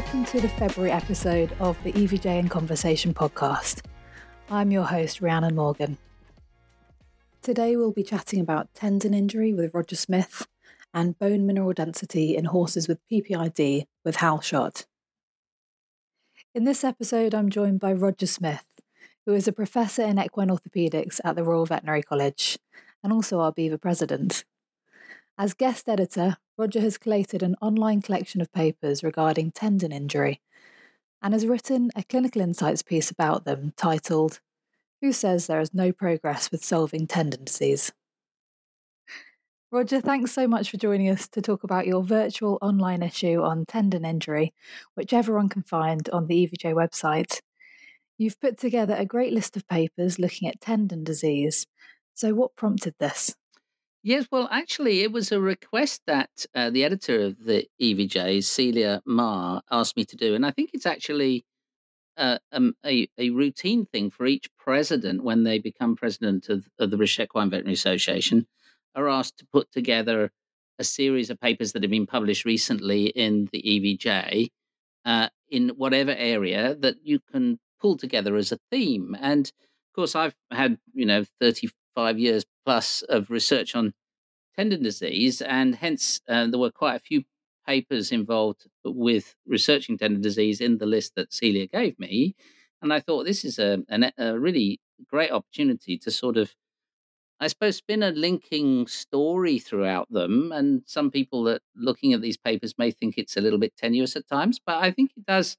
Welcome 0.00 0.24
to 0.24 0.40
the 0.40 0.48
February 0.48 0.90
episode 0.92 1.52
of 1.60 1.76
the 1.84 1.92
EVJ 1.92 2.38
in 2.38 2.48
Conversation 2.48 3.12
podcast. 3.12 3.82
I'm 4.48 4.70
your 4.70 4.84
host, 4.84 5.20
Rhiannon 5.20 5.54
Morgan. 5.54 5.98
Today 7.42 7.76
we'll 7.76 7.92
be 7.92 8.02
chatting 8.02 8.40
about 8.40 8.72
tendon 8.72 9.12
injury 9.12 9.52
with 9.52 9.74
Roger 9.74 9.96
Smith 9.96 10.46
and 10.94 11.18
bone 11.18 11.44
mineral 11.44 11.74
density 11.74 12.34
in 12.34 12.46
horses 12.46 12.88
with 12.88 12.98
PPID 13.12 13.84
with 14.02 14.16
Hal 14.16 14.40
Schott. 14.40 14.86
In 16.54 16.64
this 16.64 16.82
episode, 16.82 17.34
I'm 17.34 17.50
joined 17.50 17.78
by 17.78 17.92
Roger 17.92 18.26
Smith, 18.26 18.64
who 19.26 19.34
is 19.34 19.46
a 19.46 19.52
professor 19.52 20.02
in 20.02 20.18
equine 20.18 20.48
orthopaedics 20.48 21.20
at 21.24 21.36
the 21.36 21.44
Royal 21.44 21.66
Veterinary 21.66 22.02
College 22.02 22.58
and 23.04 23.12
also 23.12 23.40
our 23.40 23.52
BEVA 23.52 23.76
president. 23.76 24.46
As 25.40 25.54
guest 25.54 25.88
editor, 25.88 26.36
Roger 26.58 26.82
has 26.82 26.98
collated 26.98 27.42
an 27.42 27.56
online 27.62 28.02
collection 28.02 28.42
of 28.42 28.52
papers 28.52 29.02
regarding 29.02 29.52
tendon 29.52 29.90
injury 29.90 30.42
and 31.22 31.32
has 31.32 31.46
written 31.46 31.90
a 31.96 32.02
clinical 32.02 32.42
insights 32.42 32.82
piece 32.82 33.10
about 33.10 33.46
them 33.46 33.72
titled 33.74 34.40
Who 35.00 35.14
Says 35.14 35.46
There 35.46 35.58
Is 35.58 35.72
No 35.72 35.92
Progress 35.92 36.50
with 36.50 36.62
Solving 36.62 37.06
Tendon 37.06 37.44
Disease? 37.44 37.90
Roger, 39.72 40.02
thanks 40.02 40.30
so 40.32 40.46
much 40.46 40.70
for 40.70 40.76
joining 40.76 41.08
us 41.08 41.26
to 41.28 41.40
talk 41.40 41.64
about 41.64 41.86
your 41.86 42.04
virtual 42.04 42.58
online 42.60 43.02
issue 43.02 43.40
on 43.40 43.64
tendon 43.64 44.04
injury, 44.04 44.52
which 44.92 45.14
everyone 45.14 45.48
can 45.48 45.62
find 45.62 46.06
on 46.10 46.26
the 46.26 46.46
EVJ 46.46 46.74
website. 46.74 47.40
You've 48.18 48.38
put 48.42 48.58
together 48.58 48.94
a 48.94 49.06
great 49.06 49.32
list 49.32 49.56
of 49.56 49.66
papers 49.66 50.18
looking 50.18 50.48
at 50.48 50.60
tendon 50.60 51.02
disease. 51.02 51.66
So, 52.12 52.34
what 52.34 52.56
prompted 52.56 52.94
this? 53.00 53.34
Yes, 54.02 54.26
well, 54.30 54.48
actually, 54.50 55.00
it 55.00 55.12
was 55.12 55.30
a 55.30 55.40
request 55.40 56.02
that 56.06 56.46
uh, 56.54 56.70
the 56.70 56.84
editor 56.84 57.20
of 57.20 57.44
the 57.44 57.66
EVJ, 57.80 58.42
Celia 58.42 59.02
Marr, 59.04 59.62
asked 59.70 59.96
me 59.96 60.04
to 60.06 60.16
do. 60.16 60.34
And 60.34 60.46
I 60.46 60.52
think 60.52 60.70
it's 60.72 60.86
actually 60.86 61.44
uh, 62.16 62.38
um, 62.50 62.74
a, 62.84 63.08
a 63.18 63.30
routine 63.30 63.84
thing 63.84 64.10
for 64.10 64.26
each 64.26 64.48
president 64.58 65.22
when 65.22 65.44
they 65.44 65.58
become 65.58 65.96
president 65.96 66.48
of, 66.48 66.66
of 66.78 66.90
the 66.90 66.96
British 66.96 67.18
Veterinary 67.18 67.72
Association, 67.72 68.46
are 68.94 69.08
asked 69.08 69.38
to 69.38 69.46
put 69.52 69.70
together 69.70 70.30
a 70.78 70.84
series 70.84 71.28
of 71.28 71.38
papers 71.38 71.72
that 71.72 71.82
have 71.82 71.90
been 71.90 72.06
published 72.06 72.46
recently 72.46 73.06
in 73.06 73.48
the 73.52 73.62
EVJ 73.62 74.48
uh, 75.04 75.28
in 75.50 75.70
whatever 75.70 76.12
area 76.12 76.74
that 76.74 76.96
you 77.02 77.20
can 77.30 77.58
pull 77.80 77.98
together 77.98 78.36
as 78.36 78.50
a 78.50 78.58
theme. 78.70 79.14
And 79.20 79.46
of 79.46 79.94
course, 79.94 80.16
I've 80.16 80.34
had, 80.50 80.78
you 80.94 81.04
know, 81.04 81.24
35 81.40 82.18
years 82.18 82.44
plus 82.70 83.02
of 83.08 83.30
research 83.30 83.74
on 83.74 83.92
tendon 84.56 84.80
disease, 84.80 85.42
and 85.42 85.74
hence 85.74 86.20
uh, 86.28 86.46
there 86.46 86.60
were 86.60 86.70
quite 86.70 86.94
a 86.94 87.00
few 87.00 87.24
papers 87.66 88.12
involved 88.12 88.68
with 88.84 89.34
researching 89.44 89.98
tendon 89.98 90.22
disease 90.22 90.60
in 90.60 90.78
the 90.78 90.86
list 90.86 91.16
that 91.16 91.32
Celia 91.32 91.66
gave 91.66 91.98
me. 91.98 92.36
And 92.80 92.92
I 92.92 93.00
thought 93.00 93.24
this 93.24 93.44
is 93.44 93.58
a, 93.58 93.82
a, 93.88 94.12
a 94.18 94.38
really 94.38 94.78
great 95.08 95.32
opportunity 95.32 95.98
to 95.98 96.12
sort 96.12 96.36
of, 96.36 96.54
I 97.40 97.48
suppose, 97.48 97.78
spin 97.78 98.04
a 98.04 98.12
linking 98.12 98.86
story 98.86 99.58
throughout 99.58 100.08
them. 100.08 100.52
And 100.52 100.82
some 100.86 101.10
people 101.10 101.42
that 101.44 101.62
looking 101.74 102.12
at 102.12 102.22
these 102.22 102.36
papers 102.36 102.78
may 102.78 102.92
think 102.92 103.14
it's 103.16 103.36
a 103.36 103.40
little 103.40 103.58
bit 103.58 103.76
tenuous 103.76 104.14
at 104.14 104.28
times, 104.28 104.60
but 104.64 104.76
I 104.76 104.92
think 104.92 105.10
it 105.16 105.26
does. 105.26 105.56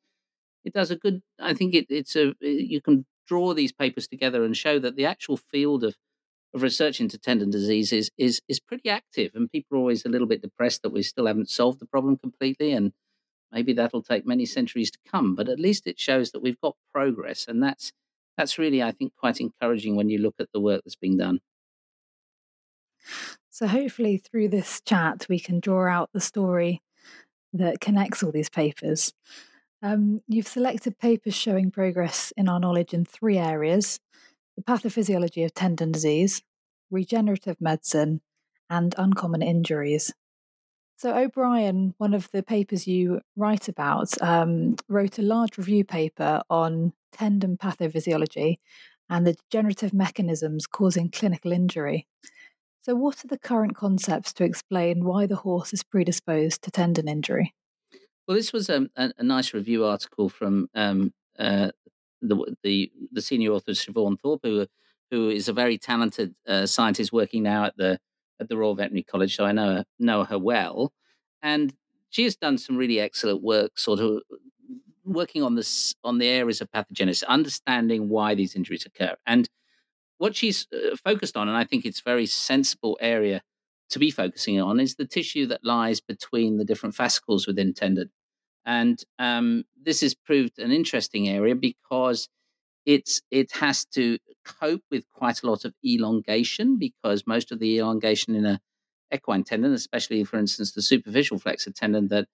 It 0.64 0.74
does 0.74 0.92
a 0.92 0.96
good. 0.96 1.24
I 1.40 1.54
think 1.54 1.76
it, 1.76 1.88
it's 1.90 2.16
a. 2.16 2.34
You 2.40 2.80
can 2.80 3.06
draw 3.28 3.54
these 3.54 3.74
papers 3.74 4.08
together 4.08 4.46
and 4.46 4.56
show 4.56 4.80
that 4.80 4.96
the 4.96 5.06
actual 5.06 5.36
field 5.36 5.84
of 5.84 5.98
of 6.54 6.62
research 6.62 7.00
into 7.00 7.18
tendon 7.18 7.50
disease 7.50 7.94
is, 7.94 8.12
is 8.18 8.42
is 8.48 8.60
pretty 8.60 8.90
active, 8.90 9.32
and 9.36 9.52
people 9.52 9.78
are 9.78 9.80
always 9.80 10.06
a 10.06 10.10
little 10.10 10.28
bit 10.28 10.42
depressed 10.42 10.82
that 10.84 10.92
we 10.92 11.04
still 11.04 11.28
haven't 11.28 11.50
solved 11.50 11.80
the 11.80 11.86
problem 11.86 12.18
completely, 12.18 12.74
and 12.74 12.92
maybe 13.52 13.74
that'll 13.74 14.04
take 14.04 14.26
many 14.26 14.46
centuries 14.46 14.92
to 14.92 15.00
come. 15.10 15.36
But 15.36 15.50
at 15.50 15.60
least 15.60 15.88
it 15.88 16.00
shows 16.00 16.32
that 16.32 16.42
we've 16.42 16.60
got 16.60 16.76
progress, 16.94 17.48
and 17.48 17.64
that's 17.64 17.94
that's 18.38 18.58
really, 18.58 18.82
I 18.84 18.92
think, 18.92 19.14
quite 19.16 19.40
encouraging 19.40 19.96
when 19.96 20.10
you 20.10 20.18
look 20.18 20.36
at 20.40 20.50
the 20.54 20.60
work 20.60 20.82
that's 20.84 20.96
being 20.96 21.18
done. 21.18 21.40
So 23.50 23.68
hopefully, 23.68 24.18
through 24.18 24.50
this 24.50 24.82
chat, 24.82 25.26
we 25.30 25.40
can 25.40 25.60
draw 25.60 25.88
out 25.88 26.10
the 26.14 26.22
story 26.22 26.82
that 27.54 27.82
connects 27.82 28.24
all 28.24 28.32
these 28.32 28.50
papers. 28.50 29.14
Um, 29.82 30.22
you've 30.28 30.48
selected 30.48 31.00
papers 31.00 31.36
showing 31.36 31.72
progress 31.72 32.32
in 32.38 32.48
our 32.48 32.60
knowledge 32.60 32.94
in 32.94 33.04
three 33.04 33.38
areas 33.38 34.00
the 34.62 34.74
pathophysiology 34.74 35.44
of 35.44 35.54
tendon 35.54 35.92
disease, 35.92 36.42
regenerative 36.90 37.60
medicine, 37.60 38.22
and 38.70 38.94
uncommon 38.98 39.42
injuries. 39.42 40.14
So, 40.98 41.18
O'Brien, 41.18 41.96
one 41.98 42.14
of 42.14 42.30
the 42.32 42.44
papers 42.44 42.88
you 42.88 43.22
write 43.36 43.68
about, 43.68 44.10
um, 44.22 44.76
wrote 44.88 45.18
a 45.18 45.24
large 45.24 45.58
review 45.58 45.84
paper 45.84 46.42
on 46.50 46.94
tendon 47.12 47.58
pathophysiology 47.58 48.58
and 49.10 49.26
the 49.26 49.34
degenerative 49.34 49.94
mechanisms 49.94 50.68
causing 50.68 51.10
clinical 51.10 51.52
injury. 51.52 52.08
So, 52.84 52.96
what 52.96 53.26
are 53.26 53.28
the 53.28 53.40
current 53.40 53.76
concepts 53.76 54.32
to 54.34 54.44
explain 54.44 55.04
why 55.04 55.26
the 55.26 55.38
horse 55.38 55.74
is 55.74 55.84
predisposed 55.84 56.62
to 56.64 56.72
tendon 56.72 57.08
injury? 57.08 57.56
Well, 58.28 58.38
this 58.38 58.54
was 58.54 58.70
um, 58.70 58.90
a, 58.96 59.12
a, 59.18 59.24
nice 59.24 59.54
review 59.54 59.84
article 59.84 60.30
from 60.30 60.70
um, 60.76 61.14
uh, 61.38 61.72
the 62.22 62.56
the 62.64 62.92
the 63.12 63.22
senior 63.22 63.52
author 63.52 63.72
Chavaughn 63.72 64.18
Thorpe, 64.20 64.42
who 64.44 64.68
who 65.12 65.30
is 65.30 65.48
a 65.50 65.54
very 65.54 65.78
talented 65.78 66.36
uh, 66.48 66.66
scientist 66.66 67.12
working 67.12 67.44
now 67.44 67.66
at 67.66 67.78
the 67.78 68.00
at 68.40 68.50
the 68.50 68.58
Royal 68.58 68.76
Veterinary 68.76 69.04
College. 69.04 69.36
So 69.36 69.46
I 69.46 69.52
know 69.52 69.76
her, 69.76 69.86
know 70.00 70.24
her 70.24 70.40
well, 70.40 70.94
and 71.42 71.74
she 72.10 72.24
has 72.24 72.36
done 72.36 72.58
some 72.58 72.78
really 72.78 73.00
excellent 73.00 73.42
work, 73.42 73.78
sort 73.80 74.00
of 74.00 74.22
working 75.04 75.44
on 75.44 75.56
this 75.56 75.96
on 76.04 76.18
the 76.18 76.28
areas 76.28 76.62
of 76.62 76.72
pathogenesis, 76.72 77.24
understanding 77.28 78.10
why 78.10 78.36
these 78.36 78.56
injuries 78.56 78.86
occur, 78.86 79.16
and 79.26 79.50
what 80.18 80.36
she's 80.36 80.68
uh, 80.74 80.96
focused 81.04 81.36
on, 81.36 81.48
and 81.48 81.58
I 81.58 81.64
think 81.64 81.86
it's 81.86 82.00
a 82.00 82.04
very 82.10 82.26
sensible 82.28 82.98
area 83.02 83.42
to 83.90 84.00
be 84.00 84.12
focusing 84.12 84.62
on, 84.62 84.80
is 84.80 84.96
the 84.96 85.06
tissue 85.06 85.48
that 85.48 85.66
lies 85.66 86.00
between 86.00 86.58
the 86.58 86.66
different 86.66 86.96
fascicles 86.96 87.48
within 87.48 87.74
tendon. 87.74 88.12
And 88.66 89.02
um, 89.20 89.64
this 89.82 90.02
has 90.02 90.14
proved 90.14 90.60
an 90.60 90.72
interesting 90.72 91.28
area 91.28 91.56
because 91.56 92.30
it's 92.86 93.22
it 93.32 93.52
has 93.54 93.86
to 93.86 94.18
cope 94.46 94.84
with 94.90 95.04
quite 95.12 95.44
a 95.44 95.48
lot 95.48 95.66
of 95.66 95.74
elongation 95.86 96.78
because 96.78 97.28
most 97.28 97.52
of 97.52 97.60
the 97.60 97.78
elongation 97.78 98.36
in 98.36 98.46
a 98.46 98.60
equine 99.14 99.44
tendon, 99.44 99.74
especially 99.74 100.24
for 100.24 100.38
instance 100.38 100.72
the 100.72 100.82
superficial 100.82 101.38
flexor 101.38 101.72
tendon 101.72 102.08
that 102.08 102.28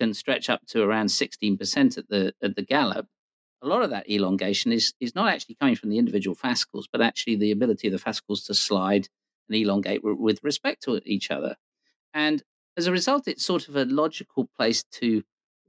can 0.00 0.14
stretch 0.14 0.48
up 0.48 0.66
to 0.66 0.82
around 0.82 1.06
16% 1.06 1.98
at 1.98 2.08
the 2.08 2.32
at 2.42 2.56
the 2.56 2.62
gallop, 2.62 3.06
a 3.62 3.66
lot 3.66 3.82
of 3.82 3.90
that 3.90 4.10
elongation 4.10 4.72
is 4.72 4.94
is 5.00 5.14
not 5.14 5.28
actually 5.28 5.56
coming 5.56 5.76
from 5.76 5.90
the 5.90 5.98
individual 5.98 6.34
fascicles, 6.34 6.88
but 6.90 7.00
actually 7.02 7.36
the 7.36 7.50
ability 7.50 7.88
of 7.88 7.92
the 7.92 7.98
fascicles 7.98 8.44
to 8.44 8.54
slide 8.54 9.08
and 9.48 9.56
elongate 9.56 10.02
with 10.02 10.42
respect 10.42 10.82
to 10.82 11.00
each 11.04 11.30
other. 11.30 11.56
And 12.14 12.42
as 12.76 12.86
a 12.86 12.92
result, 12.92 13.28
it's 13.28 13.44
sort 13.44 13.68
of 13.68 13.76
a 13.76 13.84
logical 13.84 14.48
place 14.56 14.82
to 14.92 15.22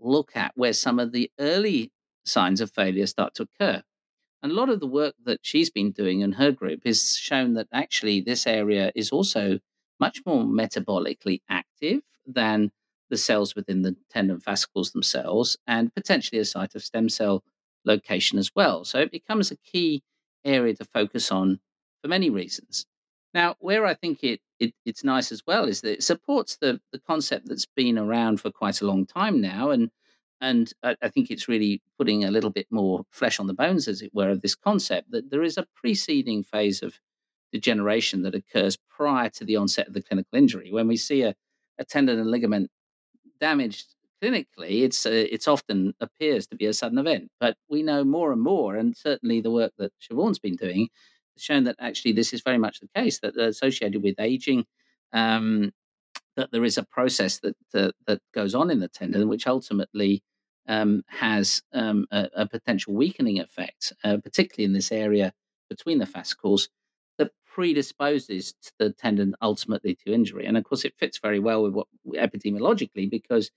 look 0.03 0.31
at 0.35 0.51
where 0.55 0.73
some 0.73 0.99
of 0.99 1.11
the 1.11 1.31
early 1.39 1.91
signs 2.25 2.61
of 2.61 2.71
failure 2.71 3.07
start 3.07 3.35
to 3.35 3.43
occur. 3.43 3.83
And 4.43 4.51
a 4.51 4.55
lot 4.55 4.69
of 4.69 4.79
the 4.79 4.87
work 4.87 5.15
that 5.25 5.39
she's 5.43 5.69
been 5.69 5.91
doing 5.91 6.21
in 6.21 6.33
her 6.33 6.51
group 6.51 6.81
has 6.85 7.15
shown 7.17 7.53
that 7.53 7.67
actually 7.71 8.21
this 8.21 8.45
area 8.45 8.91
is 8.95 9.11
also 9.11 9.59
much 9.99 10.21
more 10.25 10.43
metabolically 10.43 11.41
active 11.49 12.01
than 12.25 12.71
the 13.09 13.17
cells 13.17 13.55
within 13.55 13.81
the 13.83 13.95
tendon 14.09 14.39
fascicles 14.39 14.91
themselves, 14.91 15.57
and 15.67 15.93
potentially 15.93 16.39
a 16.39 16.45
site 16.45 16.75
of 16.75 16.83
stem 16.83 17.09
cell 17.09 17.43
location 17.85 18.37
as 18.39 18.51
well. 18.55 18.83
So 18.85 18.99
it 18.99 19.11
becomes 19.11 19.51
a 19.51 19.57
key 19.57 20.03
area 20.45 20.73
to 20.75 20.85
focus 20.85 21.31
on 21.31 21.59
for 22.01 22.07
many 22.07 22.29
reasons. 22.29 22.85
Now, 23.33 23.55
where 23.59 23.85
I 23.85 23.93
think 23.95 24.23
it, 24.23 24.41
it, 24.59 24.73
it's 24.85 25.03
nice 25.03 25.31
as 25.31 25.41
well 25.47 25.65
is 25.65 25.81
that 25.81 25.93
it 25.93 26.03
supports 26.03 26.57
the 26.57 26.79
the 26.91 26.99
concept 26.99 27.47
that's 27.47 27.65
been 27.65 27.97
around 27.97 28.39
for 28.39 28.51
quite 28.51 28.81
a 28.81 28.87
long 28.87 29.05
time 29.05 29.41
now, 29.41 29.71
and 29.71 29.89
and 30.39 30.71
I, 30.83 30.95
I 31.01 31.09
think 31.09 31.31
it's 31.31 31.47
really 31.47 31.81
putting 31.97 32.23
a 32.23 32.31
little 32.31 32.49
bit 32.49 32.67
more 32.69 33.05
flesh 33.09 33.39
on 33.39 33.47
the 33.47 33.53
bones, 33.53 33.87
as 33.87 34.01
it 34.01 34.13
were, 34.13 34.29
of 34.29 34.41
this 34.41 34.55
concept 34.55 35.11
that 35.11 35.31
there 35.31 35.43
is 35.43 35.57
a 35.57 35.67
preceding 35.75 36.43
phase 36.43 36.83
of 36.83 36.99
degeneration 37.51 38.23
that 38.23 38.35
occurs 38.35 38.77
prior 38.89 39.29
to 39.29 39.45
the 39.45 39.55
onset 39.55 39.87
of 39.87 39.93
the 39.93 40.01
clinical 40.01 40.37
injury. 40.37 40.71
When 40.71 40.87
we 40.87 40.97
see 40.97 41.23
a, 41.23 41.35
a 41.79 41.85
tendon 41.85 42.19
and 42.19 42.29
ligament 42.29 42.69
damaged 43.39 43.95
clinically, 44.21 44.83
it's 44.83 45.05
uh, 45.05 45.09
it's 45.31 45.47
often 45.47 45.95
appears 45.99 46.45
to 46.47 46.55
be 46.55 46.67
a 46.67 46.73
sudden 46.73 46.99
event, 46.99 47.29
but 47.39 47.57
we 47.67 47.81
know 47.81 48.03
more 48.03 48.31
and 48.31 48.41
more, 48.41 48.75
and 48.75 48.95
certainly 48.95 49.41
the 49.41 49.51
work 49.51 49.73
that 49.79 49.91
Chavaughn's 49.99 50.39
been 50.39 50.55
doing 50.55 50.89
shown 51.37 51.63
that 51.65 51.75
actually 51.79 52.11
this 52.11 52.33
is 52.33 52.41
very 52.41 52.57
much 52.57 52.79
the 52.79 52.89
case 52.95 53.19
that 53.19 53.37
associated 53.37 54.03
with 54.03 54.15
aging 54.19 54.65
um, 55.13 55.71
that 56.35 56.51
there 56.51 56.63
is 56.63 56.77
a 56.77 56.83
process 56.83 57.39
that 57.39 57.55
uh, 57.73 57.91
that 58.07 58.19
goes 58.33 58.55
on 58.55 58.71
in 58.71 58.79
the 58.79 58.87
tendon 58.87 59.27
which 59.27 59.47
ultimately 59.47 60.23
um, 60.67 61.03
has 61.07 61.61
um, 61.73 62.05
a, 62.11 62.29
a, 62.35 62.47
potential 62.47 62.93
weakening 62.93 63.39
effect, 63.39 63.93
uh, 64.03 64.17
particularly 64.17 64.65
in 64.65 64.73
this 64.73 64.91
area 64.91 65.33
between 65.69 65.99
the 65.99 66.05
fascicles, 66.05 66.69
that 67.17 67.31
predisposes 67.45 68.53
the 68.79 68.91
tendon 68.91 69.35
ultimately 69.41 69.95
to 69.95 70.13
injury. 70.13 70.45
And 70.45 70.57
of 70.57 70.63
course, 70.63 70.85
it 70.85 70.95
fits 70.97 71.19
very 71.19 71.39
well 71.39 71.63
with 71.63 71.73
what 71.73 71.87
epidemiologically 72.13 73.09
because 73.09 73.51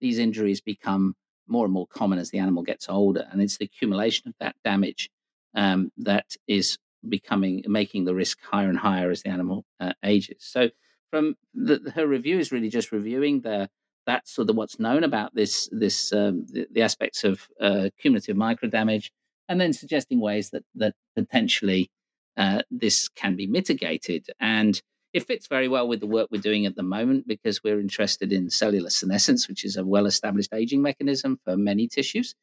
these 0.00 0.18
injuries 0.18 0.60
become 0.60 1.14
more 1.46 1.64
and 1.64 1.72
more 1.72 1.86
common 1.86 2.18
as 2.18 2.30
the 2.30 2.38
animal 2.38 2.62
gets 2.62 2.88
older, 2.88 3.26
and 3.30 3.42
it's 3.42 3.58
the 3.58 3.64
accumulation 3.64 4.28
of 4.28 4.34
that 4.40 4.54
damage 4.64 5.10
um, 5.54 5.90
that 5.96 6.36
is 6.46 6.78
becoming 7.08 7.62
making 7.66 8.04
the 8.04 8.14
risk 8.14 8.38
higher 8.42 8.68
and 8.68 8.78
higher 8.78 9.10
as 9.10 9.22
the 9.22 9.30
animal 9.30 9.64
uh, 9.80 9.92
ages. 10.04 10.38
So, 10.40 10.70
from 11.10 11.34
the, 11.54 11.92
her 11.94 12.06
review 12.06 12.38
is 12.38 12.52
really 12.52 12.68
just 12.68 12.92
reviewing 12.92 13.40
the 13.40 13.68
that 14.06 14.26
sort 14.26 14.50
of 14.50 14.56
what's 14.56 14.78
known 14.78 15.04
about 15.04 15.34
this 15.34 15.68
this 15.72 16.12
um, 16.12 16.46
the, 16.48 16.66
the, 16.72 16.82
aspects 16.82 17.24
of 17.24 17.48
uh, 17.60 17.90
cumulative 18.00 18.36
microdamage, 18.36 19.10
and 19.48 19.60
then 19.60 19.72
suggesting 19.72 20.20
ways 20.20 20.50
that 20.50 20.64
that 20.74 20.94
potentially 21.16 21.90
uh, 22.36 22.62
this 22.70 23.08
can 23.08 23.36
be 23.36 23.46
mitigated. 23.46 24.26
And 24.40 24.80
it 25.12 25.26
fits 25.26 25.48
very 25.48 25.68
well 25.68 25.88
with 25.88 26.00
the 26.00 26.06
work 26.06 26.28
we're 26.30 26.40
doing 26.40 26.66
at 26.66 26.76
the 26.76 26.82
moment 26.82 27.26
because 27.26 27.62
we're 27.64 27.80
interested 27.80 28.32
in 28.32 28.48
cellular 28.48 28.90
senescence, 28.90 29.48
which 29.48 29.64
is 29.64 29.76
a 29.76 29.84
well 29.84 30.06
established 30.06 30.54
aging 30.54 30.82
mechanism 30.82 31.38
for 31.44 31.56
many 31.56 31.88
tissues. 31.88 32.34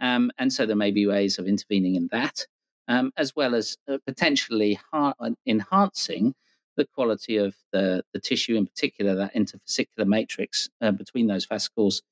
Um, 0.00 0.30
and 0.38 0.52
so 0.52 0.66
there 0.66 0.76
may 0.76 0.90
be 0.90 1.06
ways 1.06 1.38
of 1.38 1.46
intervening 1.46 1.94
in 1.94 2.08
that, 2.10 2.46
um, 2.88 3.12
as 3.16 3.34
well 3.34 3.54
as 3.54 3.76
uh, 3.88 3.98
potentially 4.06 4.78
ha- 4.92 5.14
uh, 5.20 5.30
enhancing 5.46 6.34
the 6.76 6.86
quality 6.86 7.36
of 7.36 7.54
the, 7.72 8.02
the 8.12 8.20
tissue, 8.20 8.56
in 8.56 8.66
particular 8.66 9.14
that 9.14 9.34
interfascicular 9.34 10.06
matrix 10.06 10.68
uh, 10.80 10.90
between 10.90 11.26
those 11.26 11.44
fascicles, 11.44 12.02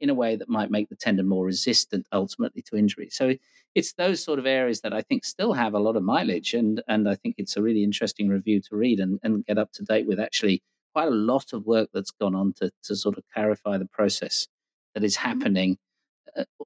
in 0.00 0.10
a 0.10 0.14
way 0.14 0.36
that 0.36 0.48
might 0.48 0.70
make 0.70 0.88
the 0.88 0.96
tendon 0.96 1.28
more 1.28 1.44
resistant 1.44 2.06
ultimately 2.12 2.62
to 2.62 2.76
injury. 2.76 3.08
So 3.10 3.34
it's 3.74 3.92
those 3.92 4.22
sort 4.22 4.38
of 4.38 4.46
areas 4.46 4.80
that 4.80 4.92
I 4.92 5.02
think 5.02 5.24
still 5.24 5.52
have 5.52 5.74
a 5.74 5.78
lot 5.78 5.96
of 5.96 6.02
mileage, 6.02 6.54
and 6.54 6.82
and 6.88 7.08
I 7.08 7.14
think 7.14 7.36
it's 7.38 7.56
a 7.56 7.62
really 7.62 7.84
interesting 7.84 8.28
review 8.28 8.60
to 8.62 8.76
read 8.76 9.00
and, 9.00 9.20
and 9.22 9.44
get 9.44 9.58
up 9.58 9.72
to 9.72 9.84
date 9.84 10.06
with 10.06 10.18
actually 10.18 10.62
quite 10.92 11.08
a 11.08 11.12
lot 11.12 11.52
of 11.52 11.66
work 11.66 11.88
that's 11.92 12.10
gone 12.10 12.34
on 12.34 12.52
to 12.54 12.70
to 12.84 12.96
sort 12.96 13.16
of 13.16 13.24
clarify 13.32 13.78
the 13.78 13.86
process 13.86 14.48
that 14.94 15.04
is 15.04 15.16
mm-hmm. 15.16 15.28
happening 15.28 15.78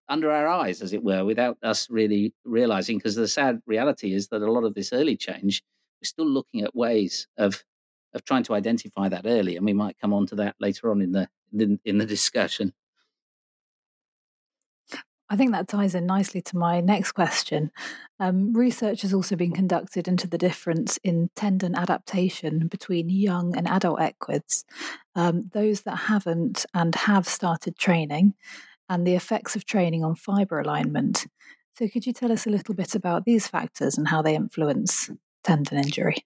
under 0.08 0.31
our 0.31 0.46
eyes, 0.46 0.82
as 0.82 0.93
it 0.93 1.02
were, 1.02 1.25
without 1.25 1.58
us 1.62 1.88
really 1.90 2.34
realizing. 2.44 2.99
Because 2.99 3.14
the 3.14 3.28
sad 3.28 3.61
reality 3.66 4.14
is 4.14 4.28
that 4.28 4.43
a 4.43 4.52
lot 4.52 4.64
of 4.64 4.75
this 4.75 4.93
early 4.93 5.16
change, 5.16 5.62
we're 6.00 6.06
still 6.06 6.28
looking 6.28 6.62
at 6.62 6.75
ways 6.75 7.26
of 7.38 7.62
of 8.14 8.25
trying 8.25 8.44
to 8.44 8.55
identify 8.55 9.08
that 9.08 9.26
early, 9.26 9.56
and 9.56 9.66
we 9.66 9.72
might 9.72 9.99
come 10.00 10.12
on 10.12 10.26
to 10.26 10.37
that 10.37 10.55
later 10.61 10.90
on 10.90 11.02
in 11.02 11.12
the 11.12 11.28
in, 11.52 11.81
in 11.84 11.99
the 11.99 12.06
discussion. 12.06 12.72
I 15.31 15.37
think 15.37 15.52
that 15.52 15.69
ties 15.69 15.94
in 15.94 16.06
nicely 16.06 16.43
to 16.43 16.56
my 16.56 16.81
next 16.81 17.12
question. 17.12 17.70
Um, 18.20 18.52
research 18.52 19.02
has 19.02 19.14
also 19.14 19.37
been 19.37 19.52
conducted 19.52 20.06
into 20.06 20.28
the 20.28 20.38
difference 20.38 20.99
in 21.02 21.31
tendon 21.34 21.75
adaptation 21.75 22.69
between 22.69 23.08
young 23.08 23.56
and 23.56 23.67
adult 23.67 24.00
equids, 24.00 24.64
um, 25.17 25.50
those 25.52 25.82
that 25.82 25.96
haven't 25.96 26.67
and 26.75 26.94
have 26.94 27.26
started 27.26 27.78
training, 27.78 28.34
and 28.88 29.06
the 29.06 29.14
effects 29.14 29.56
of 29.56 29.64
training 29.64 30.04
on 30.04 30.14
fibre 30.14 30.60
alignment. 30.60 31.26
So, 31.76 31.88
could 31.88 32.06
you 32.06 32.12
tell 32.12 32.32
us 32.32 32.46
a 32.46 32.50
little 32.50 32.75
bit 32.75 32.94
about 32.94 33.25
these 33.25 33.46
factors 33.46 33.98
and 33.98 34.08
how 34.08 34.22
they 34.22 34.34
influence 34.34 35.10
tendon 35.42 35.78
injury? 35.78 36.25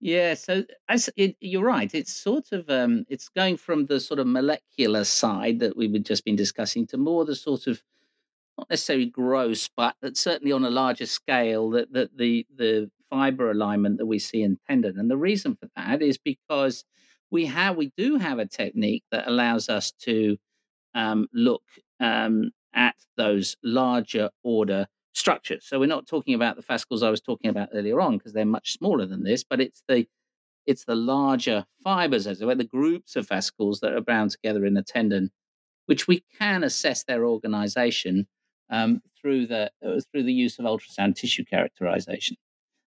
Yeah, 0.00 0.32
so 0.32 0.64
as 0.88 1.10
it, 1.16 1.36
you're 1.40 1.64
right, 1.64 1.94
it's 1.94 2.12
sort 2.12 2.52
of 2.52 2.70
um, 2.70 3.04
it's 3.10 3.28
going 3.28 3.58
from 3.58 3.86
the 3.86 4.00
sort 4.00 4.18
of 4.18 4.26
molecular 4.26 5.04
side 5.04 5.58
that 5.58 5.76
we've 5.76 6.02
just 6.02 6.24
been 6.24 6.36
discussing 6.36 6.86
to 6.88 6.96
more 6.96 7.26
the 7.26 7.36
sort 7.36 7.66
of 7.66 7.82
not 8.56 8.70
necessarily 8.70 9.06
gross, 9.06 9.68
but 9.76 9.94
certainly 10.14 10.52
on 10.52 10.64
a 10.64 10.70
larger 10.70 11.06
scale, 11.06 11.70
that, 11.70 11.92
that 11.92 12.16
the 12.16 12.46
the 12.56 12.90
fiber 13.10 13.50
alignment 13.50 13.98
that 13.98 14.06
we 14.06 14.18
see 14.18 14.42
in 14.42 14.58
tendon. 14.68 14.98
And 14.98 15.10
the 15.10 15.18
reason 15.18 15.56
for 15.56 15.68
that 15.76 16.00
is 16.00 16.16
because 16.16 16.84
we 17.30 17.46
have 17.46 17.76
we 17.76 17.92
do 17.96 18.16
have 18.16 18.38
a 18.38 18.46
technique 18.46 19.04
that 19.10 19.28
allows 19.28 19.68
us 19.68 19.92
to 20.02 20.38
um, 20.94 21.28
look 21.32 21.62
um, 22.00 22.50
at 22.74 22.96
those 23.16 23.56
larger 23.62 24.30
order 24.42 24.86
structures. 25.12 25.64
So 25.66 25.78
we're 25.78 25.86
not 25.86 26.06
talking 26.06 26.34
about 26.34 26.56
the 26.56 26.62
fascicles 26.62 27.02
I 27.02 27.10
was 27.10 27.20
talking 27.20 27.50
about 27.50 27.70
earlier 27.74 28.00
on 28.00 28.18
because 28.18 28.32
they're 28.32 28.44
much 28.44 28.72
smaller 28.72 29.06
than 29.06 29.24
this, 29.24 29.44
but 29.44 29.60
it's 29.60 29.82
the 29.88 30.06
it's 30.66 30.84
the 30.84 30.94
larger 30.94 31.64
fibers, 31.82 32.26
as 32.26 32.40
it 32.40 32.46
were, 32.46 32.54
the 32.54 32.64
groups 32.64 33.16
of 33.16 33.26
fascicles 33.26 33.80
that 33.80 33.92
are 33.92 34.00
bound 34.00 34.30
together 34.30 34.64
in 34.66 34.76
a 34.76 34.82
tendon, 34.82 35.30
which 35.86 36.06
we 36.06 36.22
can 36.38 36.62
assess 36.62 37.02
their 37.04 37.24
organization 37.24 38.26
um, 38.68 39.02
through 39.20 39.46
the 39.46 39.70
uh, 39.84 40.00
through 40.12 40.22
the 40.22 40.32
use 40.32 40.58
of 40.58 40.64
ultrasound 40.64 41.16
tissue 41.16 41.44
characterization. 41.44 42.36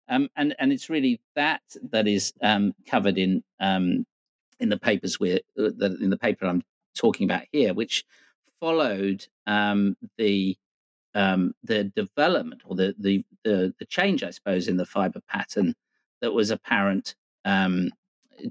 Um, 0.08 0.29
and 0.37 0.55
and 0.58 0.73
it's 0.73 0.91
really 0.91 1.20
that 1.37 1.62
that 1.91 2.06
is 2.06 2.32
um, 2.43 2.75
covered 2.87 3.17
in 3.17 3.43
um, 3.61 4.05
in 4.58 4.69
the 4.69 4.79
papers 4.79 5.19
we're 5.19 5.41
uh, 5.58 5.70
in 5.81 6.11
the 6.11 6.19
paper 6.19 6.47
I'm 6.47 6.62
talking 6.95 7.25
about 7.25 7.45
here, 7.53 7.75
which 7.75 8.05
followed 8.61 9.27
um, 9.47 9.97
the 10.19 10.57
um, 11.15 11.55
the 11.65 11.85
development 11.85 12.63
or 12.65 12.77
the, 12.77 12.95
the, 12.99 13.25
the 13.45 13.75
the 13.79 13.87
change, 13.87 14.23
I 14.23 14.31
suppose, 14.31 14.69
in 14.69 14.77
the 14.77 14.87
fiber 14.87 15.21
pattern 15.29 15.75
that 16.21 16.33
was 16.33 16.51
apparent 16.51 17.15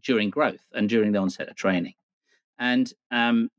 during 0.04 0.30
growth 0.30 0.66
and 0.74 0.90
during 0.90 1.12
the 1.12 1.20
onset 1.20 1.50
of 1.50 1.56
training. 1.56 1.94
And 2.58 2.92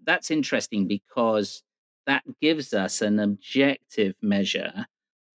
that's 0.04 0.30
interesting 0.30 0.86
because 0.86 1.62
that 2.06 2.22
gives 2.40 2.74
us 2.74 3.02
an 3.02 3.18
objective 3.18 4.14
measure 4.20 4.86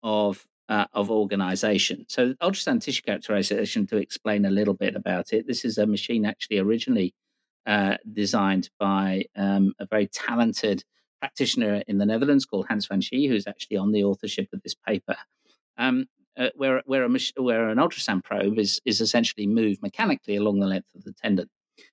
of 0.03 0.45
uh, 0.69 0.85
of 0.93 1.11
organization. 1.11 2.05
So 2.07 2.33
ultrasound 2.35 2.81
tissue 2.81 3.03
characterization, 3.03 3.87
to 3.87 3.97
explain 3.97 4.45
a 4.45 4.49
little 4.49 4.73
bit 4.73 4.95
about 4.95 5.31
it, 5.31 5.47
this 5.47 5.63
is 5.63 5.77
a 5.77 5.85
machine 5.85 6.25
actually 6.25 6.57
originally 6.59 7.13
uh, 7.65 7.97
designed 8.11 8.69
by 8.79 9.25
um, 9.35 9.73
a 9.79 9.85
very 9.85 10.07
talented 10.07 10.83
practitioner 11.19 11.83
in 11.87 11.97
the 11.97 12.05
Netherlands 12.05 12.45
called 12.45 12.67
Hans 12.67 12.85
van 12.87 13.01
Schie, 13.01 13.27
who's 13.27 13.47
actually 13.47 13.77
on 13.77 13.91
the 13.91 14.03
authorship 14.03 14.47
of 14.53 14.61
this 14.61 14.75
paper. 14.75 15.15
Um, 15.77 16.07
uh, 16.37 16.49
where 16.55 16.83
where 16.85 17.05
a 17.05 17.09
where 17.37 17.69
an 17.69 17.77
ultrasound 17.77 18.23
probe 18.23 18.59
is 18.59 18.81
is 18.85 18.99
essentially 18.99 19.47
moved 19.47 19.81
mechanically 19.81 20.35
along 20.35 20.59
the 20.59 20.67
length 20.67 20.87
of 20.93 21.03
the 21.03 21.13
tendon, 21.13 21.49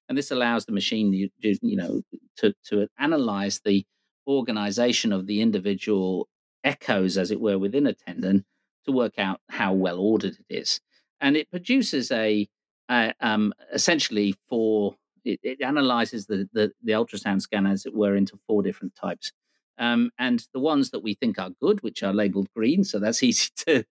and 0.08 0.18
this 0.18 0.32
allows 0.32 0.64
the 0.64 0.72
machine 0.72 1.12
you, 1.12 1.30
you 1.40 1.76
know 1.76 2.02
to 2.36 2.52
to 2.64 2.88
analyze 2.98 3.60
the 3.64 3.86
organization 4.26 5.12
of 5.12 5.26
the 5.26 5.40
individual 5.40 6.28
echoes, 6.64 7.16
as 7.18 7.30
it 7.30 7.40
were, 7.40 7.58
within 7.58 7.86
a 7.86 7.92
tendon 7.92 8.44
to 8.84 8.92
work 8.92 9.18
out 9.18 9.40
how 9.48 9.72
well 9.72 9.98
ordered 9.98 10.36
it 10.48 10.54
is. 10.54 10.80
And 11.20 11.36
it 11.36 11.50
produces 11.50 12.10
a, 12.10 12.48
a 12.90 13.14
um, 13.20 13.52
essentially 13.72 14.34
four, 14.48 14.96
it, 15.24 15.40
it 15.42 15.62
analyzes 15.62 16.26
the, 16.26 16.48
the, 16.52 16.72
the, 16.82 16.92
ultrasound 16.92 17.42
scan, 17.42 17.66
as 17.66 17.86
it 17.86 17.94
were, 17.94 18.16
into 18.16 18.38
four 18.46 18.62
different 18.62 18.94
types. 18.94 19.32
Um, 19.78 20.10
and 20.18 20.46
the 20.52 20.60
ones 20.60 20.90
that 20.90 21.02
we 21.02 21.14
think 21.14 21.38
are 21.38 21.50
good, 21.60 21.82
which 21.82 22.02
are 22.02 22.12
labeled 22.12 22.48
green, 22.54 22.84
so 22.84 22.98
that's 22.98 23.22
easy 23.28 23.48
to 23.66 23.84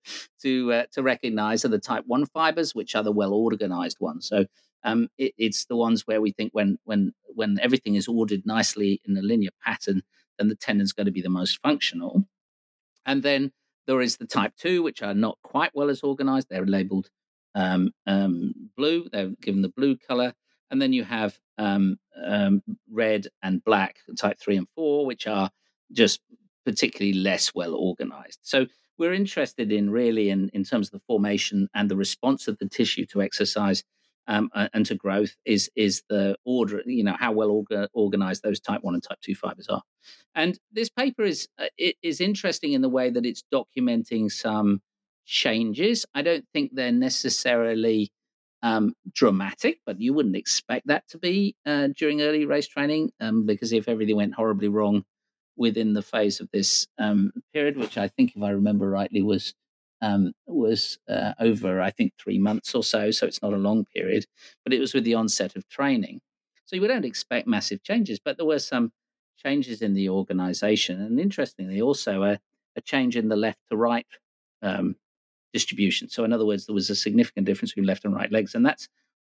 to 0.44 0.74
uh, 0.74 0.84
to 0.94 1.04
recognize, 1.04 1.66
are 1.66 1.70
the 1.70 1.80
type 1.80 2.04
one 2.08 2.26
fibers, 2.26 2.76
which 2.76 2.96
are 2.96 3.04
the 3.04 3.12
well 3.12 3.34
organized 3.34 3.98
ones. 4.00 4.28
So 4.28 4.46
um, 4.84 5.10
it, 5.18 5.34
it's 5.38 5.66
the 5.66 5.76
ones 5.76 6.06
where 6.06 6.22
we 6.22 6.32
think 6.32 6.52
when 6.54 6.78
when 6.84 7.14
when 7.36 7.60
everything 7.62 7.96
is 7.96 8.08
ordered 8.08 8.46
nicely 8.46 9.02
in 9.06 9.18
a 9.18 9.22
linear 9.22 9.52
pattern, 9.64 10.04
then 10.38 10.50
the 10.50 10.56
tendon's 10.56 10.94
going 10.94 11.06
to 11.06 11.12
be 11.12 11.22
the 11.22 11.30
most 11.30 11.60
functional. 11.62 12.26
And 13.06 13.24
then 13.24 13.52
there 13.88 14.02
is 14.02 14.18
the 14.18 14.28
type 14.28 14.54
2, 14.58 14.84
which 14.84 15.02
are 15.02 15.14
not 15.14 15.38
quite 15.44 15.72
well 15.74 15.90
as 15.90 16.02
organized. 16.02 16.48
They're 16.50 16.66
labeled 16.66 17.10
um, 17.56 17.92
um, 18.08 18.54
blue, 18.78 19.08
they're 19.12 19.32
given 19.42 19.62
the 19.62 19.70
blue 19.70 19.98
color. 19.98 20.34
And 20.72 20.82
then 20.82 20.94
you 20.94 21.04
have 21.04 21.38
um, 21.58 21.98
um 22.26 22.64
red 22.90 23.28
and 23.44 23.64
black, 23.64 23.98
type 24.18 24.40
3 24.40 24.58
and 24.58 24.68
4, 24.76 25.06
which 25.06 25.28
are 25.28 25.52
just 25.92 26.22
particularly 26.66 27.14
less 27.14 27.54
well 27.54 27.76
organized. 27.76 28.40
So 28.42 28.66
we're 28.98 29.14
interested 29.14 29.72
in 29.72 29.90
really 29.90 30.30
in, 30.30 30.50
in 30.54 30.64
terms 30.64 30.88
of 30.88 30.92
the 30.94 31.06
formation 31.08 31.68
and 31.74 31.90
the 31.90 31.96
response 31.96 32.48
of 32.48 32.58
the 32.60 32.70
tissue 32.70 33.06
to 33.08 33.22
exercise 33.22 33.84
um, 34.28 34.50
and 34.74 34.86
to 34.86 34.96
growth 34.96 35.36
is 35.46 35.70
is 35.76 36.04
the 36.10 36.38
order, 36.46 36.82
you 36.86 37.04
know, 37.04 37.16
how 37.20 37.32
well 37.32 37.50
orga- 37.50 37.88
organized 37.94 38.44
those 38.44 38.60
type 38.60 38.82
one 38.84 38.94
and 38.94 39.04
type 39.04 39.20
two 39.22 39.36
fibers 39.36 39.68
are. 39.68 39.82
And 40.36 40.58
this 40.72 40.90
paper 40.90 41.24
is 41.24 41.48
uh, 41.58 41.66
is 42.02 42.22
interesting 42.22 42.74
in 42.74 42.82
the 42.82 42.90
way 42.90 43.10
that 43.10 43.26
it's 43.26 43.44
documenting 43.54 44.32
some 44.32 44.82
changes. 45.26 46.06
I 46.14 46.22
don't 46.22 46.46
think 46.54 46.72
they're 46.74 46.92
necessarily 46.92 48.12
um, 48.64 48.94
dramatic, 49.14 49.80
but 49.86 50.00
you 50.00 50.14
wouldn't 50.14 50.36
expect 50.36 50.88
that 50.88 51.08
to 51.10 51.18
be 51.18 51.56
uh, 51.66 51.90
during 51.98 52.22
early 52.22 52.46
race 52.46 52.68
training 52.68 53.12
um, 53.20 53.46
because 53.46 53.74
if 53.74 53.88
everything 53.88 54.16
went 54.16 54.36
horribly 54.36 54.68
wrong 54.68 55.04
within 55.58 55.94
the 55.94 56.02
phase 56.02 56.40
of 56.40 56.50
this 56.52 56.88
um, 56.98 57.32
period, 57.54 57.78
which 57.78 57.98
I 57.98 58.08
think, 58.08 58.36
if 58.36 58.44
I 58.44 58.50
remember 58.52 58.90
rightly, 58.90 59.22
was 59.22 59.54
um, 60.04 60.34
was 60.48 60.98
uh, 61.08 61.34
over, 61.40 61.80
I 61.80 61.92
think, 61.92 62.14
three 62.18 62.40
months 62.40 62.74
or 62.74 62.84
so. 62.84 63.12
So 63.12 63.28
it's 63.28 63.42
not 63.44 63.54
a 63.54 63.58
long 63.58 63.86
period, 63.86 64.26
but 64.64 64.74
it 64.74 64.80
was 64.80 64.96
with 64.96 65.04
the 65.04 65.14
onset 65.14 65.56
of 65.56 65.70
training. 65.70 66.22
So 66.66 66.76
you 66.76 66.88
don't 66.88 67.06
expect 67.06 67.48
massive 67.48 67.84
changes, 67.84 68.20
but 68.20 68.38
there 68.38 68.46
were 68.46 68.58
some 68.58 68.92
changes 69.38 69.82
in 69.82 69.94
the 69.94 70.10
organization. 70.10 71.02
And 71.02 71.20
interestingly, 71.20 71.82
also 71.82 72.24
a, 72.24 72.40
a 72.76 72.82
change 72.82 73.16
in 73.16 73.30
the 73.30 73.36
left 73.36 73.60
to 73.70 73.78
right 73.78 74.08
um, 74.64 74.96
distribution. 75.54 76.10
So, 76.10 76.24
in 76.24 76.34
other 76.34 76.46
words, 76.46 76.66
there 76.66 76.76
was 76.76 76.90
a 76.90 76.96
significant 76.96 77.46
difference 77.46 77.72
between 77.72 77.88
left 77.88 78.06
and 78.06 78.16
right 78.16 78.32
legs. 78.32 78.56
And 78.56 78.66
that's 78.66 78.88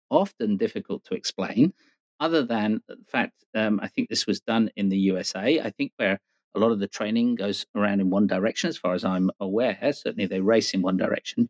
often 0.10 0.58
difficult 0.58 1.04
to 1.06 1.16
explain, 1.16 1.74
other 2.20 2.44
than 2.44 2.82
the 2.88 2.98
fact 3.08 3.44
um, 3.56 3.80
I 3.82 3.88
think 3.88 4.10
this 4.10 4.28
was 4.28 4.40
done 4.40 4.70
in 4.76 4.90
the 4.90 4.98
USA. 4.98 5.60
I 5.60 5.70
think 5.72 5.92
where 5.98 6.20
a 6.56 6.60
lot 6.60 6.72
of 6.72 6.80
the 6.80 6.88
training 6.88 7.36
goes 7.36 7.66
around 7.76 8.00
in 8.00 8.10
one 8.10 8.28
direction, 8.28 8.70
as 8.70 8.78
far 8.78 8.94
as 8.94 9.04
I'm 9.04 9.30
aware. 9.40 9.78
Certainly, 9.82 10.28
they 10.28 10.40
race 10.40 10.74
in 10.74 10.82
one 10.82 10.98
direction. 10.98 11.50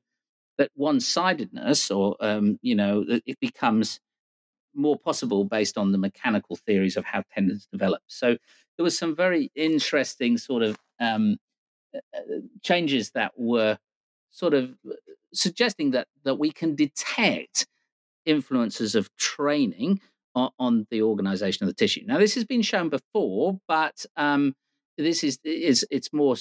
That 0.57 0.71
one-sidedness, 0.75 1.91
or 1.91 2.15
um, 2.21 2.57
you 2.61 2.75
know, 2.75 3.05
it 3.25 3.39
becomes 3.41 3.99
more 4.75 4.97
possible 4.97 5.45
based 5.45 5.77
on 5.77 5.91
the 5.91 5.97
mechanical 5.97 6.55
theories 6.55 6.97
of 6.97 7.05
how 7.05 7.23
tendons 7.33 7.67
develop. 7.71 8.01
So 8.07 8.37
there 8.77 8.83
was 8.83 8.97
some 8.97 9.15
very 9.15 9.51
interesting 9.55 10.37
sort 10.37 10.63
of 10.63 10.77
um, 10.99 11.37
uh, 11.95 11.99
uh, 12.17 12.39
changes 12.61 13.11
that 13.11 13.31
were 13.37 13.77
sort 14.35 14.53
of 14.53 14.75
uh, 14.87 14.93
suggesting 15.33 15.91
that 15.91 16.07
that 16.23 16.35
we 16.35 16.51
can 16.51 16.75
detect 16.75 17.65
influences 18.25 18.95
of 18.95 19.15
training 19.17 20.01
on, 20.35 20.49
on 20.59 20.87
the 20.91 21.01
organization 21.01 21.63
of 21.63 21.69
the 21.69 21.73
tissue. 21.73 22.01
Now, 22.05 22.17
this 22.17 22.35
has 22.35 22.43
been 22.43 22.61
shown 22.61 22.89
before, 22.89 23.59
but 23.67 24.05
um, 24.17 24.53
this 24.97 25.23
is 25.23 25.39
is 25.43 25.85
it's 25.89 26.11
more 26.11 26.35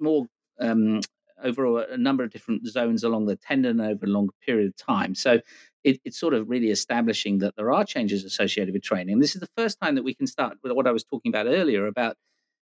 more 0.00 0.26
um, 0.60 1.00
over 1.42 1.82
a, 1.82 1.98
number 1.98 2.22
of 2.22 2.30
different 2.30 2.66
zones 2.68 3.02
along 3.02 3.26
the 3.26 3.36
tendon 3.36 3.80
over 3.80 4.06
a 4.06 4.08
longer 4.08 4.32
period 4.46 4.68
of 4.68 4.76
time. 4.76 5.14
So 5.16 5.40
it, 5.82 6.00
it's 6.04 6.18
sort 6.18 6.34
of 6.34 6.48
really 6.48 6.70
establishing 6.70 7.38
that 7.38 7.56
there 7.56 7.72
are 7.72 7.84
changes 7.84 8.24
associated 8.24 8.72
with 8.72 8.84
training. 8.84 9.14
And 9.14 9.22
this 9.22 9.34
is 9.34 9.40
the 9.40 9.48
first 9.56 9.80
time 9.80 9.96
that 9.96 10.04
we 10.04 10.14
can 10.14 10.28
start 10.28 10.58
with 10.62 10.72
what 10.72 10.86
I 10.86 10.92
was 10.92 11.02
talking 11.02 11.30
about 11.30 11.46
earlier 11.46 11.86
about 11.86 12.16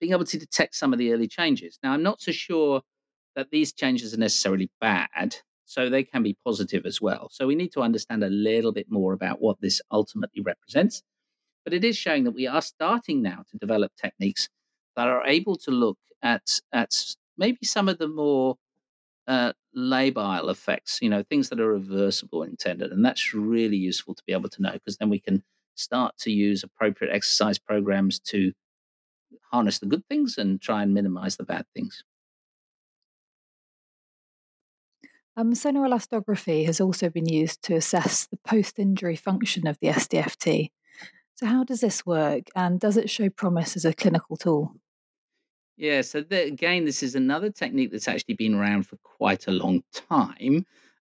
being 0.00 0.12
able 0.12 0.24
to 0.24 0.38
detect 0.38 0.74
some 0.74 0.92
of 0.92 0.98
the 0.98 1.12
early 1.12 1.28
changes. 1.28 1.78
Now, 1.84 1.92
I'm 1.92 2.02
not 2.02 2.20
so 2.20 2.32
sure 2.32 2.82
that 3.36 3.50
these 3.50 3.72
changes 3.72 4.14
are 4.14 4.18
necessarily 4.18 4.70
bad, 4.80 5.36
so 5.64 5.88
they 5.88 6.02
can 6.02 6.22
be 6.22 6.36
positive 6.44 6.86
as 6.86 7.00
well. 7.00 7.28
So 7.30 7.46
we 7.46 7.54
need 7.54 7.72
to 7.72 7.82
understand 7.82 8.24
a 8.24 8.30
little 8.30 8.72
bit 8.72 8.90
more 8.90 9.12
about 9.12 9.40
what 9.40 9.60
this 9.60 9.80
ultimately 9.92 10.42
represents. 10.42 11.02
But 11.64 11.74
it 11.74 11.84
is 11.84 11.96
showing 11.96 12.24
that 12.24 12.32
we 12.32 12.46
are 12.46 12.62
starting 12.62 13.22
now 13.22 13.44
to 13.50 13.58
develop 13.58 13.92
techniques 14.00 14.48
that 14.96 15.08
are 15.08 15.26
able 15.26 15.56
to 15.56 15.70
look 15.70 15.98
at 16.22 16.60
at 16.72 16.94
maybe 17.36 17.58
some 17.64 17.88
of 17.88 17.98
the 17.98 18.08
more 18.08 18.56
uh, 19.26 19.52
labile 19.76 20.50
effects, 20.50 21.00
you 21.02 21.10
know, 21.10 21.22
things 21.22 21.48
that 21.48 21.60
are 21.60 21.72
reversible 21.72 22.42
intended. 22.42 22.92
And 22.92 23.04
that's 23.04 23.34
really 23.34 23.76
useful 23.76 24.14
to 24.14 24.22
be 24.26 24.32
able 24.32 24.48
to 24.50 24.62
know 24.62 24.72
because 24.72 24.96
then 24.96 25.10
we 25.10 25.20
can 25.20 25.42
start 25.74 26.16
to 26.18 26.30
use 26.30 26.62
appropriate 26.62 27.12
exercise 27.12 27.58
programs 27.58 28.18
to 28.20 28.52
harness 29.50 29.78
the 29.78 29.86
good 29.86 30.06
things 30.08 30.38
and 30.38 30.60
try 30.60 30.82
and 30.82 30.94
minimize 30.94 31.36
the 31.36 31.44
bad 31.44 31.66
things. 31.74 32.04
Um, 35.38 35.52
sonoelastography 35.52 36.64
has 36.64 36.80
also 36.80 37.10
been 37.10 37.26
used 37.26 37.62
to 37.64 37.74
assess 37.74 38.26
the 38.26 38.38
post 38.38 38.78
injury 38.78 39.16
function 39.16 39.66
of 39.66 39.78
the 39.80 39.88
SDFT. 39.88 40.70
So, 41.34 41.46
how 41.46 41.64
does 41.64 41.80
this 41.80 42.06
work 42.06 42.44
and 42.56 42.80
does 42.80 42.96
it 42.96 43.10
show 43.10 43.28
promise 43.28 43.76
as 43.76 43.84
a 43.84 43.92
clinical 43.92 44.36
tool? 44.38 44.72
Yeah, 45.76 46.00
so 46.00 46.22
the, 46.22 46.46
again, 46.46 46.86
this 46.86 47.02
is 47.02 47.14
another 47.14 47.50
technique 47.50 47.92
that's 47.92 48.08
actually 48.08 48.36
been 48.36 48.54
around 48.54 48.84
for 48.84 48.96
quite 49.02 49.46
a 49.46 49.50
long 49.50 49.82
time, 49.92 50.64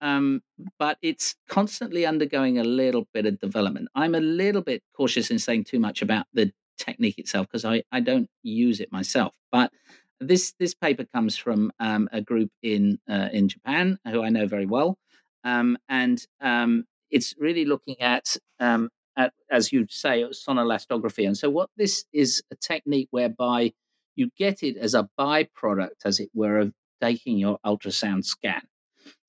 um, 0.02 0.42
but 0.78 0.98
it's 1.00 1.34
constantly 1.48 2.04
undergoing 2.04 2.58
a 2.58 2.64
little 2.64 3.08
bit 3.14 3.24
of 3.24 3.40
development. 3.40 3.88
I'm 3.94 4.14
a 4.14 4.20
little 4.20 4.60
bit 4.60 4.82
cautious 4.94 5.30
in 5.30 5.38
saying 5.38 5.64
too 5.64 5.80
much 5.80 6.02
about 6.02 6.26
the 6.34 6.52
technique 6.76 7.18
itself 7.18 7.46
because 7.46 7.64
I, 7.64 7.82
I 7.90 8.00
don't 8.00 8.28
use 8.42 8.80
it 8.80 8.92
myself. 8.92 9.32
But 9.50 9.72
this 10.20 10.54
this 10.58 10.74
paper 10.74 11.04
comes 11.04 11.36
from 11.36 11.72
um, 11.80 12.08
a 12.12 12.20
group 12.20 12.50
in 12.62 12.98
uh, 13.08 13.28
in 13.32 13.48
Japan 13.48 13.98
who 14.06 14.22
I 14.22 14.28
know 14.28 14.46
very 14.46 14.66
well, 14.66 14.98
um, 15.44 15.78
and 15.88 16.24
um, 16.40 16.84
it's 17.10 17.34
really 17.38 17.64
looking 17.64 18.00
at 18.00 18.36
um, 18.58 18.90
at 19.16 19.32
as 19.50 19.72
you 19.72 19.86
say 19.88 20.24
sonoelastography. 20.24 21.26
And 21.26 21.36
so 21.36 21.50
what 21.50 21.70
this 21.76 22.04
is 22.12 22.42
a 22.50 22.56
technique 22.56 23.08
whereby 23.10 23.72
you 24.16 24.30
get 24.36 24.62
it 24.62 24.76
as 24.76 24.94
a 24.94 25.08
byproduct, 25.18 26.04
as 26.04 26.20
it 26.20 26.30
were, 26.34 26.58
of 26.58 26.72
taking 27.00 27.38
your 27.38 27.58
ultrasound 27.64 28.24
scan. 28.24 28.62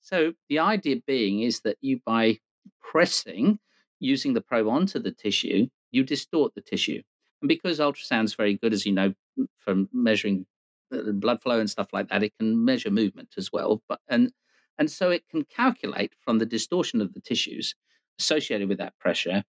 So 0.02 0.34
the 0.50 0.60
idea 0.60 0.98
being 1.08 1.42
is 1.42 1.62
that 1.62 1.78
you, 1.80 2.02
by 2.06 2.40
pressing 2.82 3.60
using 4.00 4.34
the 4.34 4.42
probe 4.42 4.68
onto 4.68 5.00
the 5.00 5.12
tissue, 5.12 5.68
you 5.92 6.04
distort 6.04 6.54
the 6.56 6.62
tissue. 6.62 7.02
And 7.42 7.48
because 7.48 7.80
ultrasound 7.80 8.26
is 8.26 8.34
very 8.34 8.56
good, 8.58 8.74
as 8.74 8.86
you 8.86 8.92
know, 8.92 9.14
from 9.60 9.90
measuring 9.94 10.46
blood 10.92 11.42
flow 11.42 11.60
and 11.60 11.70
stuff 11.70 11.88
like 11.94 12.10
that, 12.10 12.24
it 12.24 12.34
can 12.40 12.64
measure 12.66 12.92
movement 12.92 13.30
as 13.38 13.52
well. 13.52 13.82
But 13.88 14.00
and 14.08 14.32
and 14.78 14.90
so 14.90 15.12
it 15.12 15.24
can 15.30 15.44
calculate 15.46 16.14
from 16.20 16.40
the 16.40 16.46
distortion 16.46 17.02
of 17.02 17.14
the 17.14 17.22
tissues 17.22 17.76
associated 18.20 18.70
with 18.70 18.78
that 18.78 18.98
pressure 19.00 19.44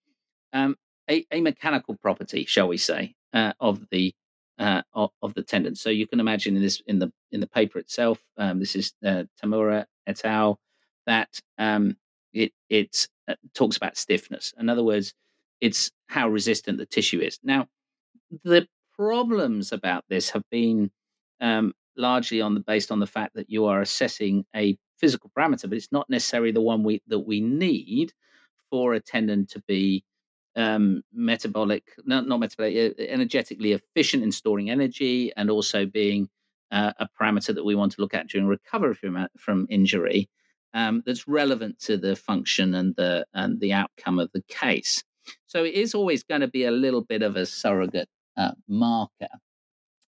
um, 0.52 0.76
a, 1.10 1.26
a, 1.32 1.40
mechanical 1.40 1.96
property, 1.96 2.44
shall 2.44 2.68
we 2.68 2.76
say, 2.76 3.14
uh, 3.32 3.52
of 3.60 3.86
the 3.90 4.14
uh, 4.58 4.82
of, 4.92 5.10
of, 5.22 5.34
the 5.34 5.42
tendon. 5.42 5.74
So 5.74 5.90
you 5.90 6.06
can 6.06 6.20
imagine 6.20 6.56
in 6.56 6.62
this 6.62 6.80
in 6.86 6.98
the 6.98 7.12
in 7.30 7.40
the 7.40 7.46
paper 7.46 7.78
itself, 7.78 8.22
um, 8.36 8.58
this 8.60 8.76
is 8.76 8.92
uh, 9.04 9.24
Tamura 9.42 9.86
et 10.06 10.24
al. 10.24 10.60
That 11.06 11.40
um, 11.58 11.96
it 12.32 12.52
it 12.68 13.08
uh, 13.28 13.34
talks 13.54 13.76
about 13.76 13.96
stiffness. 13.96 14.52
In 14.58 14.68
other 14.68 14.84
words, 14.84 15.14
it's 15.60 15.90
how 16.06 16.28
resistant 16.28 16.78
the 16.78 16.86
tissue 16.86 17.20
is. 17.20 17.38
Now, 17.42 17.68
the 18.44 18.68
problems 18.94 19.72
about 19.72 20.04
this 20.08 20.30
have 20.30 20.44
been 20.50 20.90
um, 21.42 21.74
largely 21.96 22.40
on 22.40 22.54
the 22.54 22.60
based 22.60 22.90
on 22.90 23.00
the 23.00 23.06
fact 23.06 23.34
that 23.34 23.50
you 23.50 23.66
are 23.66 23.82
assessing 23.82 24.46
a 24.56 24.78
physical 24.96 25.30
parameter, 25.36 25.68
but 25.68 25.76
it's 25.76 25.92
not 25.92 26.08
necessarily 26.08 26.52
the 26.52 26.62
one 26.62 26.82
we 26.82 27.02
that 27.08 27.18
we 27.18 27.40
need 27.40 28.14
for 28.70 28.94
a 28.94 29.00
tendon 29.00 29.44
to 29.46 29.60
be 29.68 30.02
um, 30.56 31.02
metabolic, 31.12 31.84
not, 32.04 32.26
not 32.26 32.40
metabolic, 32.40 32.94
energetically 32.98 33.72
efficient 33.72 34.22
in 34.22 34.32
storing 34.32 34.70
energy 34.70 35.32
and 35.36 35.50
also 35.50 35.84
being 35.86 36.28
uh, 36.70 36.92
a 36.98 37.08
parameter 37.20 37.54
that 37.54 37.64
we 37.64 37.74
want 37.74 37.92
to 37.92 38.00
look 38.00 38.14
at 38.14 38.28
during 38.28 38.46
recovery 38.46 38.94
from, 38.94 39.16
uh, 39.16 39.26
from 39.36 39.66
injury 39.68 40.28
um, 40.74 41.02
that's 41.04 41.28
relevant 41.28 41.78
to 41.80 41.96
the 41.96 42.16
function 42.16 42.74
and 42.74 42.94
the, 42.96 43.26
and 43.34 43.60
the 43.60 43.72
outcome 43.72 44.18
of 44.18 44.30
the 44.32 44.42
case. 44.48 45.04
So 45.46 45.64
it 45.64 45.74
is 45.74 45.94
always 45.94 46.22
going 46.22 46.40
to 46.40 46.48
be 46.48 46.64
a 46.64 46.70
little 46.70 47.02
bit 47.02 47.22
of 47.22 47.36
a 47.36 47.46
surrogate 47.46 48.08
uh, 48.36 48.52
marker. 48.68 49.28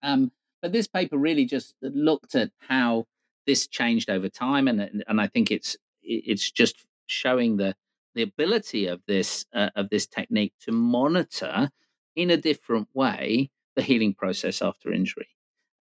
Um, 0.02 0.30
but 0.62 0.72
this 0.72 0.86
paper 0.86 1.18
really 1.18 1.44
just 1.44 1.74
looked 1.82 2.34
at 2.34 2.50
how 2.68 3.04
this 3.46 3.66
changed 3.66 4.08
over 4.08 4.28
time, 4.28 4.68
and 4.68 5.04
and 5.06 5.20
I 5.20 5.26
think 5.26 5.50
it's 5.50 5.76
it's 6.02 6.50
just 6.50 6.86
showing 7.06 7.56
the 7.56 7.74
the 8.14 8.22
ability 8.22 8.86
of 8.86 9.02
this 9.06 9.44
uh, 9.52 9.70
of 9.74 9.90
this 9.90 10.06
technique 10.06 10.54
to 10.60 10.72
monitor 10.72 11.70
in 12.14 12.30
a 12.30 12.36
different 12.36 12.88
way 12.94 13.50
the 13.74 13.82
healing 13.82 14.14
process 14.14 14.62
after 14.62 14.92
injury. 14.92 15.28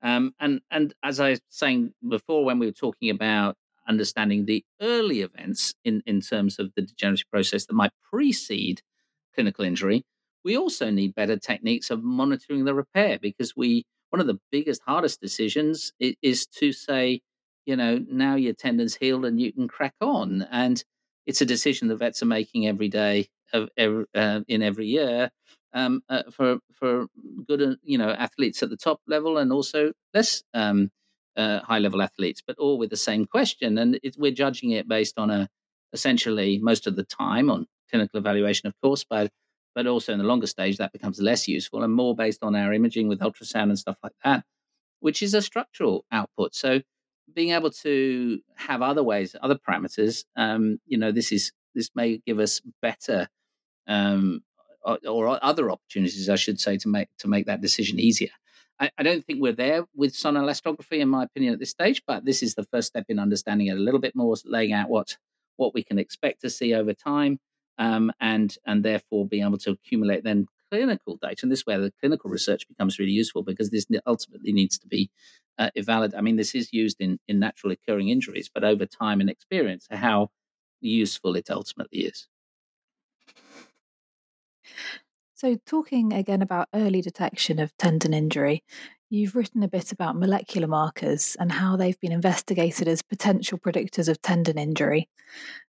Um, 0.01 0.33
and 0.39 0.61
and 0.71 0.93
as 1.03 1.19
I 1.19 1.31
was 1.31 1.41
saying 1.49 1.93
before, 2.07 2.43
when 2.43 2.59
we 2.59 2.65
were 2.65 2.71
talking 2.71 3.09
about 3.09 3.55
understanding 3.87 4.45
the 4.45 4.63
early 4.81 5.21
events 5.21 5.73
in, 5.83 6.01
in 6.05 6.21
terms 6.21 6.59
of 6.59 6.71
the 6.75 6.81
degenerative 6.83 7.29
process 7.29 7.65
that 7.65 7.73
might 7.73 7.91
precede 8.09 8.81
clinical 9.35 9.65
injury, 9.65 10.03
we 10.43 10.57
also 10.57 10.89
need 10.89 11.15
better 11.15 11.37
techniques 11.37 11.89
of 11.89 12.03
monitoring 12.03 12.65
the 12.65 12.73
repair 12.73 13.19
because 13.19 13.55
we 13.55 13.85
one 14.11 14.21
of 14.21 14.27
the 14.27 14.39
biggest 14.51 14.81
hardest 14.87 15.21
decisions 15.21 15.93
is, 15.99 16.15
is 16.21 16.47
to 16.47 16.73
say, 16.73 17.21
you 17.65 17.75
know, 17.75 17.99
now 18.09 18.35
your 18.35 18.53
tendon's 18.53 18.95
healed 18.95 19.25
and 19.25 19.39
you 19.41 19.53
can 19.53 19.67
crack 19.67 19.95
on. 20.01 20.47
And 20.51 20.83
it's 21.25 21.41
a 21.41 21.45
decision 21.45 21.87
the 21.87 21.95
vets 21.95 22.21
are 22.23 22.27
making 22.27 22.67
every 22.67 22.89
day 22.89 23.29
of 23.53 23.69
every, 23.77 24.05
uh, 24.15 24.41
in 24.47 24.61
every 24.63 24.87
year 24.87 25.31
um, 25.73 26.03
uh, 26.09 26.23
for 26.31 26.59
for 26.73 27.07
good 27.47 27.61
uh, 27.61 27.75
you 27.83 27.97
know 27.97 28.09
athletes 28.09 28.63
at 28.63 28.69
the 28.69 28.77
top 28.77 28.99
level 29.07 29.37
and 29.37 29.51
also 29.51 29.91
less 30.13 30.43
um, 30.53 30.89
uh, 31.37 31.59
high 31.61 31.79
level 31.79 32.01
athletes, 32.01 32.41
but 32.45 32.57
all 32.57 32.77
with 32.77 32.89
the 32.89 32.97
same 32.97 33.25
question. 33.25 33.77
And 33.77 33.99
we're 34.17 34.31
judging 34.31 34.71
it 34.71 34.87
based 34.87 35.17
on 35.17 35.29
a 35.29 35.47
essentially 35.93 36.57
most 36.59 36.87
of 36.87 36.95
the 36.95 37.03
time 37.03 37.49
on 37.49 37.67
clinical 37.89 38.19
evaluation, 38.19 38.67
of 38.67 38.73
course, 38.81 39.05
but 39.09 39.31
but 39.73 39.87
also 39.87 40.13
in 40.13 40.19
the 40.19 40.25
longer 40.25 40.47
stage 40.47 40.77
that 40.77 40.91
becomes 40.91 41.19
less 41.19 41.47
useful 41.47 41.83
and 41.83 41.93
more 41.93 42.15
based 42.15 42.43
on 42.43 42.55
our 42.55 42.73
imaging 42.73 43.07
with 43.07 43.19
ultrasound 43.19 43.63
and 43.63 43.79
stuff 43.79 43.97
like 44.03 44.13
that, 44.23 44.43
which 44.99 45.23
is 45.23 45.33
a 45.33 45.41
structural 45.41 46.05
output. 46.11 46.53
So 46.55 46.81
being 47.33 47.51
able 47.51 47.71
to 47.71 48.39
have 48.55 48.81
other 48.81 49.03
ways, 49.03 49.35
other 49.41 49.55
parameters, 49.55 50.25
um, 50.35 50.79
you 50.85 50.97
know, 50.97 51.11
this 51.11 51.31
is 51.31 51.51
this 51.73 51.89
may 51.95 52.17
give 52.25 52.39
us 52.39 52.61
better 52.81 53.29
um, 53.87 54.43
or, 54.83 54.99
or, 55.07 55.39
other 55.43 55.71
opportunities, 55.71 56.29
I 56.29 56.35
should 56.35 56.59
say, 56.59 56.77
to 56.77 56.87
make 56.87 57.09
to 57.19 57.27
make 57.27 57.45
that 57.45 57.61
decision 57.61 57.99
easier. 57.99 58.29
I, 58.79 59.03
don't 59.03 59.23
think 59.23 59.39
we're 59.39 59.53
there 59.53 59.85
with 59.95 60.13
sonoelastography, 60.13 60.99
in 60.99 61.09
my 61.09 61.23
opinion, 61.23 61.53
at 61.53 61.59
this 61.59 61.69
stage, 61.69 62.01
but 62.07 62.25
this 62.25 62.41
is 62.41 62.55
the 62.55 62.63
first 62.63 62.87
step 62.87 63.05
in 63.09 63.19
understanding 63.19 63.67
it 63.67 63.77
a 63.77 63.79
little 63.79 63.99
bit 63.99 64.15
more, 64.15 64.35
laying 64.43 64.73
out 64.73 64.89
what 64.89 65.17
what 65.57 65.75
we 65.75 65.83
can 65.83 65.99
expect 65.99 66.41
to 66.41 66.49
see 66.49 66.73
over 66.73 66.93
time, 66.93 67.39
um, 67.81 68.11
and 68.21 68.55
and 68.65 68.85
therefore 68.85 69.27
being 69.27 69.43
able 69.43 69.57
to 69.57 69.71
accumulate 69.71 70.23
then 70.23 70.45
clinical 70.69 71.17
data. 71.21 71.39
And 71.41 71.51
this 71.51 71.59
is 71.59 71.65
where 71.65 71.79
the 71.79 71.91
clinical 71.99 72.29
research 72.29 72.67
becomes 72.67 72.99
really 72.99 73.11
useful 73.11 73.41
because 73.41 73.71
this 73.71 73.87
ultimately 74.05 74.53
needs 74.53 74.77
to 74.77 74.87
be 74.87 75.09
uh, 75.57 75.71
evaluated. 75.73 76.15
I 76.15 76.21
mean, 76.21 76.35
this 76.35 76.53
is 76.53 76.71
used 76.71 77.01
in, 77.01 77.19
in 77.27 77.39
natural 77.39 77.73
occurring 77.73 78.09
injuries, 78.09 78.49
but 78.53 78.63
over 78.63 78.85
time 78.85 79.19
and 79.19 79.29
experience, 79.29 79.87
how 79.89 80.29
useful 80.79 81.35
it 81.35 81.49
ultimately 81.49 82.01
is. 82.01 82.27
So, 85.33 85.57
talking 85.65 86.13
again 86.13 86.43
about 86.43 86.67
early 86.75 87.01
detection 87.01 87.57
of 87.57 87.75
tendon 87.77 88.13
injury, 88.13 88.63
You've 89.13 89.35
written 89.35 89.61
a 89.61 89.67
bit 89.67 89.91
about 89.91 90.17
molecular 90.17 90.69
markers 90.69 91.35
and 91.37 91.51
how 91.51 91.75
they've 91.75 91.99
been 91.99 92.13
investigated 92.13 92.87
as 92.87 93.01
potential 93.01 93.57
predictors 93.57 94.07
of 94.07 94.21
tendon 94.21 94.57
injury. 94.57 95.09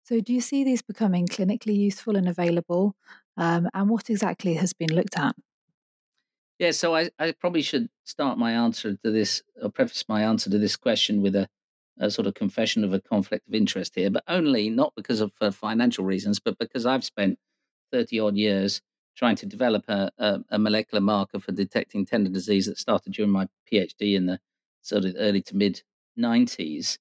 So, 0.10 0.20
do 0.22 0.34
you 0.34 0.42
see 0.42 0.64
these 0.64 0.82
becoming 0.82 1.28
clinically 1.28 1.78
useful 1.78 2.16
and 2.16 2.28
available? 2.28 2.96
Um, 3.38 3.70
and 3.76 3.92
what 3.92 4.10
exactly 4.10 4.56
has 4.56 4.74
been 4.74 4.90
looked 4.92 5.16
at? 5.20 5.36
Yeah, 6.58 6.72
so 6.72 6.96
I, 6.96 7.12
I 7.20 7.34
probably 7.34 7.62
should 7.62 7.90
start 8.06 8.40
my 8.40 8.54
answer 8.54 8.96
to 8.96 9.12
this, 9.12 9.44
or 9.62 9.70
preface 9.70 10.06
my 10.10 10.24
answer 10.24 10.50
to 10.50 10.58
this 10.58 10.76
question 10.76 11.22
with 11.22 11.36
a, 11.36 11.48
a 12.00 12.10
sort 12.10 12.26
of 12.26 12.34
confession 12.34 12.84
of 12.84 12.92
a 12.92 13.00
conflict 13.00 13.48
of 13.48 13.54
interest 13.54 13.94
here, 13.94 14.10
but 14.10 14.24
only 14.28 14.72
not 14.72 14.94
because 14.96 15.22
of 15.22 15.32
uh, 15.42 15.52
financial 15.52 16.04
reasons, 16.04 16.40
but 16.40 16.58
because 16.58 16.88
I've 16.88 17.04
spent 17.04 17.38
30 17.92 18.20
odd 18.20 18.36
years 18.36 18.82
trying 19.16 19.36
to 19.36 19.46
develop 19.46 19.84
a, 19.90 20.10
a, 20.18 20.40
a, 20.50 20.58
molecular 20.58 21.02
marker 21.02 21.38
for 21.38 21.52
detecting 21.52 22.08
tendon 22.08 22.34
disease 22.34 22.66
that 22.66 22.80
started 22.80 23.14
during 23.14 23.30
my 23.30 23.48
PhD 23.72 24.16
in 24.16 24.26
the 24.26 24.40
sort 24.82 25.06
of 25.06 25.14
early 25.20 25.44
to 25.44 25.56
mid 25.56 25.84
90s. 26.18 26.98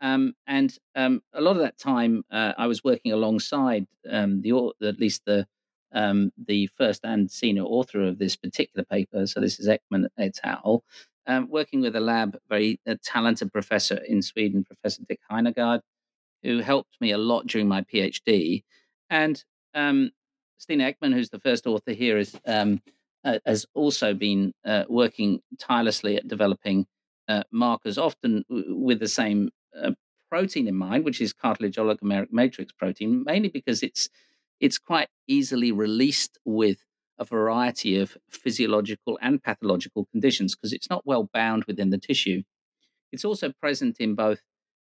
Um, 0.00 0.34
and 0.46 0.76
um, 0.94 1.22
a 1.32 1.40
lot 1.40 1.56
of 1.56 1.62
that 1.62 1.78
time, 1.78 2.22
uh, 2.30 2.52
I 2.56 2.66
was 2.66 2.84
working 2.84 3.12
alongside 3.12 3.86
um, 4.08 4.42
the, 4.42 4.72
at 4.82 4.98
least 4.98 5.22
the 5.26 5.46
um, 5.92 6.32
the 6.46 6.66
first 6.76 7.00
and 7.04 7.30
senior 7.30 7.62
author 7.62 8.02
of 8.04 8.18
this 8.18 8.36
particular 8.36 8.84
paper. 8.84 9.26
So 9.26 9.40
this 9.40 9.58
is 9.58 9.68
Ekman 9.68 10.08
et 10.18 10.38
al. 10.44 10.84
Um, 11.26 11.48
working 11.50 11.80
with 11.80 11.96
a 11.96 12.00
lab, 12.00 12.38
very 12.48 12.80
a 12.86 12.96
talented 12.96 13.52
professor 13.52 13.96
in 13.96 14.22
Sweden, 14.22 14.64
Professor 14.64 15.02
Dick 15.08 15.20
Heinegard, 15.30 15.80
who 16.42 16.60
helped 16.60 16.96
me 17.00 17.12
a 17.12 17.18
lot 17.18 17.46
during 17.46 17.68
my 17.68 17.82
PhD. 17.82 18.64
And 19.10 19.42
um, 19.74 20.10
Stina 20.58 20.92
Ekman, 20.92 21.14
who's 21.14 21.30
the 21.30 21.40
first 21.40 21.66
author 21.66 21.92
here, 21.92 22.18
is, 22.18 22.36
um, 22.46 22.82
uh, 23.24 23.38
has 23.46 23.66
also 23.74 24.14
been 24.14 24.52
uh, 24.64 24.84
working 24.88 25.40
tirelessly 25.58 26.16
at 26.16 26.28
developing 26.28 26.86
uh, 27.28 27.42
markers, 27.50 27.98
often 27.98 28.44
w- 28.48 28.74
with 28.76 29.00
the 29.00 29.08
same 29.08 29.50
protein 30.30 30.68
in 30.68 30.74
mind, 30.74 31.04
which 31.04 31.20
is 31.20 31.32
cartilage 31.32 31.76
oligomeric 31.76 32.28
matrix 32.30 32.72
protein, 32.72 33.24
mainly 33.24 33.48
because 33.48 33.82
it's 33.82 34.08
it's 34.60 34.78
quite 34.78 35.08
easily 35.26 35.70
released 35.70 36.38
with 36.44 36.84
a 37.18 37.24
variety 37.24 37.98
of 37.98 38.16
physiological 38.30 39.18
and 39.20 39.42
pathological 39.42 40.06
conditions 40.06 40.54
because 40.54 40.72
it's 40.72 40.90
not 40.90 41.02
well 41.04 41.28
bound 41.32 41.64
within 41.64 41.90
the 41.90 41.98
tissue. 41.98 42.42
It's 43.12 43.24
also 43.24 43.52
present 43.60 43.98
in 43.98 44.14
both 44.14 44.40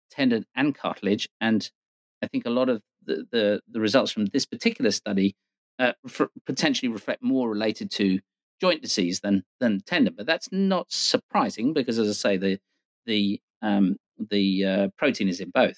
tendon 0.10 0.46
and 0.56 0.76
cartilage. 0.76 1.30
And 1.40 1.70
I 2.22 2.28
think 2.28 2.46
a 2.46 2.50
lot 2.50 2.70
of 2.70 2.82
the, 3.06 3.26
the, 3.32 3.62
the 3.70 3.80
results 3.80 4.12
from 4.12 4.26
this 4.28 4.46
particular 4.46 4.92
study 4.92 5.36
uh, 5.80 5.94
potentially 6.46 6.90
reflect 6.90 7.22
more 7.22 7.50
related 7.50 7.92
to 7.92 8.20
joint 8.62 8.82
disease 8.82 9.20
than 9.20 9.44
than 9.60 9.82
tendon. 9.86 10.16
But 10.16 10.26
that's 10.26 10.50
not 10.52 10.92
surprising 10.92 11.74
because, 11.74 12.00
as 12.00 12.10
I 12.10 12.14
say, 12.14 12.38
the 12.38 12.60
the 13.06 13.42
um, 13.62 13.98
the 14.30 14.66
uh, 14.66 14.88
protein 14.98 15.28
is 15.28 15.40
in 15.40 15.50
both. 15.50 15.78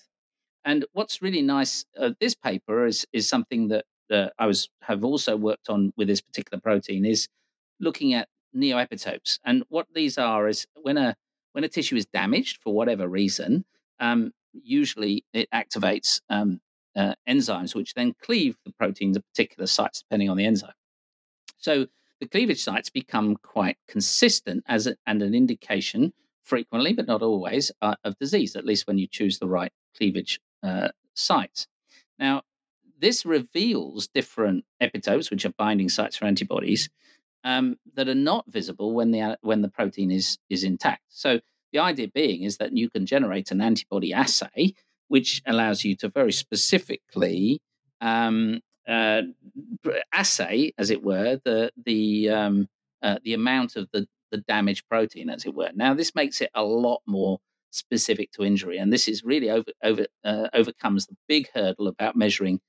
And 0.65 0.85
what's 0.93 1.21
really 1.21 1.41
nice 1.41 1.85
of 1.95 2.15
this 2.19 2.35
paper 2.35 2.85
is 2.85 3.05
is 3.13 3.29
something 3.29 3.69
that 3.69 3.85
uh, 4.11 4.27
I 4.37 4.47
was 4.47 4.69
have 4.81 5.03
also 5.03 5.35
worked 5.35 5.69
on 5.69 5.93
with 5.97 6.07
this 6.07 6.21
particular 6.21 6.59
protein 6.59 7.05
is 7.05 7.27
looking 7.79 8.13
at 8.13 8.27
neoepitopes. 8.55 9.39
And 9.45 9.63
what 9.69 9.87
these 9.93 10.17
are 10.17 10.47
is 10.47 10.65
when 10.81 10.97
a 10.97 11.15
when 11.53 11.63
a 11.63 11.69
tissue 11.69 11.95
is 11.95 12.05
damaged 12.05 12.59
for 12.61 12.73
whatever 12.73 13.07
reason, 13.07 13.65
um, 13.99 14.31
usually 14.51 15.23
it 15.33 15.49
activates 15.53 16.21
um, 16.29 16.59
uh, 16.95 17.13
enzymes 17.27 17.75
which 17.75 17.93
then 17.93 18.13
cleave 18.21 18.57
the 18.65 18.71
proteins 18.73 19.17
at 19.17 19.23
particular 19.27 19.67
sites 19.67 20.01
depending 20.01 20.29
on 20.29 20.37
the 20.37 20.45
enzyme. 20.45 20.71
So 21.57 21.87
the 22.19 22.27
cleavage 22.27 22.63
sites 22.63 22.89
become 22.89 23.35
quite 23.37 23.77
consistent 23.87 24.63
as 24.67 24.87
a, 24.87 24.95
and 25.05 25.21
an 25.21 25.33
indication 25.33 26.13
frequently, 26.47 26.93
but 26.93 27.07
not 27.07 27.21
always, 27.21 27.71
uh, 27.81 27.95
of 28.03 28.17
disease. 28.17 28.55
At 28.55 28.65
least 28.65 28.87
when 28.87 28.97
you 28.97 29.07
choose 29.07 29.39
the 29.39 29.47
right 29.47 29.71
cleavage 29.95 30.39
uh, 30.63 30.89
sites. 31.13 31.67
Now, 32.17 32.43
this 32.99 33.25
reveals 33.25 34.07
different 34.07 34.65
epitopes, 34.81 35.29
which 35.29 35.45
are 35.45 35.53
binding 35.57 35.89
sites 35.89 36.17
for 36.17 36.25
antibodies, 36.25 36.89
um, 37.43 37.77
that 37.95 38.09
are 38.09 38.15
not 38.15 38.45
visible 38.47 38.93
when 38.93 39.11
the 39.11 39.37
when 39.41 39.61
the 39.61 39.69
protein 39.69 40.11
is 40.11 40.37
is 40.49 40.63
intact. 40.63 41.03
So 41.09 41.39
the 41.71 41.79
idea 41.79 42.07
being 42.07 42.43
is 42.43 42.57
that 42.57 42.75
you 42.75 42.89
can 42.89 43.05
generate 43.05 43.51
an 43.51 43.61
antibody 43.61 44.13
assay, 44.13 44.73
which 45.07 45.41
allows 45.45 45.83
you 45.83 45.95
to 45.97 46.09
very 46.09 46.31
specifically 46.31 47.61
um, 48.01 48.61
uh, 48.87 49.21
assay, 50.13 50.73
as 50.77 50.89
it 50.89 51.03
were, 51.03 51.39
the 51.43 51.71
the 51.85 52.29
um, 52.29 52.67
uh, 53.01 53.19
the 53.23 53.33
amount 53.33 53.75
of 53.75 53.87
the 53.91 54.07
the 54.31 54.39
damaged 54.39 54.87
protein, 54.89 55.29
as 55.29 55.45
it 55.45 55.53
were. 55.55 55.71
Now, 55.75 55.93
this 55.93 56.15
makes 56.15 56.41
it 56.41 56.49
a 56.55 56.63
lot 56.63 57.01
more 57.07 57.39
specific 57.71 58.31
to 58.33 58.43
injury, 58.43 58.77
and 58.77 58.91
this 58.93 59.07
is 59.07 59.23
really 59.23 59.49
over 59.49 59.71
over 59.83 60.05
uh, 60.23 60.49
overcomes 60.53 61.07
the 61.07 61.15
big 61.27 61.49
hurdle 61.53 61.87
about 61.87 62.15
measuring 62.15 62.59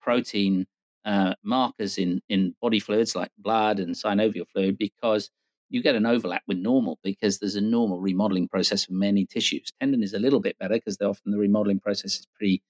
protein 0.00 0.66
uh, 1.04 1.34
markers 1.44 1.98
in 1.98 2.20
in 2.28 2.54
body 2.60 2.78
fluids 2.80 3.14
like 3.16 3.30
blood 3.38 3.80
and 3.80 3.94
synovial 3.94 4.46
fluid 4.52 4.78
because 4.78 5.30
you 5.70 5.82
get 5.82 5.94
an 5.96 6.06
overlap 6.06 6.42
with 6.46 6.58
normal 6.58 6.98
because 7.02 7.38
there's 7.38 7.56
a 7.56 7.60
normal 7.60 8.00
remodeling 8.00 8.46
process 8.48 8.84
for 8.84 8.92
many 8.92 9.26
tissues. 9.26 9.72
Tendon 9.80 10.02
is 10.02 10.12
a 10.14 10.18
little 10.18 10.40
bit 10.40 10.58
better 10.58 10.74
because 10.74 10.98
often 11.00 11.32
the 11.32 11.38
remodeling 11.38 11.80
process 11.80 12.14
is 12.20 12.26
pretty 12.38 12.62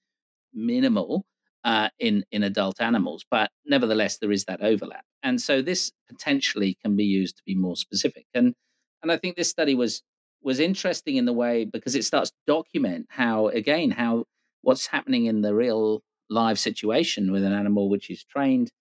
minimal 0.53 1.25
uh, 1.63 1.89
in 1.99 2.25
in 2.31 2.43
adult 2.43 2.81
animals, 2.81 3.25
but 3.29 3.51
nevertheless 3.65 4.17
there 4.17 4.31
is 4.31 4.45
that 4.45 4.61
overlap, 4.61 5.05
and 5.23 5.41
so 5.41 5.61
this 5.61 5.91
potentially 6.09 6.77
can 6.83 6.95
be 6.95 7.05
used 7.05 7.37
to 7.37 7.43
be 7.45 7.55
more 7.55 7.75
specific. 7.77 8.25
and 8.33 8.53
And 9.01 9.11
I 9.11 9.17
think 9.17 9.35
this 9.35 9.49
study 9.49 9.75
was 9.75 10.03
was 10.41 10.59
interesting 10.59 11.15
in 11.17 11.25
the 11.25 11.33
way 11.33 11.65
because 11.65 11.95
it 11.95 12.03
starts 12.03 12.31
to 12.31 12.37
document 12.47 13.07
how 13.09 13.47
again 13.49 13.91
how 13.91 14.25
what's 14.61 14.87
happening 14.87 15.25
in 15.25 15.41
the 15.41 15.53
real 15.55 16.01
live 16.29 16.59
situation 16.59 17.31
with 17.31 17.43
an 17.43 17.53
animal 17.53 17.89
which 17.89 18.09
is 18.09 18.23
trained, 18.23 18.71